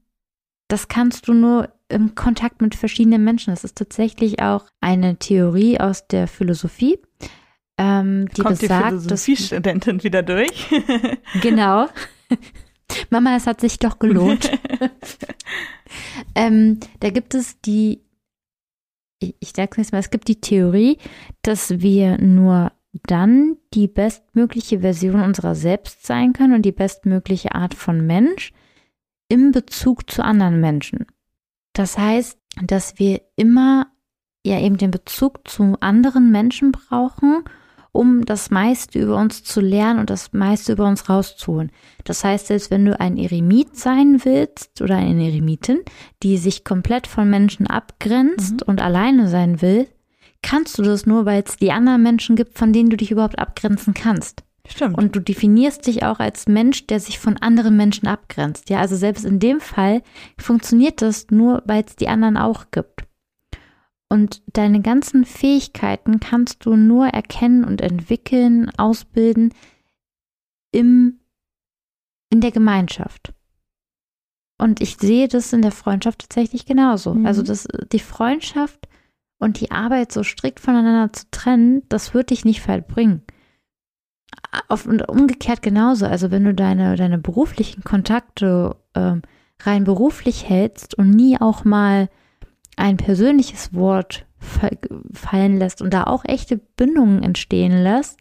Das 0.69 0.89
kannst 0.89 1.29
du 1.29 1.33
nur 1.33 1.73
im 1.89 2.15
Kontakt 2.15 2.61
mit 2.61 2.75
verschiedenen 2.75 3.25
Menschen. 3.25 3.53
Das 3.53 3.65
ist 3.65 3.79
tatsächlich 3.79 4.43
auch 4.43 4.67
eine 4.81 5.17
Theorie 5.17 5.81
aus 5.81 6.07
der 6.09 6.29
Philosophie, 6.29 6.99
ähm, 7.79 8.29
die 8.37 8.43
Kommt 8.43 8.61
die 8.61 8.67
besagt, 8.67 8.93
dass 8.93 9.25
Philosophiestudentin 9.25 10.03
wieder 10.03 10.23
durch? 10.23 10.69
genau. 11.41 11.87
Mama, 13.11 13.37
es 13.37 13.47
hat 13.47 13.61
sich 13.61 13.79
doch 13.79 13.99
gelohnt. 13.99 14.51
ähm, 16.35 16.81
da 17.01 17.11
gibt 17.11 17.35
es 17.35 17.61
die, 17.61 18.03
ich, 19.21 19.35
ich 19.41 19.53
sage 19.55 19.81
es 19.81 19.93
mal, 19.93 19.99
es 19.99 20.11
gibt 20.11 20.29
die 20.29 20.41
Theorie, 20.41 20.99
dass 21.43 21.81
wir 21.81 22.19
nur 22.19 22.73
dann 23.07 23.57
die 23.75 23.89
bestmögliche 23.89 24.81
Version 24.81 25.21
unserer 25.21 25.55
selbst 25.55 26.07
sein 26.07 26.33
können 26.33 26.55
und 26.55 26.63
die 26.63 26.73
bestmögliche 26.73 27.55
Art 27.55 27.75
von 27.75 28.07
Mensch 28.07 28.53
im 29.29 29.53
Bezug 29.53 30.11
zu 30.11 30.25
anderen 30.25 30.61
Menschen. 30.61 31.07
Das 31.75 31.99
heißt, 31.99 32.39
dass 32.63 32.99
wir 32.99 33.21
immer 33.37 33.87
ja 34.45 34.59
eben 34.61 34.79
den 34.79 34.91
Bezug 34.91 35.47
zu 35.47 35.77
anderen 35.81 36.31
Menschen 36.31 36.73
brauchen, 36.73 37.45
um 37.99 38.25
das 38.25 38.53
meiste 38.53 39.01
über 39.01 39.17
uns 39.17 39.43
zu 39.43 39.61
lernen 39.61 39.99
und 39.99 40.09
das 40.09 40.33
meiste 40.33 40.71
über 40.75 40.87
uns 40.87 41.09
rauszuholen. 41.09 41.73
Das 42.05 42.23
heißt, 42.23 42.47
selbst 42.47 42.71
wenn 42.71 42.85
du 42.85 42.99
ein 43.01 43.17
Eremit 43.17 43.77
sein 43.77 44.21
willst 44.25 44.81
oder 44.81 44.95
eine 44.99 45.27
Eremitin, 45.27 45.81
die 46.23 46.39
sich 46.39 46.63
komplett 46.63 47.09
von 47.09 47.29
Menschen 47.29 47.67
abgrenzt 47.67 48.53
Mhm. 48.53 48.67
und 48.67 48.81
alleine 48.81 49.27
sein 49.29 49.63
will, 49.63 49.89
kannst 50.43 50.79
du 50.79 50.83
das 50.83 51.07
nur, 51.07 51.27
weil 51.27 51.43
es 51.45 51.57
die 51.57 51.73
anderen 51.73 52.05
Menschen 52.05 52.37
gibt, 52.37 52.57
von 52.57 52.73
denen 52.73 52.89
du 52.89 52.97
dich 52.97 53.11
überhaupt 53.11 53.37
abgrenzen 53.41 53.95
kannst. 53.95 54.45
Stimmt. 54.69 54.97
Und 54.97 55.17
du 55.17 55.21
definierst 55.21 55.85
dich 55.89 56.05
auch 56.05 56.21
als 56.21 56.47
Mensch, 56.47 56.87
der 56.87 57.01
sich 57.01 57.19
von 57.19 57.37
anderen 57.39 57.77
Menschen 57.77 58.07
abgrenzt. 58.07 58.71
Ja, 58.71 58.79
also 58.79 58.95
selbst 58.95 59.25
in 59.25 59.41
dem 59.41 59.59
Fall 59.59 60.03
funktioniert 60.39 61.03
das 61.03 61.27
nur, 61.31 61.65
weil 61.65 61.83
es 61.85 61.97
die 61.97 62.07
anderen 62.07 62.37
auch 62.37 62.67
gibt. 62.71 63.08
Und 64.11 64.43
deine 64.57 64.81
ganzen 64.81 65.25
Fähigkeiten 65.25 66.19
kannst 66.19 66.65
du 66.65 66.77
nur 66.77 67.09
erkennen 67.09 67.65
und 67.65 67.83
entwickeln, 67.83 68.71
ausbilden 68.79 69.53
im, 70.73 71.21
in 72.31 72.41
der 72.41 72.51
Gemeinschaft. 72.51 73.35
Und 74.59 74.81
ich 74.81 74.97
sehe 74.97 75.29
das 75.29 75.53
in 75.53 75.63
der 75.63 75.73
Freundschaft 75.73 76.21
tatsächlich 76.21 76.67
genauso. 76.67 77.15
Mhm. 77.15 77.27
Also 77.27 77.43
das, 77.43 77.69
die 77.93 78.01
Freundschaft 78.01 78.89
und 79.39 79.61
die 79.61 79.71
Arbeit 79.71 80.11
so 80.11 80.25
strikt 80.25 80.59
voneinander 80.59 81.13
zu 81.13 81.27
trennen, 81.31 81.83
das 81.89 82.13
wird 82.15 82.31
dich 82.31 82.45
nicht 82.45 82.67
weit 82.67 82.89
bringen. 82.89 83.23
Auf, 84.69 84.87
und 84.87 85.09
umgekehrt 85.09 85.63
genauso. 85.63 86.07
Also 86.07 86.31
wenn 86.31 86.45
du 86.45 86.55
deine, 86.55 86.97
deine 86.97 87.19
beruflichen 87.19 87.85
Kontakte 87.85 88.77
ähm, 88.95 89.23
rein 89.61 89.85
beruflich 89.85 90.49
hältst 90.49 90.97
und 90.97 91.11
nie 91.11 91.41
auch 91.41 91.65
mal 91.65 92.09
ein 92.79 92.97
persönliches 92.97 93.75
Wort 93.75 94.27
fa- 94.39 94.71
fallen 95.13 95.59
lässt 95.59 95.83
und 95.83 95.93
da 95.93 96.05
auch 96.05 96.25
echte 96.25 96.57
Bindungen 96.57 97.23
entstehen 97.23 97.83
lässt, 97.83 98.19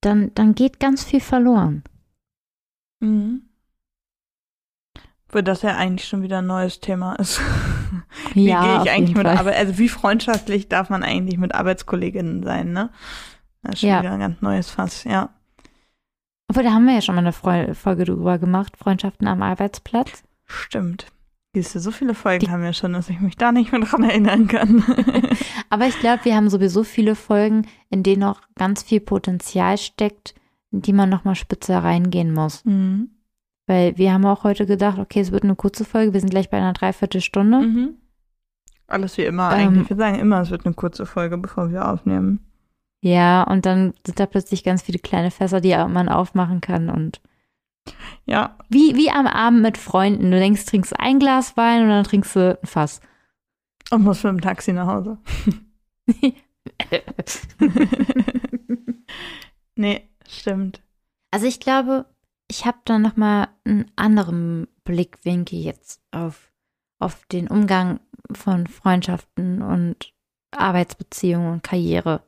dann, 0.00 0.32
dann 0.34 0.54
geht 0.54 0.78
ganz 0.80 1.02
viel 1.04 1.20
verloren. 1.20 1.82
Mhm. 3.00 3.42
Wo 5.30 5.40
das 5.40 5.62
ja 5.62 5.76
eigentlich 5.76 6.06
schon 6.08 6.22
wieder 6.22 6.38
ein 6.38 6.46
neues 6.46 6.80
Thema 6.80 7.14
ist. 7.14 7.40
ja, 8.34 8.34
wie 8.34 8.44
gehe 8.44 8.78
auf 8.80 8.84
ich 8.86 8.90
eigentlich 8.92 9.16
mit. 9.16 9.26
Arbeit, 9.26 9.56
also 9.56 9.78
wie 9.78 9.88
freundschaftlich 9.88 10.68
darf 10.68 10.88
man 10.88 11.02
eigentlich 11.02 11.38
mit 11.38 11.54
Arbeitskolleginnen 11.54 12.42
sein, 12.44 12.72
ne? 12.72 12.90
Das 13.62 13.74
ist 13.74 13.80
schon 13.80 13.88
Ja. 13.88 14.00
wieder 14.00 14.12
ein 14.12 14.20
ganz 14.20 14.40
neues 14.42 14.70
Fass, 14.70 15.02
ja. 15.04 15.30
Obwohl, 16.48 16.62
da 16.62 16.72
haben 16.72 16.86
wir 16.86 16.94
ja 16.94 17.00
schon 17.02 17.16
mal 17.16 17.22
eine 17.26 17.74
Folge 17.74 18.04
drüber 18.04 18.38
gemacht, 18.38 18.76
Freundschaften 18.76 19.26
am 19.26 19.42
Arbeitsplatz. 19.42 20.22
Stimmt. 20.44 21.06
Siehst 21.62 21.74
du, 21.74 21.80
so 21.80 21.90
viele 21.90 22.12
Folgen 22.14 22.44
Die- 22.44 22.50
haben 22.50 22.62
wir 22.62 22.74
schon, 22.74 22.92
dass 22.92 23.08
ich 23.08 23.18
mich 23.20 23.36
da 23.36 23.50
nicht 23.50 23.72
mehr 23.72 23.80
dran 23.80 24.04
erinnern 24.04 24.46
kann. 24.46 24.84
Aber 25.70 25.86
ich 25.86 25.98
glaube, 26.00 26.24
wir 26.26 26.36
haben 26.36 26.50
sowieso 26.50 26.84
viele 26.84 27.14
Folgen, 27.14 27.66
in 27.88 28.02
denen 28.02 28.20
noch 28.20 28.42
ganz 28.56 28.82
viel 28.82 29.00
Potenzial 29.00 29.78
steckt, 29.78 30.34
in 30.70 30.82
die 30.82 30.92
man 30.92 31.08
nochmal 31.08 31.34
spitzer 31.34 31.78
reingehen 31.82 32.32
muss. 32.34 32.62
mhm. 32.66 33.10
Weil 33.66 33.96
wir 33.96 34.12
haben 34.12 34.26
auch 34.26 34.44
heute 34.44 34.66
gedacht, 34.66 34.98
okay, 34.98 35.20
es 35.20 35.32
wird 35.32 35.42
eine 35.44 35.56
kurze 35.56 35.84
Folge, 35.86 36.12
wir 36.12 36.20
sind 36.20 36.28
gleich 36.30 36.50
bei 36.50 36.58
einer 36.58 36.72
Dreiviertelstunde. 36.74 37.58
Mhm. 37.60 37.94
Alles 38.86 39.16
wie 39.18 39.22
immer 39.24 39.50
Ähm, 39.52 39.68
eigentlich. 39.70 39.88
Wir 39.90 39.96
sagen 39.96 40.18
immer, 40.20 40.40
es 40.42 40.50
wird 40.50 40.66
eine 40.66 40.74
kurze 40.74 41.06
Folge, 41.06 41.36
bevor 41.38 41.70
wir 41.72 41.90
aufnehmen. 41.90 42.40
Ja, 43.00 43.42
und 43.44 43.64
dann 43.66 43.94
sind 44.06 44.20
da 44.20 44.26
plötzlich 44.26 44.62
ganz 44.62 44.82
viele 44.82 44.98
kleine 44.98 45.30
Fässer, 45.30 45.60
die 45.62 45.70
man 45.74 46.08
aufmachen 46.10 46.60
kann. 46.60 46.90
Und 46.90 47.20
Ja, 48.24 48.56
wie, 48.68 48.96
wie 48.96 49.10
am 49.10 49.26
Abend 49.26 49.62
mit 49.62 49.78
Freunden. 49.78 50.30
Du 50.30 50.38
denkst, 50.38 50.66
trinkst 50.66 50.98
ein 50.98 51.18
Glas 51.18 51.56
Wein 51.56 51.82
und 51.82 51.88
dann 51.88 52.04
trinkst 52.04 52.36
du 52.36 52.58
ein 52.60 52.66
Fass. 52.66 53.00
und 53.90 54.02
muss 54.02 54.24
mit 54.24 54.32
dem 54.32 54.40
Taxi 54.40 54.72
nach 54.72 54.86
Hause. 54.86 55.18
nee, 59.76 60.08
stimmt. 60.28 60.82
Also 61.30 61.46
ich 61.46 61.60
glaube, 61.60 62.06
ich 62.48 62.64
habe 62.64 62.78
da 62.84 62.98
nochmal 62.98 63.48
einen 63.64 63.90
anderen 63.96 64.68
Blickwinkel 64.84 65.58
jetzt 65.58 66.00
auf, 66.12 66.52
auf 66.98 67.26
den 67.26 67.48
Umgang 67.48 68.00
von 68.32 68.66
Freundschaften 68.66 69.62
und 69.62 70.12
Arbeitsbeziehungen 70.52 71.52
und 71.52 71.62
Karriere. 71.62 72.22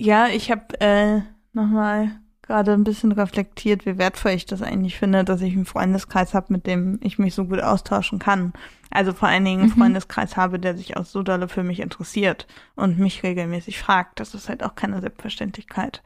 Ja, 0.00 0.28
ich 0.28 0.50
habe 0.50 0.80
äh, 0.80 1.20
nochmal 1.52 2.19
gerade 2.50 2.72
ein 2.72 2.82
bisschen 2.82 3.12
reflektiert, 3.12 3.86
wie 3.86 3.96
wertvoll 3.96 4.32
ich 4.32 4.44
das 4.44 4.60
eigentlich 4.60 4.98
finde, 4.98 5.22
dass 5.24 5.40
ich 5.40 5.52
einen 5.54 5.64
Freundeskreis 5.66 6.34
habe, 6.34 6.52
mit 6.52 6.66
dem 6.66 6.98
ich 7.00 7.16
mich 7.18 7.34
so 7.34 7.44
gut 7.44 7.60
austauschen 7.60 8.18
kann. 8.18 8.52
Also 8.90 9.12
vor 9.12 9.28
allen 9.28 9.44
Dingen 9.44 9.60
einen 9.60 9.70
Mhm. 9.70 9.74
Freundeskreis 9.74 10.36
habe, 10.36 10.58
der 10.58 10.76
sich 10.76 10.96
auch 10.96 11.04
so 11.04 11.22
dolle 11.22 11.46
für 11.46 11.62
mich 11.62 11.78
interessiert 11.78 12.48
und 12.74 12.98
mich 12.98 13.22
regelmäßig 13.22 13.78
fragt. 13.78 14.18
Das 14.18 14.34
ist 14.34 14.48
halt 14.48 14.64
auch 14.64 14.74
keine 14.74 15.00
Selbstverständlichkeit. 15.00 16.02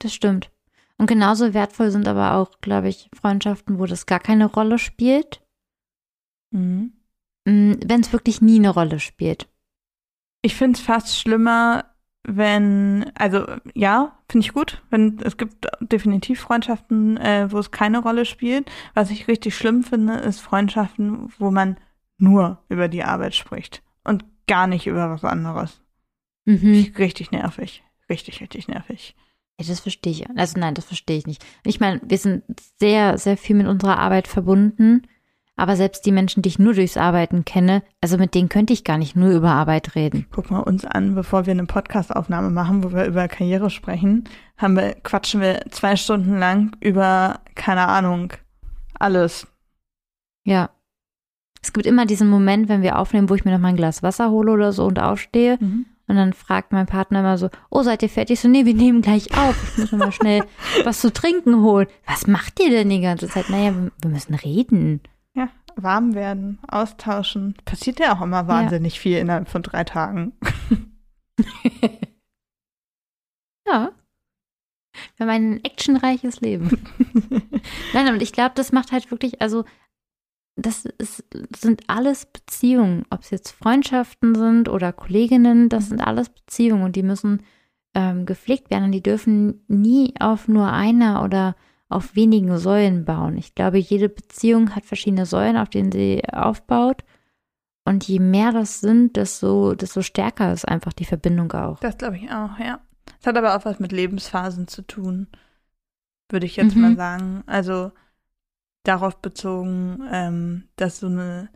Das 0.00 0.12
stimmt. 0.12 0.50
Und 0.98 1.06
genauso 1.06 1.54
wertvoll 1.54 1.90
sind 1.90 2.06
aber 2.06 2.34
auch, 2.34 2.60
glaube 2.60 2.88
ich, 2.88 3.08
Freundschaften, 3.18 3.78
wo 3.78 3.86
das 3.86 4.04
gar 4.04 4.20
keine 4.20 4.46
Rolle 4.46 4.78
spielt, 4.78 5.42
Mhm. 6.52 6.92
wenn 7.44 8.00
es 8.00 8.12
wirklich 8.12 8.40
nie 8.42 8.58
eine 8.58 8.70
Rolle 8.70 9.00
spielt. 9.00 9.48
Ich 10.42 10.54
finde 10.54 10.78
es 10.78 10.84
fast 10.84 11.18
schlimmer, 11.18 11.86
wenn, 12.26 13.10
also 13.14 13.46
ja, 13.74 14.18
finde 14.28 14.44
ich 14.44 14.52
gut. 14.52 14.82
Wenn 14.90 15.18
es 15.22 15.36
gibt 15.36 15.66
definitiv 15.80 16.40
Freundschaften, 16.40 17.16
äh, 17.18 17.50
wo 17.50 17.58
es 17.58 17.70
keine 17.70 18.00
Rolle 18.00 18.24
spielt. 18.24 18.70
Was 18.94 19.10
ich 19.10 19.28
richtig 19.28 19.56
schlimm 19.56 19.84
finde, 19.84 20.14
ist 20.14 20.40
Freundschaften, 20.40 21.32
wo 21.38 21.50
man 21.50 21.76
nur 22.18 22.62
über 22.68 22.88
die 22.88 23.04
Arbeit 23.04 23.34
spricht 23.34 23.82
und 24.04 24.24
gar 24.48 24.66
nicht 24.66 24.86
über 24.86 25.10
was 25.10 25.24
anderes. 25.24 25.80
Mhm. 26.46 26.92
Richtig 26.98 27.30
nervig. 27.30 27.84
Richtig, 28.10 28.40
richtig 28.40 28.68
nervig. 28.68 29.14
Ja, 29.60 29.66
das 29.66 29.80
verstehe 29.80 30.12
ich. 30.12 30.28
Also 30.36 30.58
nein, 30.58 30.74
das 30.74 30.84
verstehe 30.84 31.18
ich 31.18 31.26
nicht. 31.26 31.44
Ich 31.64 31.80
meine, 31.80 32.00
wir 32.04 32.18
sind 32.18 32.44
sehr, 32.78 33.18
sehr 33.18 33.36
viel 33.36 33.56
mit 33.56 33.66
unserer 33.66 33.98
Arbeit 33.98 34.28
verbunden. 34.28 35.06
Aber 35.56 35.74
selbst 35.74 36.04
die 36.04 36.12
Menschen, 36.12 36.42
die 36.42 36.50
ich 36.50 36.58
nur 36.58 36.74
durchs 36.74 36.98
Arbeiten 36.98 37.46
kenne, 37.46 37.82
also 38.02 38.18
mit 38.18 38.34
denen 38.34 38.50
könnte 38.50 38.74
ich 38.74 38.84
gar 38.84 38.98
nicht 38.98 39.16
nur 39.16 39.30
über 39.30 39.52
Arbeit 39.52 39.94
reden. 39.94 40.26
Guck 40.30 40.50
mal 40.50 40.60
uns 40.60 40.84
an, 40.84 41.14
bevor 41.14 41.46
wir 41.46 41.52
eine 41.52 41.64
Podcastaufnahme 41.64 42.50
machen, 42.50 42.84
wo 42.84 42.92
wir 42.92 43.06
über 43.06 43.26
Karriere 43.26 43.70
sprechen, 43.70 44.24
haben 44.58 44.76
wir, 44.76 44.94
quatschen 45.02 45.40
wir 45.40 45.64
zwei 45.70 45.96
Stunden 45.96 46.38
lang 46.38 46.76
über, 46.80 47.40
keine 47.54 47.88
Ahnung, 47.88 48.34
alles. 48.98 49.46
Ja. 50.44 50.70
Es 51.62 51.72
gibt 51.72 51.86
immer 51.86 52.04
diesen 52.04 52.28
Moment, 52.28 52.68
wenn 52.68 52.82
wir 52.82 52.98
aufnehmen, 52.98 53.30
wo 53.30 53.34
ich 53.34 53.44
mir 53.44 53.52
noch 53.52 53.58
mal 53.58 53.68
ein 53.68 53.76
Glas 53.76 54.02
Wasser 54.02 54.30
hole 54.30 54.52
oder 54.52 54.72
so 54.72 54.84
und 54.84 55.00
aufstehe. 55.00 55.56
Mhm. 55.58 55.86
Und 56.06 56.14
dann 56.14 56.34
fragt 56.34 56.72
mein 56.72 56.86
Partner 56.86 57.20
immer 57.20 57.38
so, 57.38 57.48
oh, 57.70 57.82
seid 57.82 58.02
ihr 58.02 58.08
fertig? 58.08 58.38
So, 58.38 58.46
nee, 58.46 58.64
wir 58.64 58.74
nehmen 58.74 59.02
gleich 59.02 59.36
auf. 59.36 59.56
Ich 59.72 59.78
muss 59.78 59.92
mal 59.92 60.12
schnell 60.12 60.44
was 60.84 61.00
zu 61.00 61.12
trinken 61.12 61.62
holen. 61.62 61.88
Was 62.06 62.28
macht 62.28 62.60
ihr 62.60 62.70
denn 62.70 62.90
die 62.90 63.00
ganze 63.00 63.26
Zeit? 63.26 63.50
Naja, 63.50 63.74
wir 64.00 64.10
müssen 64.10 64.34
reden. 64.34 65.00
Ja, 65.76 65.82
warm 65.82 66.14
werden, 66.14 66.58
austauschen. 66.68 67.54
Passiert 67.64 68.00
ja 68.00 68.16
auch 68.16 68.22
immer 68.22 68.48
wahnsinnig 68.48 68.98
viel 68.98 69.18
innerhalb 69.18 69.48
von 69.48 69.62
drei 69.62 69.84
Tagen. 69.84 70.32
Ja. 73.66 73.90
Wir 75.16 75.26
haben 75.26 75.30
ein 75.30 75.64
actionreiches 75.64 76.40
Leben. 76.40 76.70
Nein, 77.92 78.14
und 78.14 78.22
ich 78.22 78.32
glaube, 78.32 78.52
das 78.54 78.72
macht 78.72 78.92
halt 78.92 79.10
wirklich, 79.10 79.42
also 79.42 79.64
das 80.56 80.86
ist, 80.86 81.24
sind 81.54 81.82
alles 81.88 82.26
Beziehungen, 82.26 83.04
ob 83.10 83.20
es 83.20 83.30
jetzt 83.30 83.50
Freundschaften 83.50 84.34
sind 84.34 84.68
oder 84.68 84.92
Kolleginnen, 84.92 85.68
das 85.68 85.88
sind 85.88 86.00
alles 86.00 86.30
Beziehungen 86.30 86.84
und 86.84 86.96
die 86.96 87.02
müssen 87.02 87.42
ähm, 87.94 88.24
gepflegt 88.24 88.70
werden 88.70 88.84
und 88.84 88.92
die 88.92 89.02
dürfen 89.02 89.64
nie 89.68 90.14
auf 90.18 90.48
nur 90.48 90.72
einer 90.72 91.22
oder 91.24 91.56
auf 91.88 92.16
wenigen 92.16 92.56
Säulen 92.58 93.04
bauen. 93.04 93.36
Ich 93.36 93.54
glaube, 93.54 93.78
jede 93.78 94.08
Beziehung 94.08 94.74
hat 94.74 94.84
verschiedene 94.84 95.26
Säulen, 95.26 95.56
auf 95.56 95.68
denen 95.68 95.92
sie 95.92 96.22
aufbaut. 96.32 97.04
Und 97.84 98.08
je 98.08 98.18
mehr 98.18 98.50
das 98.50 98.80
sind, 98.80 99.16
desto, 99.16 99.74
desto 99.74 100.02
stärker 100.02 100.52
ist 100.52 100.66
einfach 100.66 100.92
die 100.92 101.04
Verbindung 101.04 101.52
auch. 101.52 101.78
Das 101.78 101.96
glaube 101.96 102.16
ich 102.16 102.30
auch, 102.30 102.58
ja. 102.58 102.80
Es 103.20 103.26
hat 103.26 103.36
aber 103.36 103.56
auch 103.56 103.64
was 103.64 103.78
mit 103.78 103.92
Lebensphasen 103.92 104.66
zu 104.66 104.82
tun, 104.82 105.28
würde 106.28 106.46
ich 106.46 106.56
jetzt 106.56 106.74
Mhm. 106.74 106.82
mal 106.82 106.96
sagen. 106.96 107.44
Also 107.46 107.92
darauf 108.82 109.20
bezogen, 109.22 110.00
ähm, 110.10 110.68
dass 110.74 110.98
so 110.98 111.06
eine 111.06 111.48